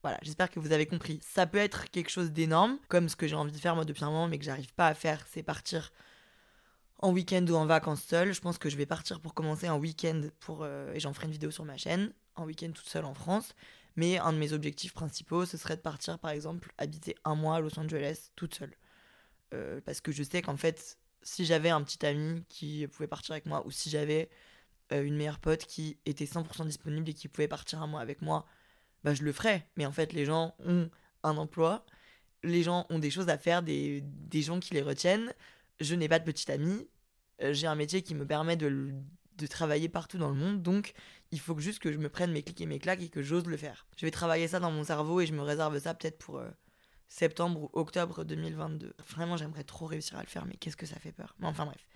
Voilà, 0.03 0.19
j'espère 0.21 0.49
que 0.49 0.60
vous 0.60 0.71
avez 0.71 0.86
compris. 0.86 1.19
Ça 1.21 1.47
peut 1.47 1.58
être 1.58 1.89
quelque 1.91 2.10
chose 2.10 2.32
d'énorme, 2.32 2.77
comme 2.88 3.10
ce 3.10 3.15
que 3.15 3.27
j'ai 3.27 3.36
envie 3.36 3.51
de 3.51 3.58
faire 3.58 3.75
moi 3.75 3.84
depuis 3.84 4.06
un 4.06 4.10
moment, 4.10 4.27
mais 4.27 4.38
que 4.38 4.45
j'arrive 4.45 4.73
pas 4.73 4.88
à 4.88 4.93
faire, 4.93 5.25
c'est 5.30 5.43
partir 5.43 5.91
en 6.99 7.12
week-end 7.12 7.45
ou 7.49 7.56
en 7.56 7.65
vacances 7.65 8.03
seul. 8.03 8.34
Je 8.34 8.39
pense 8.39 8.58
que 8.58 8.69
je 8.69 8.77
vais 8.77 8.86
partir 8.86 9.19
pour 9.19 9.34
commencer 9.34 9.67
un 9.67 9.75
week-end 9.75 10.21
pour 10.39 10.63
euh, 10.63 10.93
et 10.93 10.99
j'en 10.99 11.13
ferai 11.13 11.25
une 11.25 11.34
vidéo 11.34 11.51
sur 11.51 11.65
ma 11.65 11.77
chaîne, 11.77 12.13
en 12.36 12.45
week-end 12.45 12.71
toute 12.73 12.88
seule 12.88 13.06
en 13.06 13.13
France. 13.13 13.53
Mais 13.95 14.19
un 14.19 14.32
de 14.32 14.38
mes 14.38 14.53
objectifs 14.53 14.93
principaux, 14.93 15.45
ce 15.45 15.58
serait 15.58 15.75
de 15.75 15.82
partir 15.82 16.19
par 16.19 16.32
exemple 16.32 16.71
habiter 16.77 17.15
un 17.25 17.36
mois 17.36 17.56
à 17.56 17.60
Los 17.60 17.77
Angeles 17.80 18.30
toute 18.36 18.53
seule. 18.53 18.75
Euh, 19.53 19.79
parce 19.86 20.01
que 20.01 20.12
je 20.12 20.23
sais 20.23 20.41
qu'en 20.41 20.57
fait, 20.57 20.97
si 21.21 21.45
j'avais 21.45 21.69
un 21.69 21.81
petit 21.81 22.05
ami 22.05 22.43
qui 22.49 22.88
pouvait 22.88 23.07
partir 23.07 23.31
avec 23.31 23.45
moi, 23.45 23.65
ou 23.65 23.71
si 23.71 23.89
j'avais 23.89 24.29
euh, 24.91 25.03
une 25.03 25.15
meilleure 25.15 25.39
pote 25.39 25.65
qui 25.65 25.97
était 26.05 26.25
100% 26.25 26.65
disponible 26.65 27.10
et 27.10 27.13
qui 27.13 27.27
pouvait 27.27 27.47
partir 27.47 27.81
un 27.81 27.88
mois 27.88 28.01
avec 28.01 28.21
moi, 28.21 28.45
bah 29.03 29.13
je 29.13 29.23
le 29.23 29.31
ferais. 29.31 29.67
Mais 29.77 29.86
en 29.86 29.91
fait, 29.91 30.13
les 30.13 30.25
gens 30.25 30.55
ont 30.65 30.89
un 31.23 31.38
emploi, 31.38 31.86
les 32.43 32.63
gens 32.63 32.86
ont 32.89 32.99
des 32.99 33.12
choses 33.12 33.29
à 33.29 33.38
faire, 33.38 33.63
des, 33.63 34.01
des 34.03 34.41
gens 34.41 34.60
qui 34.60 34.73
les 34.73 34.81
retiennent. 34.81 35.33
Je 35.79 35.95
n'ai 35.95 36.07
pas 36.07 36.19
de 36.19 36.25
petit 36.25 36.51
ami, 36.51 36.88
euh, 37.43 37.53
j'ai 37.53 37.67
un 37.67 37.75
métier 37.75 38.01
qui 38.01 38.15
me 38.15 38.25
permet 38.25 38.57
de, 38.57 38.91
de 39.38 39.47
travailler 39.47 39.89
partout 39.89 40.17
dans 40.17 40.29
le 40.29 40.36
monde, 40.36 40.62
donc 40.62 40.93
il 41.31 41.39
faut 41.39 41.57
juste 41.60 41.79
que 41.79 41.91
je 41.91 41.97
me 41.97 42.10
prenne 42.10 42.31
mes 42.31 42.41
clics 42.41 42.62
et 42.62 42.65
mes 42.65 42.79
claques 42.79 43.01
et 43.01 43.10
que 43.10 43.21
j'ose 43.21 43.45
le 43.45 43.57
faire. 43.57 43.86
Je 43.97 44.05
vais 44.05 44.12
travailler 44.12 44.47
ça 44.47 44.60
dans 44.60 44.71
mon 44.71 44.83
cerveau 44.83 45.21
et 45.21 45.27
je 45.27 45.33
me 45.33 45.41
réserve 45.41 45.77
ça 45.79 45.93
peut-être 45.93 46.17
pour 46.17 46.41
septembre 47.08 47.63
ou 47.63 47.70
octobre 47.74 48.24
2022. 48.24 48.93
Vraiment, 49.10 49.38
j'aimerais 49.38 49.63
trop 49.63 49.86
réussir 49.86 50.17
à 50.17 50.22
le 50.22 50.28
faire, 50.28 50.46
mais 50.46 50.56
qu'est-ce 50.56 50.78
que 50.78 50.86
ça 50.86 50.98
fait 50.98 51.12
peur. 51.12 51.36
Mais 51.39 51.48
enfin 51.48 51.65
bref. 51.65 51.88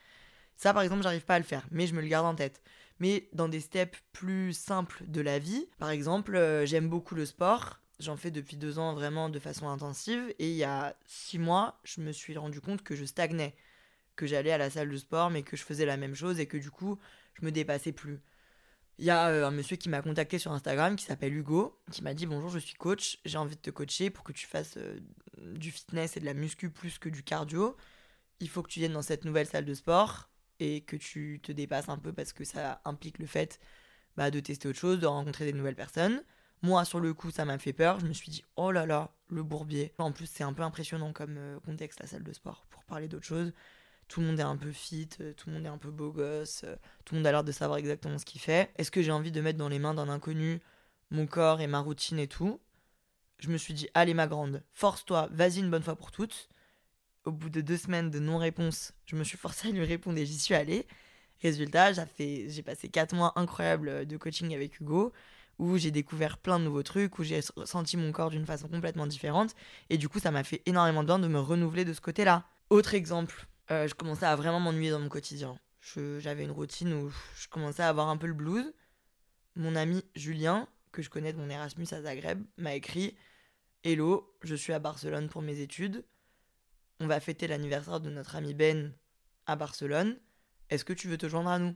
Ça, 0.56 0.74
par 0.74 0.84
exemple, 0.84 1.04
j'arrive 1.04 1.26
pas 1.26 1.36
à 1.36 1.40
le 1.40 1.46
faire, 1.46 1.66
mais 1.72 1.88
je 1.88 1.96
me 1.96 2.02
le 2.02 2.08
garde 2.08 2.26
en 2.26 2.36
tête. 2.36 2.62
Mais 3.00 3.28
dans 3.34 3.50
des 3.50 3.62
steps 3.62 4.00
plus 4.14 4.54
simples 4.54 5.04
de 5.08 5.22
la 5.22 5.40
vie, 5.40 5.68
par 5.80 5.90
exemple, 5.90 6.36
euh, 6.36 6.66
j'aime 6.66 6.88
beaucoup 6.88 7.16
le 7.16 7.26
sport. 7.26 7.80
J'en 8.00 8.16
fais 8.16 8.30
depuis 8.32 8.58
deux 8.58 8.78
ans 8.78 8.94
vraiment 8.94 9.30
de 9.30 9.40
façon 9.40 9.68
intensive. 9.68 10.34
Et 10.38 10.50
il 10.52 10.56
y 10.56 10.64
a 10.64 10.96
six 11.06 11.40
mois, 11.40 11.80
je 11.84 12.02
me 12.02 12.12
suis 12.12 12.38
rendu 12.38 12.62
compte 12.62 12.84
que 12.84 12.96
je 12.96 13.06
stagnais. 13.06 13.56
Que 14.16 14.28
j'allais 14.28 14.52
à 14.52 14.60
la 14.60 14.70
salle 14.70 14.90
de 14.90 14.98
sport, 14.98 15.32
mais 15.32 15.42
que 15.42 15.58
je 15.58 15.64
faisais 15.64 15.86
la 15.86 15.98
même 15.98 16.14
chose 16.14 16.40
et 16.40 16.46
que 16.46 16.58
du 16.58 16.70
coup, 16.70 17.00
je 17.34 17.46
me 17.46 17.52
dépassais 17.52 17.92
plus. 17.92 18.20
Il 18.98 19.06
y 19.06 19.10
a 19.10 19.30
euh, 19.30 19.48
un 19.48 19.52
monsieur 19.52 19.78
qui 19.78 19.90
m'a 19.90 20.02
contacté 20.02 20.38
sur 20.38 20.52
Instagram 20.52 20.96
qui 20.96 21.06
s'appelle 21.06 21.34
Hugo, 21.36 21.80
qui 21.92 22.04
m'a 22.04 22.14
dit 22.14 22.26
bonjour, 22.26 22.50
je 22.50 22.60
suis 22.60 22.76
coach, 22.76 23.20
j'ai 23.26 23.38
envie 23.38 23.56
de 23.56 23.62
te 23.62 23.70
coacher 23.70 24.10
pour 24.10 24.24
que 24.24 24.32
tu 24.32 24.46
fasses 24.46 24.78
euh, 24.78 25.00
du 25.38 25.72
fitness 25.72 26.18
et 26.18 26.20
de 26.20 26.26
la 26.26 26.34
muscu 26.34 26.70
plus 26.70 27.00
que 27.00 27.10
du 27.10 27.24
cardio. 27.24 27.76
Il 28.40 28.50
faut 28.50 28.62
que 28.62 28.70
tu 28.70 28.80
viennes 28.80 28.94
dans 28.94 29.02
cette 29.02 29.26
nouvelle 29.26 29.48
salle 29.48 29.66
de 29.66 29.74
sport 29.74 30.30
et 30.60 30.82
que 30.82 30.96
tu 30.96 31.40
te 31.42 31.52
dépasses 31.52 31.90
un 31.90 31.98
peu 31.98 32.14
parce 32.14 32.34
que 32.34 32.44
ça 32.44 32.82
implique 32.86 33.18
le 33.18 33.26
fait 33.26 33.60
bah, 34.18 34.30
de 34.30 34.40
tester 34.40 34.68
autre 34.68 34.80
chose, 34.80 35.00
de 35.00 35.08
rencontrer 35.08 35.46
des 35.46 35.54
nouvelles 35.54 35.76
personnes. 35.76 36.24
Moi, 36.62 36.86
sur 36.86 37.00
le 37.00 37.14
coup, 37.16 37.32
ça 37.32 37.44
m'a 37.44 37.58
fait 37.58 37.74
peur. 37.74 38.00
Je 38.00 38.06
me 38.06 38.14
suis 38.14 38.30
dit, 38.30 38.44
oh 38.56 38.72
là 38.72 38.86
là, 38.86 39.16
le 39.30 39.42
bourbier. 39.42 39.94
En 39.98 40.12
plus, 40.12 40.28
c'est 40.28 40.44
un 40.44 40.54
peu 40.54 40.62
impressionnant 40.62 41.12
comme 41.12 41.38
euh, 41.38 41.60
contexte, 41.62 42.00
la 42.00 42.08
salle 42.08 42.24
de 42.24 42.34
sport, 42.34 42.68
pour 42.70 42.84
parler 42.84 43.08
d'autre 43.08 43.26
chose 43.26 43.52
tout 44.12 44.20
le 44.20 44.28
monde 44.28 44.40
est 44.42 44.44
un 44.44 44.58
peu 44.58 44.74
fit, 44.74 45.08
euh, 45.22 45.32
tout 45.34 45.48
le 45.50 45.56
monde 45.56 45.66
est 45.66 45.70
un 45.70 45.78
peu 45.78 45.90
beau 45.90 46.12
gosse, 46.12 46.64
euh, 46.66 46.76
tout 47.06 47.16
le 47.16 47.20
monde 47.20 47.28
a 47.28 47.32
l'air 47.32 47.46
de 47.46 47.52
savoir 47.54 47.80
exactement 47.80 48.18
ce 48.18 48.26
qu'il 48.26 48.42
fait. 48.42 48.70
Est-ce 48.78 48.92
que 48.92 49.02
j'ai 49.02 49.12
envie 49.12 49.32
de 49.32 49.40
mettre 49.40 49.58
dans 49.58 49.70
les 49.70 49.80
mains 49.80 49.94
d'un 49.94 50.10
inconnu 50.10 50.60
mon 51.12 51.28
corps 51.28 51.62
et 51.62 51.68
ma 51.68 51.80
routine 51.80 52.20
et 52.20 52.28
tout? 52.28 52.60
Je 53.40 53.48
me 53.48 53.58
suis 53.58 53.74
dit, 53.74 53.88
allez 53.94 54.14
ma 54.14 54.28
grande, 54.28 54.64
force-toi, 54.74 55.30
vas-y 55.32 55.60
une 55.60 55.72
bonne 55.72 55.82
fois 55.82 55.96
pour 55.96 56.12
toutes. 56.12 56.50
Au 57.24 57.32
bout 57.32 57.50
de 57.50 57.62
deux 57.62 57.78
semaines 57.78 58.12
de 58.12 58.20
non-réponse, 58.20 58.92
je 59.06 59.16
me 59.16 59.24
suis 59.24 59.38
forcée 59.38 59.70
à 59.70 59.72
lui 59.72 59.86
répondre 59.86 60.18
et 60.18 60.26
j'y 60.26 60.38
suis 60.38 60.56
allée. 60.56 60.88
Résultat, 61.42 61.94
j'ai 61.94 62.64
passé 62.64 62.90
quatre 62.90 63.16
mois 63.16 63.32
incroyables 63.38 64.06
de 64.06 64.18
coaching 64.18 64.54
avec 64.54 64.82
Hugo, 64.82 65.14
où 65.58 65.78
j'ai 65.78 65.92
découvert 65.92 66.38
plein 66.38 66.60
de 66.60 66.66
nouveaux 66.66 66.84
trucs, 66.84 67.18
où 67.18 67.24
j'ai 67.24 67.40
senti 67.64 67.96
mon 67.96 68.12
corps 68.12 68.30
d'une 68.30 68.46
façon 68.46 68.68
complètement 68.68 69.08
différente. 69.08 69.56
Et 69.90 69.98
du 69.98 70.10
coup, 70.10 70.20
ça 70.20 70.32
m'a 70.32 70.44
fait 70.44 70.62
énormément 70.66 71.02
de 71.02 71.08
bien 71.08 71.20
de 71.20 71.30
me 71.30 71.40
renouveler 71.40 71.86
de 71.86 71.94
ce 71.94 72.02
côté-là. 72.02 72.44
Autre 72.70 72.94
exemple, 72.94 73.48
euh, 73.72 73.88
je 73.88 73.94
commençais 73.96 74.26
à 74.26 74.36
vraiment 74.36 74.60
m'ennuyer 74.60 74.92
dans 74.92 75.00
mon 75.00 75.10
quotidien. 75.10 75.60
J'avais 76.20 76.44
une 76.44 76.52
routine 76.52 76.94
où 76.94 77.12
je 77.36 77.48
commençais 77.48 77.84
à 77.84 77.90
avoir 77.90 78.10
un 78.10 78.18
peu 78.18 78.28
le 78.28 78.34
blues. 78.34 78.74
mon 79.56 79.76
ami 79.76 80.04
Julien, 80.16 80.68
que 80.92 81.02
je 81.02 81.10
connais 81.10 81.34
de 81.34 81.38
mon 81.38 81.50
Erasmus 81.50 81.88
à 81.92 82.02
Zagreb, 82.02 82.44
m'a 82.58 82.76
écrit 82.76 83.18
Hello, 83.84 84.36
je 84.44 84.54
suis 84.54 84.74
à 84.74 84.80
Barcelone 84.80 85.30
pour 85.30 85.42
mes 85.42 85.60
études. 85.60 86.06
On 87.00 87.08
va 87.08 87.20
fêter 87.20 87.48
l'anniversaire 87.48 88.00
de 88.00 88.12
notre 88.12 88.36
ami 88.36 88.54
Ben 88.54 88.94
à 89.48 89.56
Barcelone. 89.56 90.20
Est-ce 90.70 90.86
que 90.86 90.94
tu 90.94 91.08
veux 91.08 91.18
te 91.18 91.28
joindre 91.28 91.50
à 91.50 91.58
nous? 91.58 91.76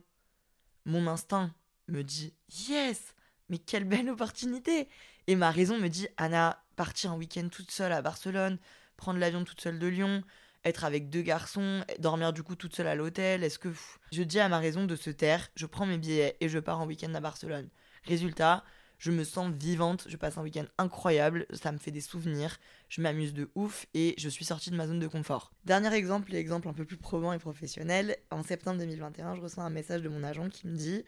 Mon 0.84 1.08
instinct 1.08 1.52
me 1.88 2.02
dit 2.02 2.32
Yes 2.68 3.14
Mais 3.48 3.58
quelle 3.58 3.84
belle 3.84 4.08
opportunité 4.08 4.88
Et 5.26 5.34
ma 5.34 5.50
raison 5.50 5.78
me 5.78 5.88
dit 5.88 6.06
Anna, 6.16 6.64
partir 6.76 7.10
un 7.10 7.16
week-end 7.16 7.48
toute 7.48 7.72
seule 7.72 7.92
à 7.92 8.02
Barcelone, 8.02 8.58
prendre 8.96 9.18
l'avion 9.18 9.44
toute 9.44 9.60
seule 9.60 9.80
de 9.80 9.86
Lyon, 9.88 10.22
être 10.66 10.84
avec 10.84 11.10
deux 11.10 11.22
garçons, 11.22 11.84
dormir 11.98 12.32
du 12.32 12.42
coup 12.42 12.56
toute 12.56 12.74
seule 12.74 12.88
à 12.88 12.94
l'hôtel, 12.94 13.44
est-ce 13.44 13.58
que... 13.58 13.68
Je 14.12 14.22
dis 14.22 14.40
à 14.40 14.48
ma 14.48 14.58
raison 14.58 14.84
de 14.84 14.96
se 14.96 15.10
taire, 15.10 15.48
je 15.54 15.66
prends 15.66 15.86
mes 15.86 15.98
billets 15.98 16.36
et 16.40 16.48
je 16.48 16.58
pars 16.58 16.80
en 16.80 16.86
week-end 16.86 17.14
à 17.14 17.20
Barcelone. 17.20 17.68
Résultat, 18.04 18.64
je 18.98 19.10
me 19.10 19.24
sens 19.24 19.52
vivante, 19.52 20.06
je 20.08 20.16
passe 20.16 20.38
un 20.38 20.42
week-end 20.42 20.64
incroyable, 20.78 21.46
ça 21.52 21.72
me 21.72 21.78
fait 21.78 21.90
des 21.90 22.00
souvenirs, 22.00 22.58
je 22.88 23.00
m'amuse 23.00 23.34
de 23.34 23.50
ouf 23.54 23.86
et 23.94 24.14
je 24.18 24.28
suis 24.28 24.44
sortie 24.44 24.70
de 24.70 24.76
ma 24.76 24.86
zone 24.86 24.98
de 24.98 25.06
confort. 25.06 25.52
Dernier 25.64 25.92
exemple, 25.94 26.32
l'exemple 26.32 26.68
un 26.68 26.72
peu 26.72 26.84
plus 26.84 26.96
probant 26.96 27.32
et 27.32 27.38
professionnel, 27.38 28.16
en 28.30 28.42
septembre 28.42 28.78
2021, 28.78 29.36
je 29.36 29.40
reçois 29.40 29.64
un 29.64 29.70
message 29.70 30.02
de 30.02 30.08
mon 30.08 30.22
agent 30.22 30.48
qui 30.48 30.66
me 30.66 30.76
dit 30.76 31.04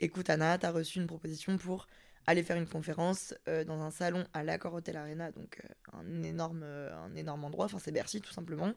Écoute 0.00 0.30
Anna, 0.30 0.56
t'as 0.58 0.70
reçu 0.70 0.98
une 0.98 1.06
proposition 1.06 1.56
pour 1.58 1.86
aller 2.26 2.42
faire 2.42 2.56
une 2.56 2.68
conférence 2.68 3.34
euh, 3.48 3.64
dans 3.64 3.80
un 3.80 3.90
salon 3.90 4.24
à 4.32 4.42
l'Accor 4.42 4.74
Hotel 4.74 4.96
Arena, 4.96 5.32
donc 5.32 5.60
euh, 5.64 5.98
un, 5.98 6.22
énorme, 6.22 6.62
euh, 6.62 6.94
un 6.96 7.14
énorme 7.14 7.44
endroit, 7.44 7.66
enfin 7.66 7.78
c'est 7.78 7.92
Bercy 7.92 8.20
tout 8.20 8.32
simplement, 8.32 8.72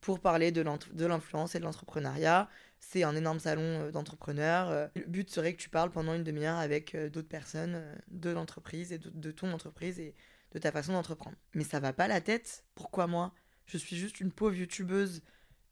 pour 0.00 0.20
parler 0.20 0.50
de 0.50 0.62
l'influence 0.62 1.54
et 1.54 1.58
de 1.58 1.64
l'entrepreneuriat. 1.64 2.48
C'est 2.78 3.02
un 3.02 3.14
énorme 3.14 3.38
salon 3.38 3.90
d'entrepreneurs. 3.90 4.88
Le 4.96 5.04
but 5.04 5.28
serait 5.28 5.52
que 5.52 5.60
tu 5.60 5.68
parles 5.68 5.90
pendant 5.90 6.14
une 6.14 6.24
demi-heure 6.24 6.56
avec 6.56 6.96
d'autres 6.96 7.28
personnes 7.28 7.84
de 8.08 8.30
l'entreprise 8.30 8.92
et 8.92 8.98
de, 8.98 9.30
ton 9.30 9.52
entreprise 9.52 10.00
et 10.00 10.14
de 10.52 10.58
ta 10.58 10.72
façon 10.72 10.94
d'entreprendre. 10.94 11.36
Mais 11.52 11.64
ça 11.64 11.80
va 11.80 11.92
pas 11.92 12.08
la 12.08 12.22
tête. 12.22 12.64
Pourquoi 12.74 13.06
moi? 13.06 13.34
Je 13.66 13.76
suis 13.76 13.94
juste 13.94 14.20
une 14.20 14.32
pauvre 14.32 14.54
youtubeuse. 14.54 15.20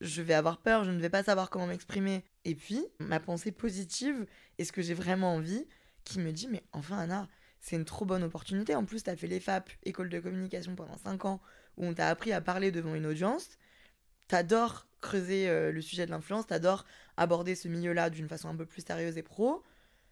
Je 0.03 0.21
vais 0.21 0.35
avoir 0.35 0.59
peur, 0.59 0.85
je 0.85 0.91
ne 0.91 1.01
vais 1.01 1.09
pas 1.09 1.23
savoir 1.23 1.49
comment 1.49 1.67
m'exprimer. 1.67 2.23
Et 2.45 2.55
puis, 2.55 2.85
ma 3.01 3.21
pensée 3.21 3.51
positive 3.51 4.27
et 4.59 4.67
ce 4.67 4.73
que 4.73 4.83
j'ai 4.83 4.93
vraiment 4.93 5.37
envie, 5.37 5.67
qui 6.09 6.19
me 6.21 6.33
dit 6.33 6.49
Mais 6.49 6.63
enfin, 6.73 6.99
Anna, 6.99 7.29
c'est 7.61 7.77
une 7.77 7.85
trop 7.85 8.05
bonne 8.05 8.23
opportunité. 8.23 8.75
En 8.75 8.85
plus, 8.85 9.03
tu 9.03 9.11
as 9.11 9.17
fait 9.17 9.27
l'EFAP, 9.27 9.71
école 9.85 10.09
de 10.09 10.21
communication, 10.21 10.75
pendant 10.75 10.97
5 10.97 11.25
ans, 11.27 11.41
où 11.77 11.87
on 11.87 11.95
t'a 11.95 12.09
appris 12.09 12.33
à 12.33 12.41
parler 12.41 12.71
devant 12.73 12.95
une 12.95 13.07
audience. 13.07 13.59
T'adores 14.27 14.87
creuser 15.01 15.49
euh, 15.49 15.71
le 15.71 15.81
sujet 15.81 16.07
de 16.07 16.11
l'influence, 16.11 16.47
t'adores 16.47 16.85
aborder 17.17 17.55
ce 17.55 17.69
milieu-là 17.69 18.11
d'une 18.11 18.29
façon 18.29 18.49
un 18.49 18.57
peu 18.57 18.67
plus 18.67 18.85
sérieuse 18.85 19.17
et 19.17 19.23
pro. 19.23 19.63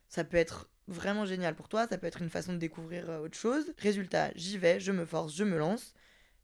Ça 0.09 0.23
peut 0.23 0.37
être 0.37 0.71
vraiment 0.87 1.27
génial 1.27 1.57
pour 1.57 1.69
toi, 1.69 1.89
ça 1.89 1.99
peut 1.99 2.07
être 2.07 2.23
une 2.23 2.31
façon 2.31 2.53
de 2.53 2.59
découvrir 2.59 3.11
euh, 3.11 3.19
autre 3.19 3.37
chose. 3.37 3.75
Résultat, 3.79 4.31
j'y 4.37 4.59
vais, 4.59 4.79
je 4.79 4.93
me 4.93 5.05
force, 5.05 5.35
je 5.35 5.45
me 5.45 5.59
lance. 5.59 5.95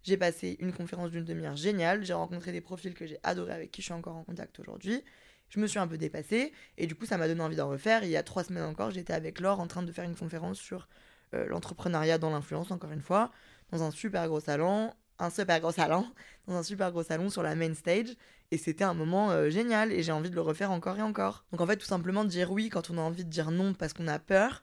J'ai 0.02 0.16
passé 0.16 0.56
une 0.58 0.72
conférence 0.72 1.12
d'une 1.12 1.24
demi-heure 1.24 1.54
géniale, 1.54 2.04
j'ai 2.04 2.12
rencontré 2.12 2.50
des 2.50 2.60
profils 2.60 2.92
que 2.92 3.06
j'ai 3.06 3.20
adorés 3.22 3.52
avec 3.52 3.70
qui 3.70 3.82
je 3.82 3.86
suis 3.86 3.94
encore 3.94 4.16
en 4.16 4.24
contact 4.24 4.58
aujourd'hui 4.58 5.04
je 5.52 5.60
me 5.60 5.66
suis 5.66 5.78
un 5.78 5.86
peu 5.86 5.98
dépassée 5.98 6.52
et 6.78 6.86
du 6.86 6.94
coup 6.94 7.04
ça 7.04 7.18
m'a 7.18 7.28
donné 7.28 7.42
envie 7.42 7.56
d'en 7.56 7.68
refaire. 7.68 8.04
Il 8.04 8.10
y 8.10 8.16
a 8.16 8.22
trois 8.22 8.42
semaines 8.42 8.64
encore, 8.64 8.90
j'étais 8.90 9.12
avec 9.12 9.38
Laure 9.38 9.60
en 9.60 9.66
train 9.66 9.82
de 9.82 9.92
faire 9.92 10.04
une 10.04 10.16
conférence 10.16 10.58
sur 10.58 10.88
euh, 11.34 11.46
l'entrepreneuriat 11.46 12.18
dans 12.18 12.30
l'influence, 12.30 12.70
encore 12.70 12.90
une 12.90 13.02
fois, 13.02 13.30
dans 13.70 13.82
un 13.82 13.90
super 13.90 14.26
gros 14.28 14.40
salon, 14.40 14.92
un 15.18 15.30
super 15.30 15.60
gros 15.60 15.72
salon, 15.72 16.06
dans 16.46 16.54
un 16.54 16.62
super 16.62 16.90
gros 16.90 17.02
salon 17.02 17.28
sur 17.28 17.42
la 17.42 17.54
main 17.54 17.74
stage. 17.74 18.16
Et 18.50 18.58
c'était 18.58 18.84
un 18.84 18.94
moment 18.94 19.30
euh, 19.30 19.50
génial 19.50 19.92
et 19.92 20.02
j'ai 20.02 20.12
envie 20.12 20.30
de 20.30 20.34
le 20.34 20.40
refaire 20.40 20.70
encore 20.70 20.98
et 20.98 21.02
encore. 21.02 21.44
Donc 21.52 21.60
en 21.60 21.66
fait, 21.66 21.76
tout 21.76 21.86
simplement 21.86 22.24
dire 22.24 22.50
oui 22.50 22.70
quand 22.70 22.90
on 22.90 22.96
a 22.96 23.02
envie 23.02 23.24
de 23.24 23.30
dire 23.30 23.50
non 23.50 23.74
parce 23.74 23.92
qu'on 23.92 24.08
a 24.08 24.18
peur, 24.18 24.62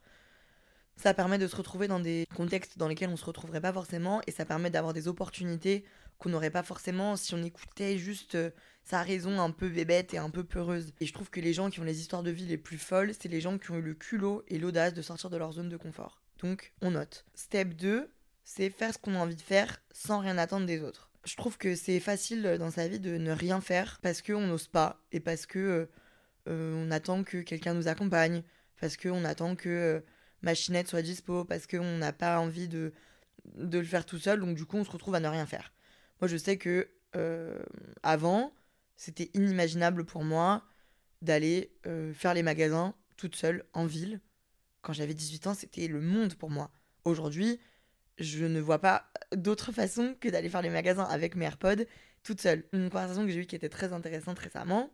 ça 0.95 1.13
permet 1.13 1.37
de 1.37 1.47
se 1.47 1.55
retrouver 1.55 1.87
dans 1.87 1.99
des 1.99 2.27
contextes 2.35 2.77
dans 2.77 2.87
lesquels 2.87 3.09
on 3.09 3.17
se 3.17 3.25
retrouverait 3.25 3.61
pas 3.61 3.73
forcément 3.73 4.21
et 4.27 4.31
ça 4.31 4.45
permet 4.45 4.69
d'avoir 4.69 4.93
des 4.93 5.07
opportunités 5.07 5.85
qu'on 6.19 6.29
n'aurait 6.29 6.51
pas 6.51 6.63
forcément 6.63 7.15
si 7.15 7.33
on 7.33 7.41
écoutait 7.41 7.97
juste 7.97 8.35
euh, 8.35 8.51
sa 8.83 9.01
raison 9.01 9.39
un 9.39 9.51
peu 9.51 9.69
bébête 9.69 10.13
et 10.13 10.17
un 10.17 10.29
peu 10.29 10.43
peureuse. 10.43 10.93
Et 10.99 11.05
je 11.05 11.13
trouve 11.13 11.29
que 11.29 11.39
les 11.39 11.53
gens 11.53 11.69
qui 11.69 11.79
ont 11.79 11.83
les 11.85 11.99
histoires 11.99 12.23
de 12.23 12.31
vie 12.31 12.45
les 12.45 12.57
plus 12.57 12.77
folles, 12.77 13.13
c'est 13.19 13.29
les 13.29 13.41
gens 13.41 13.57
qui 13.57 13.71
ont 13.71 13.77
eu 13.77 13.81
le 13.81 13.93
culot 13.93 14.43
et 14.47 14.59
l'audace 14.59 14.93
de 14.93 15.01
sortir 15.01 15.29
de 15.29 15.37
leur 15.37 15.53
zone 15.53 15.69
de 15.69 15.77
confort. 15.77 16.21
Donc, 16.39 16.73
on 16.81 16.91
note. 16.91 17.25
Step 17.33 17.69
2, 17.69 18.09
c'est 18.43 18.69
faire 18.69 18.93
ce 18.93 18.97
qu'on 18.97 19.15
a 19.15 19.19
envie 19.19 19.35
de 19.35 19.41
faire 19.41 19.81
sans 19.91 20.19
rien 20.19 20.37
attendre 20.37 20.65
des 20.65 20.81
autres. 20.81 21.09
Je 21.25 21.35
trouve 21.35 21.57
que 21.57 21.75
c'est 21.75 21.99
facile 21.99 22.57
dans 22.59 22.71
sa 22.71 22.87
vie 22.87 22.99
de 22.99 23.17
ne 23.17 23.31
rien 23.31 23.61
faire 23.61 23.99
parce 24.01 24.21
qu'on 24.21 24.47
n'ose 24.47 24.67
pas 24.67 25.01
et 25.11 25.19
parce 25.19 25.45
que 25.45 25.59
euh, 25.59 25.85
euh, 26.47 26.85
on 26.85 26.91
attend 26.91 27.23
que 27.23 27.37
quelqu'un 27.37 27.73
nous 27.73 27.87
accompagne, 27.87 28.43
parce 28.79 28.97
qu'on 28.97 29.25
attend 29.25 29.55
que 29.55 30.03
machinette 30.41 30.87
soit 30.87 31.01
dispo, 31.01 31.45
parce 31.45 31.67
qu'on 31.67 31.97
n'a 31.97 32.13
pas 32.13 32.39
envie 32.39 32.67
de, 32.67 32.93
de 33.55 33.77
le 33.77 33.85
faire 33.85 34.05
tout 34.05 34.17
seul, 34.17 34.39
donc 34.39 34.55
du 34.55 34.65
coup 34.65 34.77
on 34.77 34.83
se 34.83 34.91
retrouve 34.91 35.15
à 35.15 35.19
ne 35.19 35.27
rien 35.27 35.45
faire. 35.45 35.71
Moi, 36.21 36.27
je 36.27 36.37
sais 36.37 36.57
que 36.57 36.89
euh, 37.15 37.61
avant, 38.03 38.53
c'était 38.95 39.31
inimaginable 39.33 40.05
pour 40.05 40.23
moi 40.23 40.63
d'aller 41.21 41.71
euh, 41.85 42.13
faire 42.13 42.33
les 42.33 42.43
magasins 42.43 42.93
toute 43.17 43.35
seule 43.35 43.65
en 43.73 43.85
ville. 43.85 44.21
Quand 44.81 44.93
j'avais 44.93 45.13
18 45.13 45.47
ans, 45.47 45.53
c'était 45.53 45.87
le 45.87 46.01
monde 46.01 46.35
pour 46.35 46.49
moi. 46.49 46.71
Aujourd'hui, 47.05 47.59
je 48.17 48.45
ne 48.45 48.59
vois 48.59 48.79
pas 48.79 49.09
d'autre 49.35 49.71
façon 49.71 50.15
que 50.19 50.29
d'aller 50.29 50.49
faire 50.49 50.61
les 50.61 50.69
magasins 50.69 51.03
avec 51.03 51.35
mes 51.35 51.45
AirPods 51.45 51.85
toute 52.23 52.41
seule. 52.41 52.65
Une 52.73 52.89
conversation 52.89 53.25
que 53.25 53.31
j'ai 53.31 53.39
eue 53.39 53.45
qui 53.45 53.55
était 53.55 53.69
très 53.69 53.93
intéressante 53.93 54.39
récemment. 54.39 54.91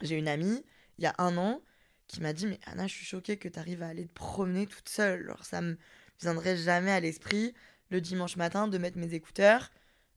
J'ai 0.00 0.16
une 0.16 0.28
amie, 0.28 0.64
il 0.98 1.04
y 1.04 1.06
a 1.06 1.14
un 1.18 1.36
an, 1.36 1.62
qui 2.08 2.20
m'a 2.20 2.32
dit 2.32 2.46
Mais 2.46 2.60
Anna, 2.66 2.86
je 2.86 2.94
suis 2.94 3.06
choquée 3.06 3.36
que 3.36 3.48
tu 3.48 3.58
arrives 3.58 3.82
à 3.82 3.88
aller 3.88 4.06
te 4.06 4.12
promener 4.12 4.66
toute 4.66 4.88
seule. 4.88 5.24
Alors, 5.24 5.44
ça 5.44 5.60
me 5.60 5.76
viendrait 6.20 6.56
jamais 6.56 6.92
à 6.92 7.00
l'esprit 7.00 7.54
le 7.90 8.00
dimanche 8.00 8.36
matin 8.36 8.68
de 8.68 8.78
mettre 8.78 8.98
mes 8.98 9.14
écouteurs, 9.14 9.70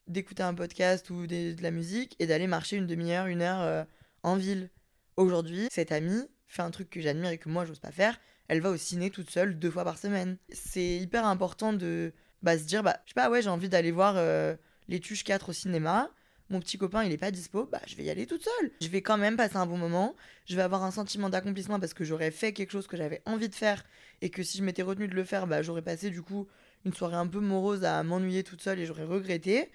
d'écouter 0.08 0.44
un 0.44 0.54
podcast 0.54 1.10
ou 1.10 1.28
de 1.28 1.62
la 1.62 1.72
musique 1.72 2.16
et 2.20 2.28
d'aller 2.28 2.48
marcher 2.48 2.78
une 2.78 2.88
demi-heure, 2.88 3.28
une 3.28 3.42
heure 3.42 3.62
euh, 3.62 3.84
en 4.24 4.36
ville. 4.36 4.70
Aujourd'hui, 5.18 5.68
cette 5.72 5.92
amie 5.92 6.28
fait 6.48 6.62
un 6.62 6.72
truc 6.72 6.90
que 6.90 7.02
j'admire 7.02 7.30
et 7.30 7.38
que 7.38 7.50
moi 7.50 7.66
j'ose 7.66 7.80
pas 7.80 7.92
faire. 7.92 8.20
Elle 8.48 8.62
va 8.62 8.70
au 8.70 8.78
ciné 8.78 9.10
toute 9.10 9.30
seule 9.30 9.58
deux 9.58 9.72
fois 9.72 9.84
par 9.84 9.98
semaine. 9.98 10.38
C'est 10.50 10.98
hyper 10.98 11.26
important 11.26 11.74
de 11.74 12.14
bah, 12.44 12.58
se 12.58 12.64
dire, 12.64 12.84
bah, 12.84 13.00
je 13.06 13.10
sais 13.10 13.16
pas, 13.16 13.30
ouais, 13.30 13.42
j'ai 13.42 13.50
envie 13.50 13.70
d'aller 13.70 13.92
voir 13.92 14.16
euh, 14.18 14.56
Les 14.88 15.00
Tuches 15.00 15.24
4 15.24 15.50
au 15.50 15.54
cinéma. 15.54 16.12
Mon 16.52 16.60
petit 16.60 16.78
copain, 16.78 17.04
il 17.04 17.12
est 17.12 17.18
pas 17.18 17.32
dispo, 17.32 17.66
bah, 17.66 17.82
je 17.88 17.96
vais 17.96 18.04
y 18.04 18.10
aller 18.12 18.28
toute 18.28 18.44
seule. 18.44 18.72
Je 18.80 18.88
vais 18.88 19.02
quand 19.02 19.18
même 19.18 19.36
passer 19.36 19.58
un 19.58 19.66
bon 19.66 19.78
moment. 19.78 20.16
Je 20.46 20.56
vais 20.56 20.62
avoir 20.62 20.84
un 20.84 20.92
sentiment 20.92 21.32
d'accomplissement 21.32 21.80
parce 21.80 21.96
que 21.96 22.04
j'aurais 22.04 22.30
fait 22.30 22.54
quelque 22.54 22.70
chose 22.70 22.86
que 22.86 22.98
j'avais 22.98 23.24
envie 23.26 23.50
de 23.50 23.56
faire 23.56 23.84
et 24.22 24.30
que 24.30 24.44
si 24.44 24.60
je 24.60 24.64
m'étais 24.64 24.84
retenue 24.84 25.08
de 25.08 25.16
le 25.16 25.24
faire, 25.24 25.48
bah, 25.48 25.64
j'aurais 25.64 25.82
passé 25.82 26.12
du 26.12 26.22
coup 26.22 26.48
une 26.86 26.94
soirée 26.94 27.16
un 27.16 27.26
peu 27.26 27.40
morose 27.40 27.84
à 27.84 28.04
m'ennuyer 28.04 28.44
toute 28.44 28.62
seule 28.62 28.80
et 28.80 28.86
j'aurais 28.86 29.06
regretté 29.06 29.72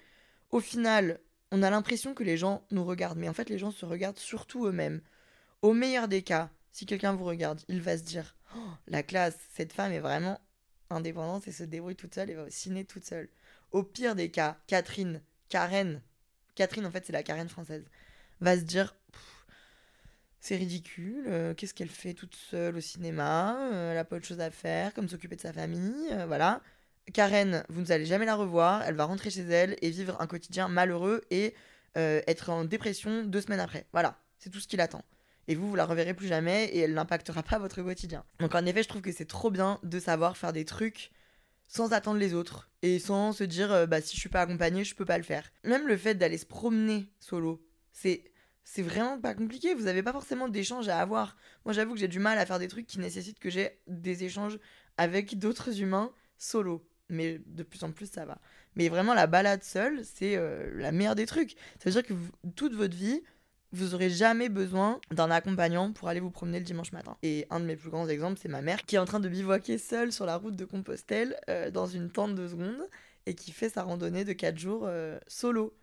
au 0.51 0.59
final, 0.59 1.19
on 1.51 1.63
a 1.63 1.69
l'impression 1.69 2.13
que 2.13 2.23
les 2.23 2.37
gens 2.37 2.65
nous 2.71 2.85
regardent, 2.85 3.17
mais 3.17 3.29
en 3.29 3.33
fait, 3.33 3.49
les 3.49 3.57
gens 3.57 3.71
se 3.71 3.85
regardent 3.85 4.19
surtout 4.19 4.65
eux-mêmes. 4.65 5.01
Au 5.61 5.73
meilleur 5.73 6.07
des 6.07 6.21
cas, 6.21 6.49
si 6.71 6.85
quelqu'un 6.85 7.13
vous 7.13 7.25
regarde, 7.25 7.61
il 7.67 7.81
va 7.81 7.97
se 7.97 8.03
dire 8.03 8.35
oh, 8.55 8.69
La 8.87 9.03
classe, 9.03 9.37
cette 9.53 9.73
femme 9.73 9.91
est 9.91 9.99
vraiment 9.99 10.39
indépendante 10.89 11.47
et 11.47 11.51
se 11.51 11.63
débrouille 11.63 11.95
toute 11.95 12.15
seule 12.15 12.29
et 12.29 12.35
va 12.35 12.43
au 12.43 12.49
ciné 12.49 12.85
toute 12.85 13.05
seule. 13.05 13.29
Au 13.71 13.83
pire 13.83 14.15
des 14.15 14.29
cas, 14.29 14.57
Catherine, 14.67 15.21
Karen, 15.49 16.01
Catherine 16.55 16.85
en 16.85 16.91
fait 16.91 17.05
c'est 17.05 17.13
la 17.13 17.23
Karen 17.23 17.47
française, 17.47 17.85
va 18.41 18.57
se 18.57 18.63
dire 18.63 18.95
c'est 20.39 20.55
ridicule, 20.55 21.25
euh, 21.27 21.53
qu'est-ce 21.53 21.73
qu'elle 21.73 21.89
fait 21.89 22.13
toute 22.13 22.35
seule 22.35 22.75
au 22.75 22.81
cinéma, 22.81 23.57
euh, 23.71 23.91
elle 23.91 23.97
a 23.97 24.03
pas 24.03 24.17
autre 24.17 24.25
chose 24.25 24.39
à 24.39 24.51
faire 24.51 24.93
comme 24.93 25.07
s'occuper 25.07 25.35
de 25.35 25.41
sa 25.41 25.53
famille, 25.53 26.07
euh, 26.11 26.25
voilà. 26.25 26.61
Karen, 27.13 27.63
vous 27.69 27.81
n'allez 27.81 28.05
jamais 28.05 28.25
la 28.25 28.35
revoir, 28.35 28.83
elle 28.83 28.95
va 28.95 29.05
rentrer 29.05 29.29
chez 29.29 29.41
elle 29.41 29.75
et 29.81 29.89
vivre 29.89 30.19
un 30.21 30.27
quotidien 30.27 30.67
malheureux 30.67 31.21
et 31.29 31.53
euh, 31.97 32.21
être 32.27 32.49
en 32.49 32.63
dépression 32.63 33.23
deux 33.23 33.41
semaines 33.41 33.59
après. 33.59 33.85
Voilà, 33.91 34.17
c'est 34.37 34.49
tout 34.49 34.59
ce 34.59 34.67
qui 34.67 34.77
l'attend. 34.77 35.03
Et 35.47 35.55
vous, 35.55 35.67
vous 35.67 35.75
la 35.75 35.85
reverrez 35.85 36.13
plus 36.13 36.27
jamais 36.27 36.65
et 36.65 36.79
elle 36.79 36.93
n'impactera 36.93 37.43
pas 37.43 37.57
votre 37.57 37.81
quotidien. 37.81 38.23
Donc 38.39 38.55
en 38.55 38.65
effet, 38.65 38.83
je 38.83 38.87
trouve 38.87 39.01
que 39.01 39.11
c'est 39.11 39.25
trop 39.25 39.49
bien 39.49 39.79
de 39.83 39.99
savoir 39.99 40.37
faire 40.37 40.53
des 40.53 40.65
trucs 40.65 41.11
sans 41.67 41.93
attendre 41.93 42.19
les 42.19 42.33
autres 42.33 42.69
et 42.81 42.99
sans 42.99 43.33
se 43.33 43.43
dire 43.43 43.71
euh, 43.71 43.85
bah 43.85 44.01
si 44.01 44.15
je 44.15 44.19
suis 44.19 44.29
pas 44.29 44.41
accompagnée, 44.41 44.83
je 44.83 44.95
peux 44.95 45.05
pas 45.05 45.17
le 45.17 45.23
faire. 45.23 45.51
Même 45.63 45.87
le 45.87 45.97
fait 45.97 46.15
d'aller 46.15 46.37
se 46.37 46.45
promener 46.45 47.07
solo, 47.19 47.65
c'est 47.91 48.31
c'est 48.63 48.83
vraiment 48.83 49.19
pas 49.19 49.33
compliqué, 49.33 49.73
vous 49.73 49.87
avez 49.87 50.03
pas 50.03 50.13
forcément 50.13 50.47
d'échanges 50.47 50.87
à 50.87 50.99
avoir. 50.99 51.35
Moi, 51.65 51.73
j'avoue 51.73 51.93
que 51.93 51.99
j'ai 51.99 52.07
du 52.07 52.19
mal 52.19 52.37
à 52.37 52.45
faire 52.45 52.59
des 52.59 52.67
trucs 52.67 52.85
qui 52.85 52.99
nécessitent 52.99 53.39
que 53.39 53.49
j'ai 53.49 53.81
des 53.87 54.23
échanges 54.23 54.59
avec 54.97 55.39
d'autres 55.39 55.81
humains 55.81 56.13
solo 56.37 56.87
mais 57.11 57.39
de 57.45 57.63
plus 57.63 57.83
en 57.83 57.91
plus 57.91 58.09
ça 58.09 58.25
va. 58.25 58.39
Mais 58.75 58.89
vraiment, 58.89 59.13
la 59.13 59.27
balade 59.27 59.63
seule, 59.63 60.01
c'est 60.03 60.35
euh, 60.37 60.71
la 60.75 60.91
meilleure 60.91 61.15
des 61.15 61.25
trucs. 61.25 61.51
Ça 61.79 61.89
veut 61.89 61.91
dire 61.91 62.03
que 62.03 62.13
toute 62.55 62.73
votre 62.73 62.95
vie, 62.95 63.21
vous 63.73 63.93
aurez 63.93 64.09
jamais 64.09 64.49
besoin 64.49 64.99
d'un 65.11 65.31
accompagnant 65.31 65.91
pour 65.93 66.09
aller 66.09 66.19
vous 66.19 66.31
promener 66.31 66.59
le 66.59 66.65
dimanche 66.65 66.91
matin. 66.91 67.17
Et 67.23 67.47
un 67.49 67.59
de 67.59 67.65
mes 67.65 67.75
plus 67.75 67.89
grands 67.89 68.07
exemples, 68.07 68.39
c'est 68.41 68.49
ma 68.49 68.61
mère 68.61 68.85
qui 68.85 68.95
est 68.95 68.99
en 68.99 69.05
train 69.05 69.19
de 69.19 69.29
bivouaquer 69.29 69.77
seule 69.77 70.11
sur 70.11 70.25
la 70.25 70.37
route 70.37 70.55
de 70.55 70.65
Compostelle 70.65 71.37
euh, 71.49 71.71
dans 71.71 71.85
une 71.85 72.09
tente 72.11 72.35
de 72.35 72.47
secondes 72.47 72.87
et 73.25 73.35
qui 73.35 73.51
fait 73.51 73.69
sa 73.69 73.83
randonnée 73.83 74.25
de 74.25 74.33
4 74.33 74.57
jours 74.57 74.83
euh, 74.85 75.17
solo. 75.27 75.73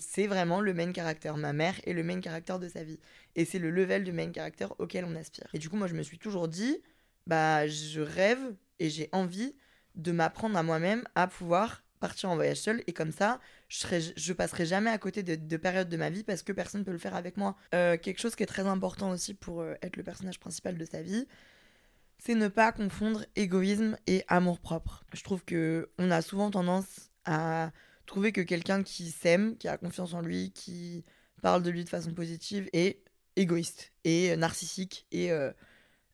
C'est 0.00 0.26
vraiment 0.26 0.60
le 0.60 0.74
main 0.74 0.92
caractère. 0.92 1.36
Ma 1.36 1.52
mère 1.52 1.80
est 1.86 1.92
le 1.92 2.02
main 2.02 2.20
caractère 2.20 2.58
de 2.58 2.68
sa 2.68 2.82
vie. 2.82 3.00
Et 3.34 3.44
c'est 3.44 3.58
le 3.58 3.70
level 3.70 4.04
de 4.04 4.12
main 4.12 4.30
caractère 4.30 4.78
auquel 4.78 5.04
on 5.04 5.14
aspire. 5.14 5.48
Et 5.54 5.58
du 5.58 5.70
coup, 5.70 5.76
moi, 5.76 5.86
je 5.86 5.94
me 5.94 6.02
suis 6.02 6.18
toujours 6.18 6.48
dit, 6.48 6.82
bah, 7.26 7.66
je 7.66 8.00
rêve 8.00 8.54
et 8.78 8.90
j'ai 8.90 9.08
envie 9.12 9.54
de 9.94 10.12
m'apprendre 10.12 10.56
à 10.56 10.62
moi-même 10.62 11.04
à 11.14 11.26
pouvoir 11.26 11.82
partir 12.00 12.30
en 12.30 12.34
voyage 12.34 12.56
seul 12.56 12.82
et 12.86 12.92
comme 12.92 13.12
ça 13.12 13.40
je 13.68 14.12
je 14.16 14.32
passerai 14.32 14.64
jamais 14.66 14.90
à 14.90 14.98
côté 14.98 15.22
de, 15.22 15.56
périodes 15.56 15.88
de 15.88 15.96
ma 15.96 16.10
vie 16.10 16.24
parce 16.24 16.42
que 16.42 16.52
personne 16.52 16.80
ne 16.80 16.84
peut 16.84 16.92
le 16.92 16.98
faire 16.98 17.14
avec 17.14 17.36
moi. 17.36 17.56
Euh, 17.74 17.96
quelque 17.98 18.20
chose 18.20 18.34
qui 18.34 18.42
est 18.42 18.46
très 18.46 18.66
important 18.66 19.10
aussi 19.10 19.34
pour 19.34 19.60
euh, 19.60 19.74
être 19.82 19.96
le 19.96 20.02
personnage 20.02 20.40
principal 20.40 20.76
de 20.76 20.84
sa 20.84 21.02
vie 21.02 21.26
c'est 22.18 22.34
ne 22.34 22.48
pas 22.48 22.72
confondre 22.72 23.24
égoïsme 23.34 23.96
et 24.06 24.24
amour 24.28 24.60
propre. 24.60 25.04
Je 25.14 25.22
trouve 25.22 25.42
que 25.42 25.90
on 25.98 26.10
a 26.10 26.20
souvent 26.20 26.50
tendance 26.50 27.10
à 27.24 27.70
trouver 28.04 28.32
que 28.32 28.42
quelqu'un 28.42 28.82
qui 28.82 29.10
s'aime 29.10 29.56
qui 29.56 29.68
a 29.68 29.78
confiance 29.78 30.14
en 30.14 30.20
lui 30.20 30.52
qui 30.52 31.04
parle 31.42 31.62
de 31.62 31.70
lui 31.70 31.84
de 31.84 31.88
façon 31.88 32.12
positive 32.12 32.68
est 32.72 33.02
égoïste 33.36 33.92
et 34.04 34.36
narcissique 34.36 35.06
et 35.12 35.32
euh, 35.32 35.52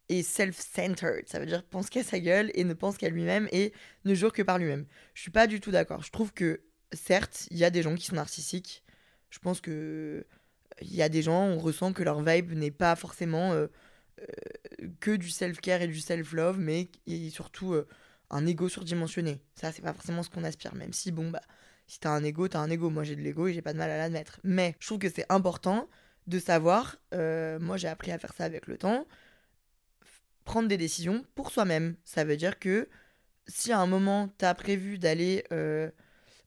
et 0.09 0.23
self-centered. 0.23 1.29
Ça 1.29 1.39
veut 1.39 1.47
dire 1.47 1.65
pense 1.65 1.91
qu'à 1.91 2.03
sa 2.03 2.21
gueule 2.21 2.51
et 2.55 2.65
ne 2.65 2.75
pense 2.75 2.97
qu'à 2.97 3.09
lui-même 3.09 3.49
et 3.53 3.73
ne 4.05 4.15
jure 4.15 4.33
que 4.33 4.43
par 4.43 4.59
lui-même. 4.59 4.87
Je 5.15 5.23
suis 5.23 5.31
pas 5.31 5.47
du 5.47 5.61
tout 5.61 5.71
d'accord. 5.71 6.03
Je 6.03 6.11
trouve 6.11 6.33
que, 6.33 6.61
certes, 6.93 7.49
il 7.51 7.59
y 7.59 7.65
a 7.65 7.71
des 7.71 7.83
gens 7.83 7.95
qui 7.95 8.07
sont 8.07 8.17
narcissiques. 8.17 8.85
Je 9.31 9.39
pense 9.39 9.61
que 9.61 10.25
il 10.83 10.95
y 10.95 11.03
a 11.03 11.09
des 11.09 11.23
gens, 11.23 11.45
on 11.45 11.59
ressent 11.59 11.93
que 11.93 12.03
leur 12.03 12.23
vibe 12.23 12.53
n'est 12.53 12.71
pas 12.71 12.97
forcément 12.97 13.53
euh, 13.53 13.67
euh, 14.21 14.89
que 15.01 15.17
du 15.17 15.31
self-care 15.31 15.83
et 15.83 15.87
du 15.87 16.01
self-love, 16.01 16.59
mais 16.59 16.89
surtout 17.31 17.73
euh, 17.73 17.87
un 18.31 18.47
ego 18.47 18.69
surdimensionné. 18.69 19.41
Ça, 19.55 19.73
c'est 19.73 19.83
pas 19.83 19.93
forcément 19.93 20.23
ce 20.23 20.31
qu'on 20.31 20.45
aspire, 20.45 20.75
même 20.75 20.93
si, 20.93 21.13
bon, 21.13 21.31
bah, 21.31 21.41
si 21.87 22.01
t'as 22.01 22.11
un 22.11 22.25
ego, 22.25 22.49
t'as 22.49 22.61
un 22.61 22.71
ego. 22.71 22.91
Moi, 22.91 23.05
j'ai 23.05 23.17
de 23.17 23.23
l'ego 23.23 23.47
et 23.47 23.55
j'ai 23.55 23.63
pas 23.63 23.73
de 23.73 23.79
mal 23.79 23.91
à 23.91 23.97
l'admettre. 23.97 24.41
Mais 24.45 24.77
je 24.81 24.87
trouve 24.87 24.99
que 24.99 25.09
c'est 25.09 25.27
important 25.29 25.89
de 26.27 26.41
savoir, 26.41 26.97
moi 27.13 27.77
j'ai 27.77 27.87
appris 27.87 28.11
à 28.11 28.19
faire 28.19 28.35
ça 28.35 28.45
avec 28.45 28.67
le 28.67 28.77
temps, 28.77 29.07
prendre 30.47 30.69
des 30.69 30.79
décisions 30.79 31.27
pour 31.35 31.51
soi-même. 31.51 31.97
Ça 32.05 32.25
veut 32.25 32.39
dire 32.39 32.59
que 32.59 32.89
si 33.49 33.73
à 33.73 33.81
un 33.81 33.87
moment 33.87 34.29
t'as 34.39 34.55
prévu 34.55 34.97
d'aller 34.97 35.45
euh, 35.53 35.91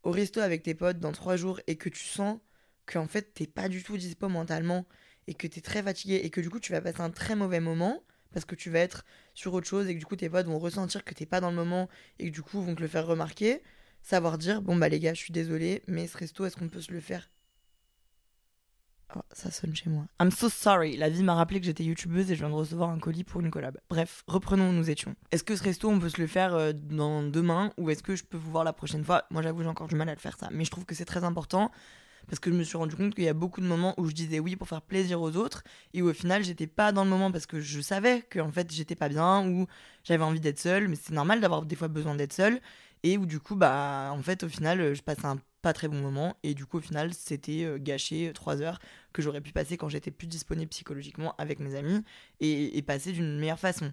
au 0.01 0.09
resto 0.09 0.39
avec 0.39 0.63
tes 0.63 0.73
potes 0.73 0.99
dans 0.99 1.11
trois 1.11 1.35
jours 1.35 1.59
et 1.67 1.75
que 1.75 1.89
tu 1.89 2.03
sens 2.05 2.39
qu'en 2.87 3.07
fait 3.07 3.33
t'es 3.33 3.45
pas 3.45 3.69
du 3.69 3.83
tout 3.83 3.97
dispo 3.97 4.27
mentalement 4.29 4.87
et 5.27 5.35
que 5.35 5.45
t'es 5.45 5.61
très 5.61 5.83
fatigué 5.83 6.21
et 6.23 6.29
que 6.31 6.41
du 6.41 6.49
coup 6.49 6.59
tu 6.59 6.71
vas 6.71 6.81
passer 6.81 7.01
un 7.01 7.11
très 7.11 7.35
mauvais 7.35 7.59
moment 7.59 8.01
parce 8.33 8.45
que 8.45 8.55
tu 8.55 8.69
vas 8.69 8.79
être 8.79 9.05
sur 9.33 9.53
autre 9.53 9.67
chose 9.67 9.87
et 9.87 9.93
que 9.93 9.99
du 9.99 10.05
coup 10.05 10.15
tes 10.15 10.29
potes 10.29 10.47
vont 10.47 10.59
ressentir 10.59 11.03
que 11.03 11.13
t'es 11.13 11.25
pas 11.25 11.41
dans 11.41 11.49
le 11.49 11.55
moment 11.55 11.89
et 12.17 12.29
que 12.29 12.33
du 12.33 12.41
coup 12.41 12.61
vont 12.61 12.75
te 12.75 12.81
le 12.81 12.87
faire 12.87 13.05
remarquer, 13.05 13.61
savoir 14.01 14.37
dire 14.37 14.61
bon 14.61 14.77
bah 14.77 14.89
les 14.89 14.99
gars 14.99 15.13
je 15.13 15.19
suis 15.19 15.33
désolé 15.33 15.83
mais 15.87 16.07
ce 16.07 16.17
resto 16.17 16.45
est-ce 16.45 16.55
qu'on 16.55 16.69
peut 16.69 16.81
se 16.81 16.91
le 16.91 17.01
faire 17.01 17.29
Oh, 19.15 19.21
ça 19.31 19.49
sonne 19.49 19.75
chez 19.75 19.89
moi. 19.89 20.05
I'm 20.21 20.29
so 20.29 20.49
sorry. 20.49 20.95
La 20.95 21.09
vie 21.09 21.23
m'a 21.23 21.33
rappelé 21.33 21.59
que 21.59 21.65
j'étais 21.65 21.83
youtubeuse 21.83 22.29
et 22.29 22.35
je 22.35 22.41
viens 22.41 22.49
de 22.49 22.55
recevoir 22.55 22.89
un 22.89 22.99
colis 22.99 23.23
pour 23.23 23.41
une 23.41 23.49
collab. 23.49 23.79
Bref, 23.89 24.23
reprenons 24.27 24.69
où 24.69 24.73
nous 24.73 24.89
étions. 24.89 25.15
Est-ce 25.31 25.43
que 25.43 25.55
ce 25.55 25.63
resto, 25.63 25.89
on 25.89 25.99
peut 25.99 26.09
se 26.09 26.21
le 26.21 26.27
faire 26.27 26.53
euh, 26.53 26.73
dans 26.73 27.23
demain 27.23 27.71
ou 27.77 27.89
est-ce 27.89 28.03
que 28.03 28.15
je 28.15 28.23
peux 28.23 28.37
vous 28.37 28.51
voir 28.51 28.63
la 28.63 28.73
prochaine 28.73 29.03
fois? 29.03 29.25
Moi, 29.31 29.41
j'avoue, 29.41 29.63
j'ai 29.63 29.69
encore 29.69 29.87
du 29.87 29.95
mal 29.95 30.09
à 30.09 30.13
le 30.13 30.19
faire 30.19 30.37
ça. 30.37 30.49
Mais 30.51 30.63
je 30.63 30.69
trouve 30.69 30.85
que 30.85 30.93
c'est 30.93 31.05
très 31.05 31.23
important 31.23 31.71
parce 32.27 32.39
que 32.39 32.51
je 32.51 32.55
me 32.55 32.63
suis 32.63 32.77
rendu 32.77 32.95
compte 32.95 33.15
qu'il 33.15 33.23
y 33.23 33.29
a 33.29 33.33
beaucoup 33.33 33.61
de 33.61 33.65
moments 33.65 33.95
où 33.97 34.07
je 34.07 34.13
disais 34.13 34.39
oui 34.39 34.55
pour 34.55 34.67
faire 34.67 34.83
plaisir 34.83 35.21
aux 35.21 35.35
autres 35.35 35.63
et 35.93 36.01
où 36.03 36.09
au 36.09 36.13
final 36.13 36.43
j'étais 36.43 36.67
pas 36.67 36.91
dans 36.91 37.03
le 37.03 37.09
moment 37.09 37.31
parce 37.31 37.45
que 37.45 37.59
je 37.59 37.81
savais 37.81 38.21
que 38.29 38.39
en 38.39 38.51
fait 38.51 38.71
j'étais 38.71 38.95
pas 38.95 39.09
bien 39.09 39.47
ou 39.49 39.65
j'avais 40.03 40.23
envie 40.23 40.39
d'être 40.39 40.59
seule 40.59 40.87
mais 40.87 40.95
c'est 40.95 41.13
normal 41.13 41.41
d'avoir 41.41 41.65
des 41.65 41.75
fois 41.75 41.87
besoin 41.87 42.15
d'être 42.15 42.33
seule 42.33 42.59
et 43.03 43.17
où 43.17 43.25
du 43.25 43.39
coup 43.39 43.55
bah 43.55 44.11
en 44.11 44.21
fait 44.21 44.43
au 44.43 44.49
final 44.49 44.93
je 44.93 45.01
passais 45.01 45.25
un 45.25 45.39
pas 45.61 45.73
très 45.73 45.87
bon 45.87 45.99
moment 45.99 46.37
et 46.43 46.53
du 46.53 46.65
coup 46.65 46.77
au 46.77 46.81
final 46.81 47.13
c'était 47.13 47.63
euh, 47.63 47.77
gâché 47.79 48.29
euh, 48.29 48.33
trois 48.33 48.61
heures 48.61 48.79
que 49.13 49.21
j'aurais 49.21 49.41
pu 49.41 49.51
passer 49.51 49.77
quand 49.77 49.89
j'étais 49.89 50.11
plus 50.11 50.27
disponible 50.27 50.69
psychologiquement 50.69 51.35
avec 51.37 51.59
mes 51.59 51.75
amis 51.75 52.03
et, 52.39 52.81
passer 52.83 53.11
d'une 53.11 53.37
meilleure 53.37 53.59
façon. 53.59 53.91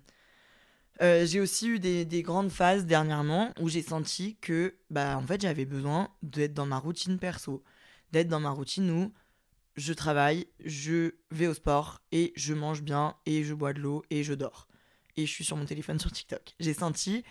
Euh, 1.02 1.26
j'ai 1.26 1.40
aussi 1.40 1.68
eu 1.68 1.79
des, 1.79 2.22
grandes 2.22 2.50
phases 2.50 2.87
dernièrement 2.87 3.52
où 3.61 3.68
j'ai 3.68 3.83
senti 3.83 4.37
que 4.40 4.76
bah 4.88 5.18
en 5.18 5.26
fait 5.26 5.42
j'avais 5.42 5.66
besoin 5.66 6.09
d'être 6.22 6.55
dans 6.55 6.64
ma 6.64 6.79
routine 6.79 7.18
perso, 7.18 7.62
d'être 8.12 8.29
dans 8.29 8.40
ma 8.40 8.50
routine 8.50 8.90
où 8.90 9.12
je 9.76 9.92
travaille, 9.92 10.46
je 10.64 11.12
vais 11.31 11.46
au 11.46 11.55
sport 11.55 12.00
et 12.12 12.33
je 12.37 12.55
mange 12.55 12.83
bien 12.83 13.14
et 13.26 13.44
je 13.44 13.52
bois 13.52 13.74
de 13.74 13.81
l'eau 13.81 14.05
et 14.09 14.22
je 14.22 14.33
dors. 14.33 14.68
Et 15.18 15.26
je 15.26 15.31
suis 15.31 15.44
sur 15.44 15.57
mon 15.57 15.66
téléphone 15.66 15.98
sur 15.98 16.11
TikTok. 16.11 16.55
J'ai 16.61 16.74
senti 16.74 17.24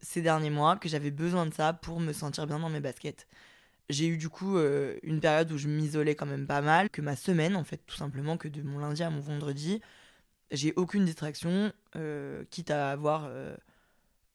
ces 0.00 0.20
derniers 0.20 0.50
mois 0.50 0.76
que 0.76 0.88
j'avais 0.88 1.12
besoin 1.12 1.46
de 1.46 1.54
ça 1.54 1.72
pour 1.72 2.00
me 2.00 2.12
sentir 2.12 2.46
bien 2.46 2.58
dans 2.58 2.68
mes 2.68 2.80
baskets. 2.80 3.28
J'ai 3.92 4.06
eu 4.06 4.16
du 4.16 4.30
coup 4.30 4.56
euh, 4.56 4.98
une 5.02 5.20
période 5.20 5.52
où 5.52 5.58
je 5.58 5.68
m'isolais 5.68 6.14
quand 6.14 6.24
même 6.24 6.46
pas 6.46 6.62
mal, 6.62 6.88
que 6.88 7.02
ma 7.02 7.14
semaine 7.14 7.56
en 7.56 7.64
fait, 7.64 7.76
tout 7.86 7.96
simplement, 7.96 8.38
que 8.38 8.48
de 8.48 8.62
mon 8.62 8.78
lundi 8.78 9.02
à 9.02 9.10
mon 9.10 9.20
vendredi, 9.20 9.82
j'ai 10.50 10.72
aucune 10.76 11.04
distraction, 11.04 11.72
euh, 11.96 12.42
quitte 12.50 12.70
à 12.70 12.90
avoir 12.90 13.26
euh, 13.26 13.54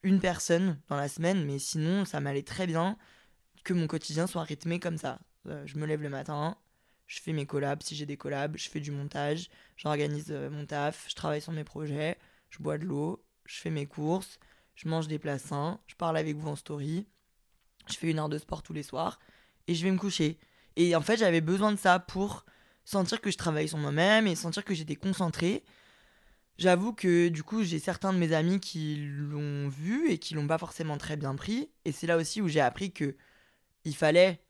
une 0.03 0.19
personne 0.19 0.79
dans 0.89 0.95
la 0.95 1.07
semaine, 1.07 1.43
mais 1.43 1.57
sinon 1.57 2.05
ça 2.05 2.19
m'allait 2.19 2.43
très 2.43 2.67
bien 2.67 2.97
que 3.63 3.73
mon 3.73 3.87
quotidien 3.87 4.27
soit 4.27 4.43
rythmé 4.43 4.79
comme 4.79 4.97
ça. 4.97 5.19
je 5.65 5.77
me 5.77 5.87
lève 5.87 6.03
le 6.03 6.09
matin, 6.09 6.55
je 7.07 7.19
fais 7.19 7.33
mes 7.33 7.47
collabs 7.47 7.81
si 7.81 7.95
j'ai 7.95 8.05
des 8.05 8.17
collabs, 8.17 8.57
je 8.57 8.69
fais 8.69 8.79
du 8.79 8.91
montage, 8.91 9.49
j'organise 9.75 10.31
mon 10.31 10.67
taf, 10.67 11.07
je 11.09 11.15
travaille 11.15 11.41
sur 11.41 11.51
mes 11.51 11.63
projets, 11.63 12.17
je 12.51 12.59
bois 12.59 12.77
de 12.77 12.85
l'eau, 12.85 13.23
je 13.45 13.59
fais 13.59 13.71
mes 13.71 13.87
courses, 13.87 14.39
je 14.75 14.87
mange 14.87 15.07
des 15.07 15.17
plats 15.17 15.39
sains, 15.39 15.79
je 15.87 15.95
parle 15.95 16.17
avec 16.17 16.37
vous 16.37 16.47
en 16.47 16.55
story, 16.55 17.07
je 17.89 17.95
fais 17.95 18.11
une 18.11 18.19
heure 18.19 18.29
de 18.29 18.37
sport 18.37 18.61
tous 18.61 18.73
les 18.73 18.83
soirs 18.83 19.19
et 19.67 19.75
je 19.75 19.83
vais 19.83 19.91
me 19.91 19.97
coucher. 19.97 20.39
Et 20.75 20.95
en 20.95 21.01
fait, 21.01 21.17
j'avais 21.17 21.41
besoin 21.41 21.71
de 21.71 21.77
ça 21.77 21.99
pour 21.99 22.45
sentir 22.85 23.19
que 23.21 23.31
je 23.31 23.37
travaillais 23.37 23.67
sur 23.67 23.77
moi-même 23.77 24.27
et 24.27 24.35
sentir 24.35 24.63
que 24.63 24.73
j'étais 24.73 24.95
concentrée. 24.95 25.63
J'avoue 26.57 26.93
que 26.93 27.27
du 27.27 27.43
coup, 27.43 27.63
j'ai 27.63 27.79
certains 27.79 28.13
de 28.13 28.17
mes 28.17 28.33
amis 28.33 28.59
qui 28.59 28.95
l'ont 28.97 29.69
vu 29.69 30.09
et 30.09 30.17
qui 30.17 30.33
l'ont 30.33 30.47
pas 30.47 30.57
forcément 30.57 30.97
très 30.97 31.17
bien 31.17 31.35
pris. 31.35 31.69
Et 31.85 31.91
c'est 31.91 32.07
là 32.07 32.17
aussi 32.17 32.41
où 32.41 32.47
j'ai 32.47 32.61
appris 32.61 32.91
que 32.91 33.15
il 33.83 33.95
fallait 33.95 34.41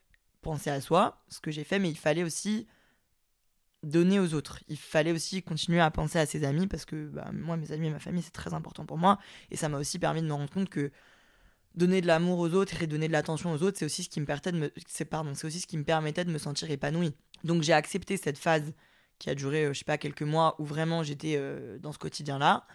penser 0.41 0.69
à 0.69 0.79
soi, 0.81 1.23
ce 1.27 1.39
que 1.39 1.51
j'ai 1.51 1.63
fait, 1.63 1.79
mais 1.79 1.89
il 1.89 1.97
fallait 1.97 2.23
aussi 2.23 2.67
donner 3.83 4.19
aux 4.19 4.33
autres. 4.33 4.59
Il 4.67 4.77
fallait 4.77 5.11
aussi 5.11 5.43
continuer 5.43 5.81
à 5.81 5.91
penser 5.91 6.19
à 6.19 6.25
ses 6.25 6.43
amis 6.43 6.67
parce 6.67 6.85
que 6.85 7.07
bah, 7.07 7.29
moi, 7.33 7.57
mes 7.57 7.71
amis 7.71 7.87
et 7.87 7.91
ma 7.91 7.99
famille, 7.99 8.23
c'est 8.23 8.31
très 8.31 8.53
important 8.53 8.85
pour 8.85 8.97
moi. 8.97 9.19
Et 9.51 9.57
ça 9.57 9.69
m'a 9.69 9.77
aussi 9.77 9.99
permis 9.99 10.21
de 10.21 10.27
me 10.27 10.33
rendre 10.33 10.51
compte 10.51 10.69
que 10.69 10.91
donner 11.77 12.01
de 12.01 12.07
l'amour 12.07 12.39
aux 12.39 12.53
autres 12.53 12.81
et 12.81 12.87
donner 12.87 13.07
de 13.07 13.13
l'attention 13.13 13.51
aux 13.51 13.63
autres, 13.63 13.77
c'est 13.77 13.85
aussi 13.85 14.03
ce 14.03 14.09
qui 14.09 14.19
me 14.19 14.25
permettait 14.25 14.51
de 14.51 14.57
me, 14.57 14.71
aussi 15.45 15.59
ce 15.59 15.67
qui 15.67 15.77
me 15.77 15.83
permettait 15.83 16.25
de 16.25 16.31
me 16.31 16.37
sentir 16.37 16.69
épanouie. 16.69 17.13
Donc 17.43 17.61
j'ai 17.61 17.73
accepté 17.73 18.17
cette 18.17 18.37
phase 18.37 18.73
qui 19.19 19.29
a 19.29 19.35
duré, 19.35 19.65
euh, 19.65 19.73
je 19.73 19.79
sais 19.79 19.85
pas, 19.85 19.97
quelques 19.97 20.23
mois 20.23 20.55
où 20.59 20.65
vraiment 20.65 21.03
j'étais 21.03 21.35
euh, 21.37 21.77
dans 21.79 21.91
ce 21.91 21.97
quotidien-là. 21.97 22.67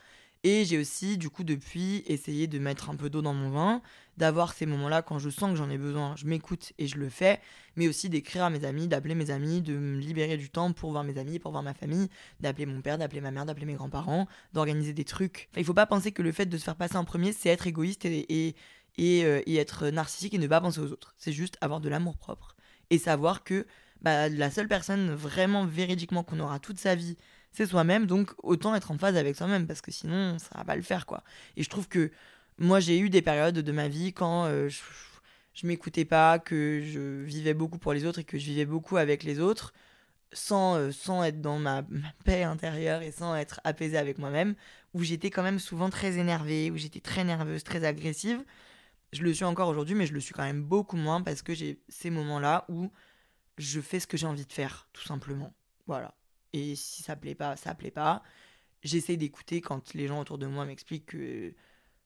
Et 0.45 0.65
j'ai 0.65 0.79
aussi, 0.79 1.19
du 1.19 1.31
coup, 1.31 1.45
depuis, 1.45 2.03
essayé 2.07 2.49
de 2.49 2.59
mettre 2.59 2.91
un 2.91 2.97
peu 2.97 3.09
d'eau 3.09 3.23
dans 3.23 3.33
mon 3.33 3.51
vin, 3.51 3.81
d'avoir 4.17 4.53
ces 4.53 4.67
moments-là 4.67 5.01
quand 5.01 5.21
je 5.21 5.31
sens 5.31 5.51
que 5.51 5.57
j'en 5.57 5.71
ai 5.71 5.79
besoin, 5.79 6.17
je 6.17 6.27
m'écoute 6.27 6.73
et 6.79 6.89
je 6.89 6.99
le 6.99 7.09
fais, 7.09 7.41
mais 7.77 7.87
aussi 7.87 8.09
d'écrire 8.09 8.43
à 8.43 8.51
mes 8.51 8.65
amis, 8.65 8.89
d'appeler 8.89 9.15
mes 9.15 9.31
amis, 9.31 9.63
de 9.63 9.75
me 9.75 10.01
libérer 10.01 10.37
du 10.37 10.51
temps 10.51 10.73
pour 10.73 10.91
voir 10.91 11.05
mes 11.05 11.17
amis, 11.17 11.39
pour 11.39 11.53
voir 11.53 11.63
ma 11.63 11.75
famille, 11.75 12.09
d'appeler 12.41 12.67
mon 12.67 12.81
père, 12.81 12.99
d'appeler 12.99 13.21
ma 13.21 13.31
mère, 13.31 13.47
d'appeler 13.47 13.67
mes 13.67 13.75
grands-parents, 13.75 14.27
d'organiser 14.53 14.93
des 14.93 15.05
trucs. 15.05 15.49
Enfin, 15.53 15.61
il 15.61 15.65
faut 15.65 15.75
pas 15.75 15.87
penser 15.87 16.11
que 16.11 16.23
le 16.23 16.33
fait 16.33 16.47
de 16.47 16.59
se 16.59 16.65
faire 16.65 16.77
passer 16.77 16.97
en 16.97 17.05
premier, 17.05 17.33
c'est 17.33 17.49
être 17.49 17.69
égoïste 17.69 18.05
et, 18.05 18.57
euh, 18.99 19.41
et, 19.47 19.57
être 19.57 19.89
narcissique 19.89 20.35
et 20.35 20.39
ne 20.39 20.47
pas 20.47 20.61
penser 20.61 20.81
aux 20.81 20.93
autres. 20.93 21.15
C'est 21.17 21.33
juste 21.33 21.57
avoir 21.61 21.81
de 21.81 21.89
l'amour 21.89 22.17
propre 22.17 22.57
et 22.91 22.99
savoir 22.99 23.43
que 23.45 23.67
bah, 24.03 24.29
la 24.29 24.51
seule 24.51 24.69
personne 24.69 25.13
vraiment 25.15 25.65
véridiquement 25.65 26.23
qu'on 26.23 26.41
aura 26.41 26.59
toute 26.59 26.79
sa 26.79 26.95
vie, 26.95 27.17
c'est 27.53 27.67
soi-même. 27.67 28.07
Donc 28.07 28.33
autant 28.43 28.75
être 28.75 28.91
en 28.91 28.99
phase 28.99 29.17
avec 29.17 29.37
soi-même 29.37 29.67
parce 29.67 29.81
que 29.81 29.91
sinon 29.91 30.39
ça 30.39 30.51
va 30.57 30.65
pas 30.65 30.77
le 30.77 30.83
faire 30.83 31.07
quoi. 31.07 31.23
Et 31.57 31.63
je 31.63 31.71
trouve 31.71 31.89
que 31.89 32.11
moi 32.59 32.81
j'ai 32.81 32.99
eu 32.99 33.09
des 33.09 33.23
périodes 33.23 33.59
de 33.59 33.73
ma 33.73 33.89
vie 33.89 34.13
quand 34.13 34.45
euh, 34.45 34.69
je, 34.69 34.81
je 35.55 35.67
m'écoutais 35.67 36.05
pas, 36.05 36.39
que 36.39 36.83
je 36.85 37.23
vivais 37.23 37.55
beaucoup 37.55 37.79
pour 37.79 37.93
les 37.95 38.05
autres 38.05 38.19
et 38.19 38.25
que 38.25 38.39
je 38.39 38.45
vivais 38.45 38.67
beaucoup 38.67 38.97
avec 38.99 39.23
les 39.23 39.41
autres. 39.41 39.73
Sans, 40.35 40.77
euh, 40.77 40.91
sans 40.93 41.23
être 41.25 41.43
dans 41.43 41.59
ma, 41.59 41.83
ma, 41.91 42.11
paix 42.25 42.43
intérieure 42.43 43.03
et 43.03 43.11
sans 43.11 43.37
être 43.37 43.61
apaisée 43.65 43.99
avec 43.99 44.17
moi-même, 44.17 44.55
où 44.95 45.03
j'étais 45.03 45.29
quand 45.29 45.43
même 45.43 45.59
souvent 45.59 45.91
très 45.91 46.17
énervée, 46.17 46.71
où 46.71 46.79
j'étais 46.79 47.01
très 47.01 47.23
nerveuse, 47.23 47.63
très 47.65 47.85
agressive. 47.85 48.43
Je 49.13 49.23
le 49.23 49.35
suis 49.35 49.45
encore 49.45 49.69
aujourd'hui, 49.69 49.95
mais 49.95 50.07
je 50.07 50.15
le 50.15 50.21
suis 50.21 50.33
quand 50.33 50.43
même 50.43 50.63
beaucoup 50.63 50.97
moins 50.97 51.21
parce 51.23 51.43
que 51.43 51.55
j'ai 51.55 51.83
ces 51.89 52.11
moments-là 52.11 52.65
où 52.69 52.91
je 53.59 53.81
fais 53.81 54.01
ce 54.01 54.07
que 54.07 54.17
j'ai 54.17 54.27
envie 54.27 54.47
de 54.47 54.53
faire, 54.53 54.89
tout 54.93 55.03
simplement. 55.03 55.55
Voilà. 55.87 56.15
Et 56.55 56.75
si 56.77 57.03
ça 57.03 57.17
plaît 57.17 57.35
pas, 57.35 57.57
ça 57.57 57.75
plaît 57.75 57.91
pas. 57.91 58.23
J'essaie 58.83 59.17
d'écouter 59.17 59.61
quand 59.61 59.95
les 59.95 60.09
gens 60.09 60.21
autour 60.21 60.39
de 60.39 60.47
moi 60.47 60.65
m'expliquent 60.65 61.07
que 61.07 61.55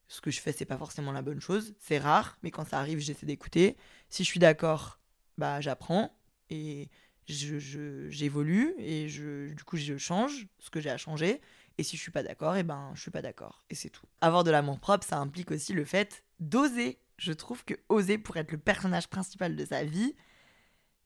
ce 0.09 0.21
que 0.21 0.31
je 0.31 0.41
fais, 0.41 0.53
c'est 0.53 0.65
pas 0.65 0.79
forcément 0.79 1.13
la 1.13 1.23
bonne 1.23 1.41
chose. 1.41 1.75
C'est 1.79 1.99
rare, 1.99 2.39
mais 2.43 2.51
quand 2.51 2.65
ça 2.65 2.79
arrive, 2.79 2.99
j'essaie 2.99 3.27
d'écouter. 3.27 3.77
Si 4.09 4.25
je 4.25 4.29
suis 4.29 4.41
d'accord, 4.41 5.01
bah 5.39 5.61
j'apprends 5.61 6.17
et 6.51 6.89
j'évolue 7.29 8.75
je, 8.79 9.49
et 9.49 9.55
du 9.55 9.65
coup 9.65 9.77
je 9.77 9.97
change 9.97 10.47
ce 10.59 10.71
que 10.71 10.81
j'ai 10.81 10.91
à 10.91 10.97
changer. 10.97 11.41
Et 11.79 11.83
si 11.83 11.97
je 11.97 12.03
suis 12.03 12.11
pas 12.11 12.23
d'accord, 12.23 12.57
et 12.57 12.61
eh 12.61 12.63
ben 12.63 12.93
je 12.95 13.03
suis 13.03 13.11
pas 13.11 13.23
d'accord. 13.23 13.63
Et 13.71 13.75
c'est 13.75 13.91
tout. 13.91 14.07
Avoir 14.21 14.45
de 14.45 14.51
l'amour 14.51 14.79
propre, 14.81 15.07
ça 15.07 15.19
implique 15.19 15.51
aussi 15.51 15.73
le 15.73 15.85
fait 15.85 16.25
d'oser. 16.41 16.99
Je 17.19 17.33
trouve 17.33 17.65
que 17.65 17.75
oser 17.89 18.19
pour 18.19 18.37
être 18.37 18.53
le 18.53 18.59
personnage 18.59 19.09
principal 19.09 19.57
de 19.57 19.65
sa 19.65 19.85
vie, 19.85 20.15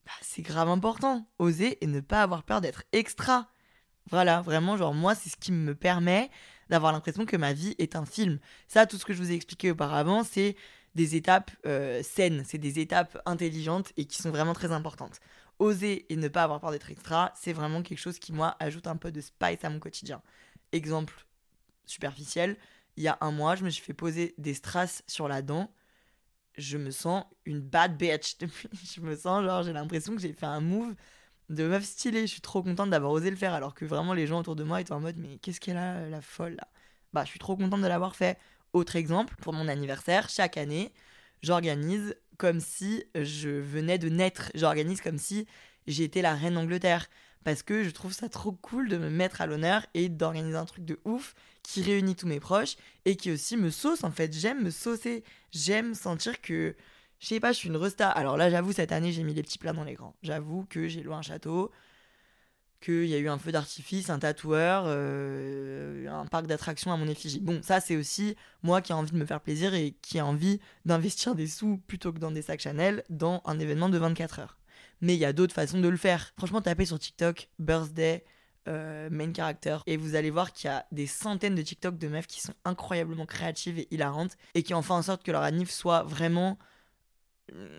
bah, 0.04 0.12
c'est 0.22 0.42
grave 0.42 0.68
important. 0.68 1.28
Oser 1.38 1.82
et 1.82 1.86
ne 1.86 2.00
pas 2.00 2.22
avoir 2.22 2.42
peur 2.44 2.60
d'être 2.60 2.84
extra. 2.92 3.48
Voilà, 4.10 4.40
vraiment, 4.42 4.76
genre, 4.76 4.94
moi, 4.94 5.14
c'est 5.14 5.30
ce 5.30 5.36
qui 5.36 5.52
me 5.52 5.74
permet 5.74 6.30
d'avoir 6.68 6.92
l'impression 6.92 7.26
que 7.26 7.36
ma 7.36 7.52
vie 7.52 7.74
est 7.78 7.96
un 7.96 8.06
film. 8.06 8.38
Ça, 8.66 8.86
tout 8.86 8.96
ce 8.96 9.04
que 9.04 9.12
je 9.12 9.22
vous 9.22 9.30
ai 9.30 9.34
expliqué 9.34 9.70
auparavant, 9.70 10.24
c'est 10.24 10.56
des 10.94 11.14
étapes 11.14 11.50
euh, 11.66 12.02
saines, 12.02 12.42
c'est 12.46 12.58
des 12.58 12.80
étapes 12.80 13.20
intelligentes 13.26 13.92
et 13.96 14.06
qui 14.06 14.20
sont 14.20 14.30
vraiment 14.30 14.54
très 14.54 14.72
importantes. 14.72 15.20
Oser 15.58 16.12
et 16.12 16.16
ne 16.16 16.28
pas 16.28 16.42
avoir 16.42 16.60
peur 16.60 16.70
d'être 16.72 16.90
extra, 16.90 17.32
c'est 17.36 17.52
vraiment 17.52 17.82
quelque 17.82 17.98
chose 17.98 18.18
qui, 18.18 18.32
moi, 18.32 18.56
ajoute 18.58 18.86
un 18.86 18.96
peu 18.96 19.12
de 19.12 19.20
spice 19.20 19.62
à 19.62 19.70
mon 19.70 19.78
quotidien. 19.78 20.22
Exemple 20.72 21.26
superficiel, 21.86 22.56
il 22.96 23.02
y 23.02 23.08
a 23.08 23.18
un 23.20 23.32
mois, 23.32 23.56
je 23.56 23.64
me 23.64 23.70
suis 23.70 23.82
fait 23.84 23.94
poser 23.94 24.34
des 24.38 24.54
strass 24.54 25.02
sur 25.06 25.28
la 25.28 25.42
dent. 25.42 25.72
Je 26.56 26.78
me 26.78 26.90
sens 26.90 27.24
une 27.46 27.60
bad 27.60 27.96
bitch. 27.96 28.36
je 28.94 29.00
me 29.00 29.16
sens 29.16 29.44
genre, 29.44 29.62
j'ai 29.62 29.72
l'impression 29.72 30.14
que 30.14 30.20
j'ai 30.20 30.32
fait 30.32 30.46
un 30.46 30.60
move 30.60 30.94
de 31.48 31.66
meuf 31.66 31.84
stylée. 31.84 32.22
Je 32.22 32.32
suis 32.32 32.40
trop 32.40 32.62
contente 32.62 32.90
d'avoir 32.90 33.12
osé 33.12 33.30
le 33.30 33.36
faire 33.36 33.54
alors 33.54 33.74
que 33.74 33.84
vraiment 33.84 34.14
les 34.14 34.26
gens 34.26 34.40
autour 34.40 34.56
de 34.56 34.64
moi 34.64 34.80
étaient 34.80 34.92
en 34.92 35.00
mode 35.00 35.16
mais 35.18 35.38
qu'est-ce 35.38 35.60
qu'elle 35.60 35.76
a 35.76 36.08
la 36.08 36.20
folle 36.20 36.54
là? 36.56 36.68
Bah 37.12 37.24
je 37.24 37.30
suis 37.30 37.38
trop 37.38 37.56
contente 37.56 37.82
de 37.82 37.86
l'avoir 37.86 38.16
fait. 38.16 38.38
Autre 38.72 38.96
exemple, 38.96 39.34
pour 39.42 39.52
mon 39.52 39.66
anniversaire, 39.68 40.28
chaque 40.28 40.56
année, 40.56 40.92
j'organise 41.42 42.14
comme 42.38 42.60
si 42.60 43.04
je 43.14 43.48
venais 43.48 43.98
de 43.98 44.08
naître. 44.08 44.50
J'organise 44.54 45.00
comme 45.00 45.18
si 45.18 45.46
j'étais 45.86 46.22
la 46.22 46.34
reine 46.34 46.54
d'Angleterre. 46.54 47.08
Parce 47.44 47.62
que 47.62 47.84
je 47.84 47.90
trouve 47.90 48.12
ça 48.12 48.28
trop 48.28 48.52
cool 48.52 48.88
de 48.88 48.98
me 48.98 49.08
mettre 49.08 49.40
à 49.40 49.46
l'honneur 49.46 49.86
et 49.94 50.08
d'organiser 50.08 50.56
un 50.56 50.66
truc 50.66 50.84
de 50.84 51.00
ouf 51.04 51.34
qui 51.62 51.82
réunit 51.82 52.16
tous 52.16 52.26
mes 52.26 52.40
proches 52.40 52.76
et 53.04 53.16
qui 53.16 53.30
aussi 53.30 53.56
me 53.56 53.70
sauce 53.70 54.04
en 54.04 54.10
fait. 54.10 54.32
J'aime 54.32 54.62
me 54.62 54.70
saucer. 54.70 55.24
J'aime 55.52 55.94
sentir 55.94 56.40
que 56.40 56.76
je 57.20 57.26
sais 57.26 57.40
pas, 57.40 57.52
je 57.52 57.58
suis 57.58 57.68
une 57.68 57.76
resta. 57.76 58.10
Alors 58.10 58.36
là, 58.36 58.50
j'avoue, 58.50 58.72
cette 58.72 58.92
année, 58.92 59.12
j'ai 59.12 59.22
mis 59.22 59.34
les 59.34 59.42
petits 59.42 59.58
plats 59.58 59.74
dans 59.74 59.84
l'écran. 59.84 60.16
J'avoue 60.22 60.64
que 60.64 60.88
j'ai 60.88 61.02
loué 61.02 61.14
un 61.14 61.22
château, 61.22 61.70
qu'il 62.80 63.06
y 63.06 63.14
a 63.14 63.18
eu 63.18 63.28
un 63.28 63.38
feu 63.38 63.52
d'artifice, 63.52 64.08
un 64.08 64.18
tatoueur, 64.18 64.84
euh, 64.86 66.08
un 66.08 66.26
parc 66.26 66.46
d'attractions 66.46 66.92
à 66.92 66.96
mon 66.96 67.06
effigie. 67.08 67.40
Bon, 67.40 67.62
ça, 67.62 67.80
c'est 67.80 67.96
aussi 67.96 68.36
moi 68.62 68.80
qui 68.80 68.92
ai 68.92 68.94
envie 68.94 69.12
de 69.12 69.18
me 69.18 69.26
faire 69.26 69.42
plaisir 69.42 69.74
et 69.74 69.94
qui 70.00 70.16
ai 70.16 70.22
envie 70.22 70.60
d'investir 70.86 71.34
des 71.34 71.46
sous 71.46 71.76
plutôt 71.86 72.12
que 72.12 72.18
dans 72.18 72.30
des 72.30 72.42
sacs 72.42 72.60
Chanel 72.60 73.04
dans 73.10 73.42
un 73.44 73.58
événement 73.58 73.90
de 73.90 73.98
24 73.98 74.38
heures. 74.40 74.59
Mais 75.00 75.14
il 75.14 75.18
y 75.18 75.24
a 75.24 75.32
d'autres 75.32 75.54
façons 75.54 75.80
de 75.80 75.88
le 75.88 75.96
faire. 75.96 76.32
Franchement, 76.36 76.60
tapez 76.60 76.86
sur 76.86 76.98
TikTok, 76.98 77.48
birthday, 77.58 78.24
euh, 78.68 79.08
main 79.10 79.32
character 79.32 79.78
et 79.86 79.96
vous 79.96 80.14
allez 80.14 80.30
voir 80.30 80.52
qu'il 80.52 80.68
y 80.68 80.72
a 80.72 80.84
des 80.92 81.06
centaines 81.06 81.54
de 81.54 81.62
TikTok 81.62 81.96
de 81.96 82.08
meufs 82.08 82.26
qui 82.26 82.42
sont 82.42 82.52
incroyablement 82.66 83.24
créatives 83.24 83.78
et 83.78 83.88
hilarantes 83.90 84.36
et 84.54 84.62
qui 84.62 84.74
ont 84.74 84.82
fait 84.82 84.92
en 84.92 85.00
sorte 85.00 85.22
que 85.22 85.32
leur 85.32 85.42
anniv 85.42 85.70
soit 85.70 86.02
vraiment 86.02 86.58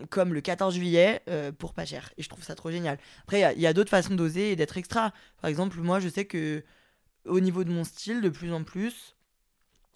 comme 0.09 0.33
le 0.33 0.41
14 0.41 0.73
juillet 0.75 1.21
euh, 1.29 1.51
pour 1.51 1.73
pas 1.73 1.85
cher. 1.85 2.11
Et 2.17 2.23
je 2.23 2.29
trouve 2.29 2.43
ça 2.43 2.55
trop 2.55 2.71
génial. 2.71 2.97
Après, 3.23 3.53
il 3.55 3.61
y 3.61 3.67
a, 3.67 3.73
d'autres 3.73 3.89
façons 3.89 4.15
d'oser 4.15 4.51
et 4.51 4.55
d'être 4.55 4.77
extra. 4.77 5.13
Par 5.41 5.49
exemple, 5.49 5.79
moi, 5.79 5.99
je 5.99 6.09
sais 6.09 6.25
que 6.25 6.63
au 7.25 7.39
niveau 7.39 7.63
de 7.63 7.71
mon 7.71 7.83
style, 7.83 8.21
de 8.21 8.29
plus 8.29 8.51
en 8.51 8.63
plus, 8.63 9.15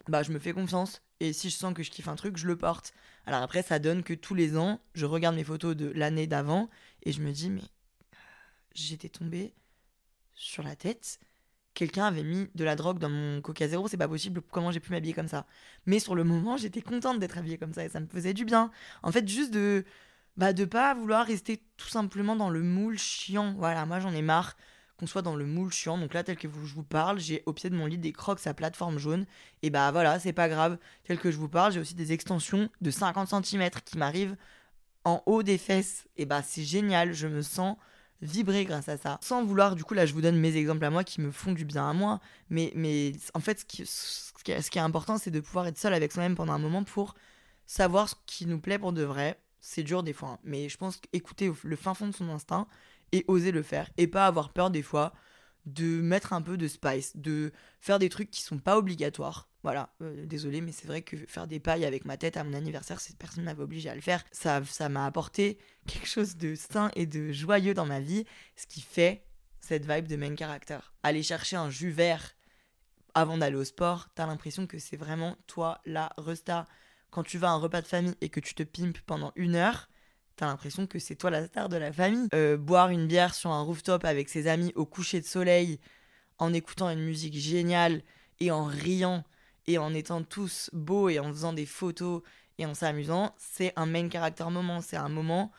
bah, 0.08 0.22
je 0.22 0.32
me 0.32 0.38
fais 0.38 0.52
confiance. 0.52 1.02
Et 1.20 1.32
si 1.32 1.50
je 1.50 1.56
sens 1.56 1.74
que 1.74 1.82
je 1.82 1.90
kiffe 1.90 2.08
un 2.08 2.16
truc, 2.16 2.36
je 2.36 2.46
le 2.46 2.56
porte. 2.56 2.92
Alors 3.26 3.42
après, 3.42 3.62
ça 3.62 3.78
donne 3.78 4.02
que 4.02 4.14
tous 4.14 4.34
les 4.34 4.56
ans, 4.56 4.80
je 4.94 5.06
regarde 5.06 5.34
mes 5.34 5.44
photos 5.44 5.74
de 5.74 5.90
l'année 5.94 6.26
d'avant 6.26 6.68
et 7.06 7.12
je 7.12 7.22
me 7.22 7.32
dis, 7.32 7.48
mais 7.48 7.62
j'étais 8.74 9.08
tombée 9.08 9.54
sur 10.34 10.62
la 10.62 10.76
tête 10.76 11.18
quelqu'un 11.76 12.06
avait 12.06 12.24
mis 12.24 12.48
de 12.54 12.64
la 12.64 12.74
drogue 12.74 12.98
dans 12.98 13.10
mon 13.10 13.40
Coca 13.40 13.68
Zéro, 13.68 13.86
c'est 13.86 13.98
pas 13.98 14.08
possible, 14.08 14.42
comment 14.50 14.72
j'ai 14.72 14.80
pu 14.80 14.90
m'habiller 14.90 15.12
comme 15.12 15.28
ça? 15.28 15.46
Mais 15.84 16.00
sur 16.00 16.16
le 16.16 16.24
moment, 16.24 16.56
j'étais 16.56 16.80
contente 16.80 17.20
d'être 17.20 17.38
habillée 17.38 17.58
comme 17.58 17.74
ça 17.74 17.84
et 17.84 17.88
ça 17.88 18.00
me 18.00 18.06
faisait 18.06 18.32
du 18.32 18.44
bien. 18.44 18.72
En 19.02 19.12
fait, 19.12 19.28
juste 19.28 19.52
de 19.52 19.84
bah 20.36 20.52
de 20.52 20.64
pas 20.64 20.94
vouloir 20.94 21.26
rester 21.26 21.62
tout 21.76 21.88
simplement 21.88 22.34
dans 22.34 22.50
le 22.50 22.62
moule 22.62 22.98
chiant. 22.98 23.54
Voilà, 23.58 23.86
moi 23.86 24.00
j'en 24.00 24.12
ai 24.12 24.22
marre 24.22 24.56
qu'on 24.98 25.06
soit 25.06 25.22
dans 25.22 25.36
le 25.36 25.46
moule 25.46 25.72
chiant. 25.72 25.98
Donc 25.98 26.14
là, 26.14 26.24
tel 26.24 26.36
que 26.36 26.48
je 26.48 26.74
vous 26.74 26.82
parle, 26.82 27.20
j'ai 27.20 27.42
au 27.46 27.52
pied 27.52 27.68
de 27.70 27.76
mon 27.76 27.86
lit 27.86 27.98
des 27.98 28.12
crocs 28.12 28.46
à 28.46 28.54
plateforme 28.54 28.98
jaune. 28.98 29.26
Et 29.62 29.70
bah 29.70 29.90
voilà, 29.92 30.18
c'est 30.18 30.32
pas 30.32 30.48
grave. 30.48 30.78
Tel 31.04 31.18
que 31.18 31.30
je 31.30 31.36
vous 31.36 31.48
parle, 31.48 31.72
j'ai 31.72 31.80
aussi 31.80 31.94
des 31.94 32.12
extensions 32.12 32.70
de 32.80 32.90
50 32.90 33.44
cm 33.44 33.70
qui 33.84 33.98
m'arrivent 33.98 34.36
en 35.06 35.22
haut 35.24 35.42
des 35.42 35.56
fesses. 35.56 36.06
Et 36.16 36.26
bah 36.26 36.42
c'est 36.42 36.64
génial, 36.64 37.14
je 37.14 37.28
me 37.28 37.40
sens 37.40 37.76
vibrer 38.20 38.64
grâce 38.64 38.88
à 38.88 38.96
ça. 38.96 39.18
Sans 39.22 39.44
vouloir, 39.44 39.76
du 39.76 39.84
coup, 39.84 39.94
là, 39.94 40.04
je 40.04 40.12
vous 40.12 40.20
donne 40.20 40.38
mes 40.38 40.56
exemples 40.56 40.84
à 40.84 40.90
moi 40.90 41.04
qui 41.04 41.20
me 41.20 41.30
font 41.30 41.52
du 41.52 41.64
bien 41.64 41.88
à 41.88 41.92
moi. 41.92 42.20
Mais, 42.50 43.12
en 43.34 43.40
fait, 43.40 43.60
ce 43.60 43.64
qui, 43.64 44.52
est, 44.52 44.78
important, 44.78 45.16
c'est 45.18 45.30
de 45.30 45.40
pouvoir 45.40 45.66
être 45.66 45.78
seul 45.78 45.94
avec 45.94 46.12
soi-même 46.12 46.34
pendant 46.34 46.54
un 46.54 46.58
moment 46.58 46.82
pour 46.82 47.14
savoir 47.66 48.08
ce 48.08 48.14
qui 48.26 48.46
nous 48.46 48.58
plaît 48.58 48.78
pour 48.78 48.92
de 48.92 49.02
vrai. 49.02 49.40
C'est 49.60 49.82
dur 49.82 50.02
des 50.02 50.12
fois, 50.12 50.28
hein. 50.30 50.38
mais 50.44 50.68
je 50.68 50.76
pense 50.76 50.96
qu'écouter 50.96 51.50
le 51.64 51.76
fin 51.76 51.92
fond 51.92 52.06
de 52.06 52.14
son 52.14 52.28
instinct 52.28 52.68
et 53.10 53.24
oser 53.26 53.50
le 53.50 53.62
faire 53.62 53.90
et 53.96 54.06
pas 54.06 54.26
avoir 54.26 54.50
peur 54.50 54.70
des 54.70 54.82
fois 54.82 55.12
de 55.66 56.00
mettre 56.00 56.32
un 56.32 56.42
peu 56.42 56.56
de 56.56 56.68
spice, 56.68 57.16
de 57.16 57.52
faire 57.80 57.98
des 57.98 58.08
trucs 58.08 58.30
qui 58.30 58.40
sont 58.40 58.58
pas 58.58 58.78
obligatoires. 58.78 59.48
Voilà, 59.62 59.92
euh, 60.00 60.24
désolé, 60.26 60.60
mais 60.60 60.70
c'est 60.70 60.86
vrai 60.86 61.02
que 61.02 61.16
faire 61.26 61.48
des 61.48 61.58
pailles 61.58 61.84
avec 61.84 62.04
ma 62.04 62.16
tête 62.16 62.36
à 62.36 62.44
mon 62.44 62.54
anniversaire, 62.54 63.00
cette 63.00 63.18
personne 63.18 63.44
m'avait 63.44 63.64
obligé 63.64 63.90
à 63.90 63.96
le 63.96 64.00
faire. 64.00 64.24
Ça, 64.30 64.64
ça 64.64 64.88
m'a 64.88 65.06
apporté 65.06 65.58
quelque 65.86 66.06
chose 66.06 66.36
de 66.36 66.54
sain 66.54 66.90
et 66.94 67.06
de 67.06 67.32
joyeux 67.32 67.74
dans 67.74 67.86
ma 67.86 68.00
vie, 68.00 68.24
ce 68.54 68.66
qui 68.66 68.80
fait 68.80 69.24
cette 69.60 69.90
vibe 69.90 70.06
de 70.06 70.16
main 70.16 70.36
character. 70.36 70.78
Aller 71.02 71.24
chercher 71.24 71.56
un 71.56 71.68
jus 71.68 71.90
vert 71.90 72.36
avant 73.14 73.38
d'aller 73.38 73.56
au 73.56 73.64
sport, 73.64 74.08
t'as 74.14 74.26
l'impression 74.26 74.66
que 74.66 74.78
c'est 74.78 74.96
vraiment 74.96 75.36
toi 75.46 75.80
la 75.84 76.12
resta. 76.18 76.66
Quand 77.10 77.22
tu 77.22 77.38
vas 77.38 77.48
à 77.48 77.52
un 77.52 77.56
repas 77.56 77.80
de 77.80 77.86
famille 77.86 78.14
et 78.20 78.28
que 78.28 78.40
tu 78.40 78.54
te 78.54 78.62
pimpes 78.62 79.00
pendant 79.00 79.32
une 79.36 79.56
heure, 79.56 79.88
t'as 80.36 80.46
l'impression 80.46 80.86
que 80.86 80.98
c'est 80.98 81.16
toi 81.16 81.30
la 81.30 81.46
star 81.46 81.68
de 81.68 81.76
la 81.76 81.92
famille. 81.92 82.28
Euh, 82.34 82.56
boire 82.56 82.90
une 82.90 83.06
bière 83.06 83.34
sur 83.34 83.50
un 83.50 83.62
rooftop 83.62 84.04
avec 84.04 84.28
ses 84.28 84.46
amis 84.46 84.72
au 84.76 84.84
coucher 84.84 85.20
de 85.20 85.26
soleil, 85.26 85.80
en 86.38 86.52
écoutant 86.52 86.90
une 86.90 87.04
musique 87.04 87.34
géniale 87.34 88.02
et 88.40 88.50
en 88.50 88.64
riant 88.64 89.24
et 89.66 89.78
en 89.78 89.94
étant 89.94 90.22
tous 90.22 90.70
beaux 90.72 91.08
et 91.08 91.18
en 91.18 91.28
faisant 91.28 91.52
des 91.52 91.66
photos 91.66 92.22
et 92.58 92.66
en 92.66 92.74
s'amusant, 92.74 93.34
c'est 93.38 93.72
un 93.76 93.86
main 93.86 94.08
character 94.08 94.44
moment. 94.50 94.80
C'est 94.80 94.96
un 94.96 95.08
moment 95.08 95.52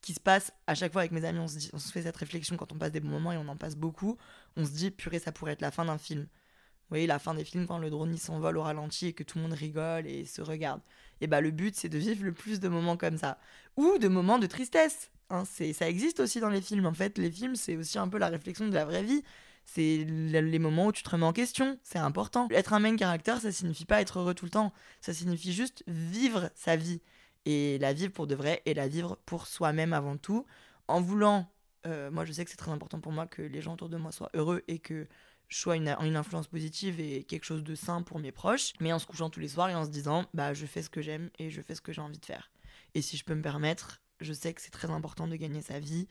qui 0.00 0.14
se 0.14 0.20
passe 0.20 0.52
à 0.66 0.74
chaque 0.74 0.92
fois 0.92 1.02
avec 1.02 1.12
mes 1.12 1.24
amis. 1.24 1.40
On 1.40 1.48
se, 1.48 1.58
on 1.72 1.78
fait 1.78 2.02
cette 2.02 2.16
réflexion 2.16 2.56
quand 2.56 2.72
on 2.72 2.78
passe 2.78 2.92
des 2.92 3.00
bons 3.00 3.08
moments 3.08 3.32
et 3.32 3.36
on 3.36 3.48
en 3.48 3.56
passe 3.56 3.76
beaucoup. 3.76 4.16
On 4.56 4.64
se 4.64 4.70
dit, 4.70 4.90
purée, 4.90 5.18
ça 5.18 5.32
pourrait 5.32 5.52
être 5.52 5.60
la 5.60 5.70
fin 5.70 5.84
d'un 5.84 5.98
film. 5.98 6.22
Vous 6.22 6.94
voyez, 6.94 7.06
la 7.06 7.18
fin 7.18 7.34
des 7.34 7.44
films 7.44 7.66
quand 7.66 7.78
le 7.78 7.90
drone 7.90 8.16
s'envole 8.16 8.56
au 8.56 8.62
ralenti 8.62 9.08
et 9.08 9.12
que 9.12 9.22
tout 9.22 9.38
le 9.38 9.42
monde 9.42 9.52
rigole 9.52 10.06
et 10.06 10.24
se 10.24 10.40
regarde. 10.40 10.80
Et 11.20 11.26
bah, 11.26 11.40
le 11.40 11.50
but, 11.50 11.74
c'est 11.76 11.88
de 11.88 11.98
vivre 11.98 12.24
le 12.24 12.32
plus 12.32 12.60
de 12.60 12.68
moments 12.68 12.96
comme 12.96 13.18
ça. 13.18 13.38
Ou 13.76 13.98
de 13.98 14.08
moments 14.08 14.38
de 14.38 14.46
tristesse. 14.46 15.10
Hein, 15.30 15.44
ça 15.44 15.88
existe 15.88 16.20
aussi 16.20 16.40
dans 16.40 16.50
les 16.50 16.60
films. 16.60 16.86
En 16.86 16.94
fait, 16.94 17.18
les 17.18 17.30
films, 17.30 17.56
c'est 17.56 17.76
aussi 17.76 17.98
un 17.98 18.08
peu 18.08 18.18
la 18.18 18.28
réflexion 18.28 18.68
de 18.68 18.74
la 18.74 18.84
vraie 18.84 19.02
vie. 19.02 19.22
C'est 19.64 20.04
les 20.06 20.58
moments 20.58 20.86
où 20.86 20.92
tu 20.92 21.02
te 21.02 21.10
remets 21.10 21.26
en 21.26 21.34
question, 21.34 21.78
c'est 21.82 21.98
important. 21.98 22.48
Être 22.50 22.72
un 22.72 22.78
main 22.78 22.96
character, 22.96 23.34
ça 23.38 23.52
signifie 23.52 23.84
pas 23.84 24.00
être 24.00 24.18
heureux 24.18 24.32
tout 24.32 24.46
le 24.46 24.50
temps, 24.50 24.72
ça 25.02 25.12
signifie 25.12 25.52
juste 25.52 25.84
vivre 25.86 26.50
sa 26.54 26.76
vie. 26.76 27.02
Et 27.44 27.76
la 27.78 27.92
vivre 27.92 28.10
pour 28.10 28.26
de 28.26 28.34
vrai 28.34 28.62
et 28.64 28.72
la 28.72 28.88
vivre 28.88 29.18
pour 29.26 29.46
soi-même 29.46 29.92
avant 29.92 30.16
tout. 30.16 30.46
En 30.88 31.02
voulant, 31.02 31.52
euh, 31.86 32.10
moi 32.10 32.24
je 32.24 32.32
sais 32.32 32.46
que 32.46 32.50
c'est 32.50 32.56
très 32.56 32.70
important 32.70 32.98
pour 32.98 33.12
moi 33.12 33.26
que 33.26 33.42
les 33.42 33.60
gens 33.60 33.74
autour 33.74 33.90
de 33.90 33.98
moi 33.98 34.10
soient 34.10 34.30
heureux 34.32 34.62
et 34.68 34.78
que 34.78 35.06
je 35.48 35.56
sois 35.56 35.76
une, 35.76 35.88
influence 35.88 36.46
positive 36.46 37.00
et 37.00 37.24
quelque 37.24 37.44
chose 37.44 37.64
de 37.64 37.74
sain 37.74 38.02
pour 38.02 38.18
mes 38.18 38.32
proches, 38.32 38.74
mais 38.80 38.92
en 38.92 38.98
se 38.98 39.06
couchant 39.06 39.30
tous 39.30 39.40
les 39.40 39.48
soirs 39.48 39.70
et 39.70 39.74
en 39.74 39.84
se 39.84 39.90
disant, 39.90 40.26
bah 40.34 40.52
je 40.52 40.66
fais 40.66 40.82
ce 40.82 40.90
que 40.90 41.00
j'aime 41.00 41.30
et 41.38 41.50
je 41.50 41.62
fais 41.62 41.74
ce 41.74 41.80
que 41.80 41.92
j'ai 41.92 42.02
envie 42.02 42.18
de 42.18 42.26
faire. 42.26 42.50
Et 42.94 43.02
si 43.02 43.16
je 43.16 43.24
peux 43.24 43.34
me 43.34 43.42
permettre, 43.42 44.02
je 44.20 44.32
sais 44.32 44.52
que 44.52 44.60
c'est 44.60 44.70
très 44.70 44.90
important 44.90 45.26
de 45.26 45.36
gagner 45.36 45.62
sa 45.62 45.80
vie 45.80 46.06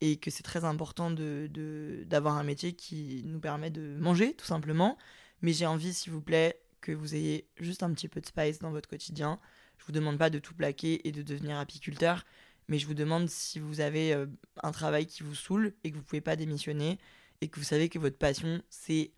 et 0.00 0.16
que 0.16 0.30
c'est 0.30 0.42
très 0.42 0.64
important 0.64 1.10
de, 1.10 2.04
d'avoir 2.06 2.36
un 2.36 2.44
métier 2.44 2.72
qui 2.72 3.22
nous 3.26 3.40
permet 3.40 3.70
de 3.70 3.96
manger, 3.98 4.34
tout 4.34 4.46
simplement. 4.46 4.96
Mais 5.42 5.52
j'ai 5.52 5.66
envie, 5.66 5.94
s'il 5.94 6.12
vous 6.12 6.20
plaît, 6.20 6.60
que 6.80 6.92
vous 6.92 7.14
ayez 7.14 7.48
juste 7.58 7.82
un 7.82 7.92
petit 7.92 8.08
peu 8.08 8.20
de 8.20 8.26
spice 8.26 8.58
dans 8.58 8.70
votre 8.70 8.88
quotidien. 8.88 9.38
Je 9.78 9.84
vous 9.84 9.92
demande 9.92 10.18
pas 10.18 10.30
de 10.30 10.38
tout 10.38 10.54
plaquer 10.54 11.06
et 11.06 11.12
de 11.12 11.22
devenir 11.22 11.58
apiculteur, 11.58 12.24
mais 12.68 12.78
je 12.78 12.86
vous 12.86 12.94
demande 12.94 13.28
si 13.28 13.58
vous 13.58 13.80
avez 13.80 14.12
euh, 14.12 14.26
un 14.62 14.72
travail 14.72 15.06
qui 15.06 15.22
vous 15.22 15.34
saoule 15.34 15.74
et 15.84 15.90
que 15.90 15.96
vous 15.96 16.02
pouvez 16.02 16.20
pas 16.20 16.36
démissionner 16.36 16.98
et 17.40 17.48
que 17.48 17.58
vous 17.58 17.64
savez 17.64 17.88
que 17.88 17.98
votre 17.98 18.18
passion 18.18 18.62
c'est 18.68 19.12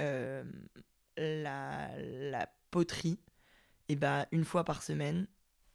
euh, 0.00 0.44
la, 1.16 1.90
la 1.98 2.48
poterie, 2.70 3.18
et 3.88 3.96
bah 3.96 4.26
une 4.32 4.44
fois 4.44 4.64
par 4.64 4.82
semaine, 4.82 5.26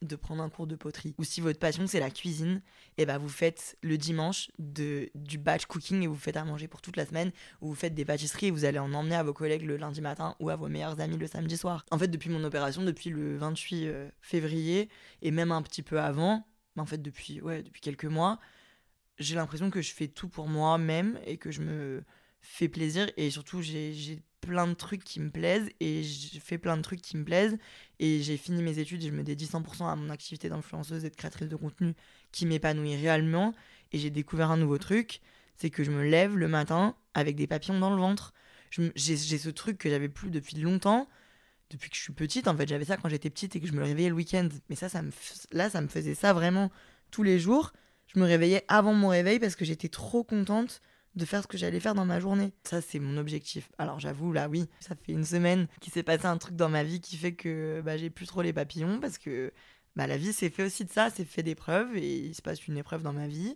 de 0.02 0.16
prendre 0.16 0.42
un 0.42 0.50
cours 0.50 0.68
de 0.68 0.76
poterie. 0.76 1.14
Ou 1.18 1.24
si 1.24 1.42
votre 1.42 1.60
passion 1.60 1.86
c'est 1.88 2.00
la 2.00 2.10
cuisine, 2.10 2.62
et 2.98 3.04
eh 3.04 3.06
ben 3.06 3.18
vous 3.18 3.30
faites 3.30 3.78
le 3.82 3.98
dimanche 3.98 4.50
de, 4.58 5.10
du 5.16 5.38
batch 5.38 5.66
cooking 5.66 6.04
et 6.04 6.08
vous 6.08 6.16
faites 6.16 6.38
à 6.38 6.46
manger 6.46 6.68
pour 6.68 6.82
toute 6.82 6.96
la 6.96 7.06
semaine, 7.06 7.32
ou 7.62 7.70
vous 7.70 7.76
faites 7.76 7.94
des 7.94 8.06
pâtisseries 8.06 8.48
et 8.48 8.52
vous 8.52 8.66
allez 8.66 8.80
en 8.80 8.94
emmener 8.94 9.16
à 9.16 9.24
vos 9.24 9.34
collègues 9.34 9.64
le 9.64 9.78
lundi 9.78 10.02
matin 10.02 10.36
ou 10.40 10.50
à 10.50 10.56
vos 10.56 10.68
meilleurs 10.68 11.00
amis 11.02 11.18
le 11.18 11.28
samedi 11.28 11.58
soir. 11.58 11.86
En 11.92 11.98
fait, 11.98 12.08
depuis 12.08 12.30
mon 12.30 12.44
opération, 12.44 12.84
depuis 12.84 13.10
le 13.10 13.38
28 13.38 13.88
euh, 13.88 14.10
février, 14.22 14.90
et 15.22 15.32
même 15.32 15.52
un 15.52 15.62
petit 15.62 15.84
peu 15.84 16.00
avant, 16.00 16.48
en 16.78 16.86
fait 16.86 17.02
depuis, 17.02 17.42
ouais, 17.42 17.64
depuis 17.64 17.82
quelques 17.82 18.06
mois, 18.06 18.40
j'ai 19.20 19.36
l'impression 19.36 19.70
que 19.70 19.82
je 19.82 19.92
fais 19.94 20.08
tout 20.08 20.30
pour 20.30 20.48
moi-même 20.48 21.20
et 21.26 21.38
que 21.38 21.52
je 21.52 21.62
me 21.62 22.04
fais 22.42 22.70
plaisir 22.70 23.10
et 23.18 23.30
surtout 23.30 23.62
j'ai 23.62 24.22
plein 24.42 24.68
de 24.68 24.74
trucs 24.74 25.04
qui 25.04 25.20
me 25.20 25.30
plaisent 25.30 25.70
et 25.82 26.02
j'ai 26.04 26.40
fait 26.40 26.58
plein 26.58 26.78
de 26.78 26.82
trucs 26.82 27.02
qui 27.02 27.18
me 27.18 27.26
plaisent 27.26 27.58
et 28.00 28.22
j'ai 28.22 28.38
fini 28.38 28.64
mes 28.64 28.80
études 28.80 29.04
et 29.04 29.08
je 29.08 29.14
me 29.14 29.24
dédie 29.24 29.46
100% 29.46 29.92
à 29.92 29.96
mon 29.96 30.10
activité 30.10 30.48
d'influenceuse 30.48 31.04
et 31.04 31.10
de 31.10 31.16
créatrice 31.16 31.50
de 31.50 31.56
contenu 31.58 31.94
qui 32.32 32.46
m'épanouit 32.46 32.96
réellement 32.96 33.54
et 33.92 34.00
j'ai 34.00 34.10
découvert 34.10 34.52
un 34.52 34.58
nouveau 34.58 34.78
truc 34.78 35.22
c'est 35.60 35.70
que 35.70 35.84
je 35.84 35.92
me 35.92 36.04
lève 36.04 36.38
le 36.38 36.48
matin 36.48 36.96
avec 37.14 37.36
des 37.36 37.46
papillons 37.46 37.80
dans 37.80 37.90
le 37.90 37.98
ventre. 37.98 38.34
J'ai 38.96 39.18
ce 39.18 39.50
truc 39.50 39.78
que 39.78 39.90
j'avais 39.90 40.08
plus 40.08 40.30
depuis 40.30 40.56
longtemps, 40.58 41.08
depuis 41.70 41.90
que 41.90 41.98
je 41.98 42.02
suis 42.02 42.14
petite. 42.14 42.48
En 42.48 42.56
fait, 42.56 42.68
j'avais 42.68 42.86
ça 42.86 42.96
quand 42.96 43.10
j'étais 43.10 43.30
petite 43.30 43.56
et 43.56 43.60
que 43.60 43.68
je 43.68 43.74
me 43.74 43.84
réveillais 43.84 44.10
le 44.10 44.16
week-end. 44.16 44.48
Mais 44.70 44.76
ça, 44.76 44.88
ça 44.88 45.02
me, 45.02 45.12
là, 45.52 45.70
ça 45.70 45.82
me 45.82 45.90
faisait 45.90 46.16
ça 46.16 46.32
vraiment 46.32 46.72
tous 47.12 47.24
les 47.24 47.40
jours. 47.40 47.74
Je 48.14 48.20
me 48.20 48.26
réveillais 48.26 48.66
avant 48.68 48.94
mon 48.94 49.10
réveil 49.10 49.40
parce 49.40 49.56
que 49.56 49.66
j'étais 49.66 49.90
trop 49.90 50.24
contente 50.24 50.82
de 51.16 51.26
faire 51.26 51.44
ce 51.44 51.48
que 51.48 51.58
j'allais 51.58 51.80
faire 51.80 51.96
dans 51.96 52.06
ma 52.06 52.20
journée. 52.20 52.54
Ça, 52.64 52.82
c'est 52.82 53.00
mon 53.00 53.18
objectif. 53.18 53.70
Alors, 53.78 54.00
j'avoue, 54.00 54.32
là, 54.32 54.50
oui, 54.50 54.68
ça 54.80 54.96
fait 54.96 55.12
une 55.12 55.26
semaine 55.26 55.68
qu'il 55.80 55.94
s'est 55.94 56.04
passé 56.04 56.26
un 56.26 56.38
truc 56.38 56.56
dans 56.56 56.70
ma 56.70 56.84
vie 56.84 57.02
qui 57.02 57.18
fait 57.18 57.34
que 57.34 57.82
bah, 57.84 57.98
j'ai 57.98 58.10
plus 58.10 58.26
trop 58.26 58.42
les 58.42 58.54
papillons 58.54 59.00
parce 59.00 59.18
que 59.18 59.52
bah, 59.96 60.08
la 60.08 60.18
vie, 60.18 60.34
c'est 60.34 60.50
fait 60.50 60.64
aussi 60.64 60.86
de 60.86 60.92
ça, 60.92 61.10
c'est 61.10 61.26
fait 61.26 61.44
d'épreuves 61.44 61.96
et 61.96 62.18
il 62.18 62.36
se 62.36 62.42
passe 62.42 62.68
une 62.68 62.78
épreuve 62.78 63.04
dans 63.04 63.14
ma 63.14 63.28
vie 63.28 63.56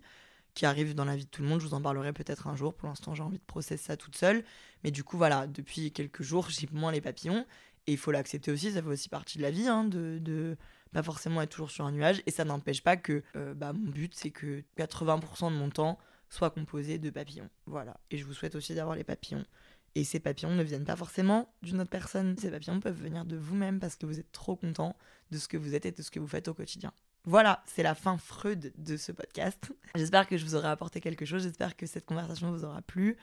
qui 0.53 0.65
arrive 0.67 0.93
dans 0.93 1.05
la 1.05 1.15
vie 1.15 1.25
de 1.25 1.29
tout 1.29 1.41
le 1.41 1.47
monde. 1.47 1.59
Je 1.61 1.67
vous 1.67 1.73
en 1.73 1.81
parlerai 1.81 2.13
peut-être 2.13 2.47
un 2.47 2.55
jour. 2.55 2.75
Pour 2.75 2.87
l'instant, 2.87 3.15
j'ai 3.15 3.23
envie 3.23 3.39
de 3.39 3.43
processer 3.43 3.83
ça 3.83 3.97
toute 3.97 4.15
seule. 4.15 4.43
Mais 4.83 4.91
du 4.91 5.03
coup, 5.03 5.17
voilà, 5.17 5.47
depuis 5.47 5.91
quelques 5.91 6.21
jours, 6.21 6.49
j'ai 6.49 6.67
moins 6.71 6.91
les 6.91 7.01
papillons. 7.01 7.45
Et 7.87 7.93
il 7.93 7.97
faut 7.97 8.11
l'accepter 8.11 8.51
aussi, 8.51 8.71
ça 8.71 8.81
fait 8.81 8.87
aussi 8.87 9.09
partie 9.09 9.37
de 9.37 9.43
la 9.43 9.51
vie, 9.51 9.67
hein, 9.67 9.83
de, 9.83 10.17
de 10.21 10.57
pas 10.93 11.03
forcément 11.03 11.41
être 11.41 11.49
toujours 11.49 11.71
sur 11.71 11.85
un 11.85 11.91
nuage. 11.91 12.21
Et 12.25 12.31
ça 12.31 12.45
n'empêche 12.45 12.81
pas 12.81 12.95
que 12.95 13.23
euh, 13.35 13.53
bah, 13.53 13.73
mon 13.73 13.91
but, 13.91 14.13
c'est 14.15 14.31
que 14.31 14.63
80% 14.77 15.51
de 15.51 15.57
mon 15.57 15.69
temps 15.69 15.97
soit 16.29 16.49
composé 16.49 16.97
de 16.97 17.09
papillons. 17.09 17.49
Voilà. 17.65 17.97
Et 18.11 18.17
je 18.17 18.25
vous 18.25 18.33
souhaite 18.33 18.55
aussi 18.55 18.73
d'avoir 18.73 18.95
les 18.95 19.03
papillons. 19.03 19.45
Et 19.95 20.03
ces 20.03 20.19
papillons 20.19 20.55
ne 20.55 20.63
viennent 20.63 20.85
pas 20.85 20.95
forcément 20.95 21.53
d'une 21.61 21.81
autre 21.81 21.89
personne. 21.89 22.35
Ces 22.37 22.49
papillons 22.49 22.79
peuvent 22.79 22.99
venir 22.99 23.25
de 23.25 23.35
vous-même 23.35 23.79
parce 23.79 23.95
que 23.95 24.05
vous 24.05 24.19
êtes 24.19 24.31
trop 24.31 24.55
content 24.55 24.95
de 25.31 25.37
ce 25.37 25.47
que 25.47 25.57
vous 25.57 25.75
êtes 25.75 25.85
et 25.85 25.91
de 25.91 26.01
ce 26.01 26.09
que 26.09 26.19
vous 26.19 26.27
faites 26.27 26.47
au 26.47 26.53
quotidien. 26.53 26.91
Voilà, 27.25 27.63
c'est 27.65 27.83
la 27.83 27.95
fin 27.95 28.17
Freud 28.17 28.73
de 28.77 28.97
ce 28.97 29.11
podcast. 29.11 29.71
J'espère 29.95 30.27
que 30.27 30.37
je 30.37 30.45
vous 30.45 30.55
aurai 30.55 30.67
apporté 30.67 30.99
quelque 30.99 31.25
chose, 31.25 31.43
j'espère 31.43 31.77
que 31.77 31.85
cette 31.85 32.05
conversation 32.05 32.51
vous 32.51 32.65
aura 32.65 32.81
plu. 32.81 33.15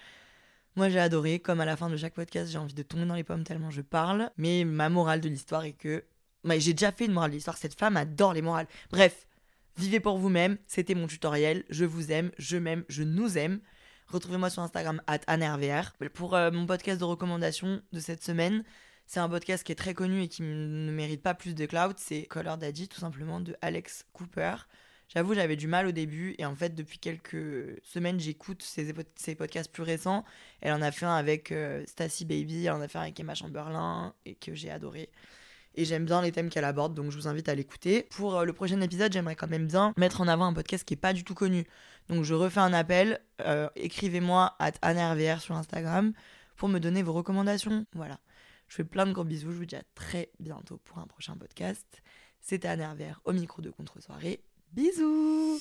Moi 0.77 0.89
j'ai 0.89 1.01
adoré, 1.01 1.39
comme 1.39 1.61
à 1.61 1.67
la 1.67 1.77
fin 1.77 1.91
de 1.91 1.97
chaque 1.97 2.15
podcast, 2.15 2.51
j'ai 2.51 2.57
envie 2.57 2.73
de 2.73 2.83
tomber 2.83 3.05
dans 3.05 3.15
les 3.15 3.25
pommes 3.25 3.45
tellement 3.45 3.71
je 3.71 3.83
parle. 3.83 4.31
Mais 4.39 4.65
ma 4.65 4.89
morale 4.89 5.21
de 5.21 5.29
l'histoire 5.29 5.65
est 5.65 5.73
que... 5.73 6.05
j'ai 6.49 6.73
déjà 6.75 6.93
fait 6.93 7.07
une 7.07 7.13
morale 7.13 7.31
de 7.31 7.37
l'histoire, 7.37 7.57
cette 7.57 7.79
femme 7.79 7.97
adore 7.97 8.35
les 8.35 8.43
morales. 8.43 8.67
Bref, 8.91 9.27
vivez 9.77 10.01
pour 10.01 10.19
vous-même, 10.19 10.59
c'était 10.67 10.95
mon 10.95 11.07
tutoriel, 11.07 11.65
je 11.71 11.85
vous 11.85 12.13
aime, 12.13 12.31
je 12.39 12.57
m'aime, 12.57 12.85
je 12.89 13.03
nous 13.03 13.39
aime. 13.39 13.61
Retrouvez-moi 14.09 14.51
sur 14.51 14.63
Instagram 14.63 15.01
at 15.07 15.21
Pour 16.15 16.35
euh, 16.35 16.51
mon 16.51 16.67
podcast 16.67 16.99
de 16.99 17.05
recommandation 17.05 17.81
de 17.93 18.01
cette 18.01 18.25
semaine, 18.25 18.65
c'est 19.07 19.21
un 19.21 19.29
podcast 19.29 19.65
qui 19.65 19.73
est 19.73 19.77
très 19.77 19.95
connu 19.95 20.23
et 20.23 20.29
qui 20.29 20.43
ne 20.43 20.93
mérite 20.93 21.23
pas 21.23 21.35
plus 21.35 21.55
de 21.55 21.67
cloud. 21.67 21.97
C'est 21.99 22.27
Color 22.27 22.59
Daddy, 22.59 22.89
tout 22.89 23.01
simplement, 23.01 23.41
de 23.41 23.57
Alex 23.61 24.07
Cooper. 24.13 24.55
J'avoue, 25.09 25.35
j'avais 25.35 25.57
du 25.57 25.67
mal 25.67 25.89
au 25.89 25.91
début 25.91 26.37
et 26.39 26.45
en 26.45 26.55
fait, 26.55 26.77
depuis 26.77 27.01
quelques 27.01 27.81
semaines, 27.83 28.21
j'écoute 28.21 28.63
ses, 28.63 28.93
podcasts 29.35 29.73
plus 29.73 29.83
récents. 29.83 30.25
Elle 30.61 30.73
en 30.73 30.83
a 30.83 30.93
fait 30.93 31.07
un 31.07 31.17
avec 31.17 31.51
euh, 31.51 31.85
Stacy 31.87 32.25
Baby, 32.25 32.67
elle 32.67 32.73
en 32.73 32.81
a 32.81 32.87
fait 32.87 32.99
un 32.99 33.03
avec 33.03 33.19
Emma 33.19 33.35
Chamberlain 33.35 34.15
et 34.25 34.37
que 34.37 34.55
j'ai 34.55 34.71
adoré. 34.71 35.11
Et 35.75 35.85
j'aime 35.85 36.05
bien 36.05 36.21
les 36.21 36.33
thèmes 36.33 36.49
qu'elle 36.49 36.65
aborde, 36.65 36.95
donc 36.95 37.11
je 37.11 37.17
vous 37.17 37.29
invite 37.29 37.49
à 37.49 37.55
l'écouter. 37.55 38.07
Pour 38.11 38.37
euh, 38.37 38.45
le 38.45 38.53
prochain 38.53 38.81
épisode, 38.81 39.13
j'aimerais 39.13 39.37
quand 39.37 39.49
même 39.49 39.67
bien 39.67 39.93
mettre 39.97 40.21
en 40.21 40.29
avant 40.29 40.47
un 40.47 40.53
podcast 40.53 40.85
qui 40.85 40.95
est 40.95 40.97
pas 40.97 41.13
du 41.13 41.25
tout 41.25 41.35
connu. 41.35 41.65
Donc 42.09 42.25
je 42.25 42.35
refais 42.35 42.61
un 42.61 42.73
appel, 42.73 43.21
euh, 43.43 43.69
écrivez-moi 43.77 44.57
à 44.59 44.73
AnneRVR 44.83 45.41
sur 45.41 45.55
Instagram 45.55 46.13
pour 46.57 46.69
me 46.69 46.79
donner 46.81 47.03
vos 47.03 47.13
recommandations. 47.13 47.87
Voilà. 47.95 48.19
Je 48.69 48.77
fais 48.77 48.85
plein 48.85 49.07
de 49.07 49.13
gros 49.13 49.25
bisous. 49.25 49.51
Je 49.51 49.57
vous 49.57 49.67
dis 49.67 49.77
à 49.77 49.83
très 49.95 50.31
bientôt 50.39 50.79
pour 50.85 50.99
un 50.99 51.07
prochain 51.07 51.37
podcast. 51.37 52.03
C'était 52.41 52.69
Hervère 52.69 53.21
au 53.25 53.33
micro 53.33 53.63
de 53.63 53.71
Contre-soirée. 53.71 54.43
Bisous 54.73 55.61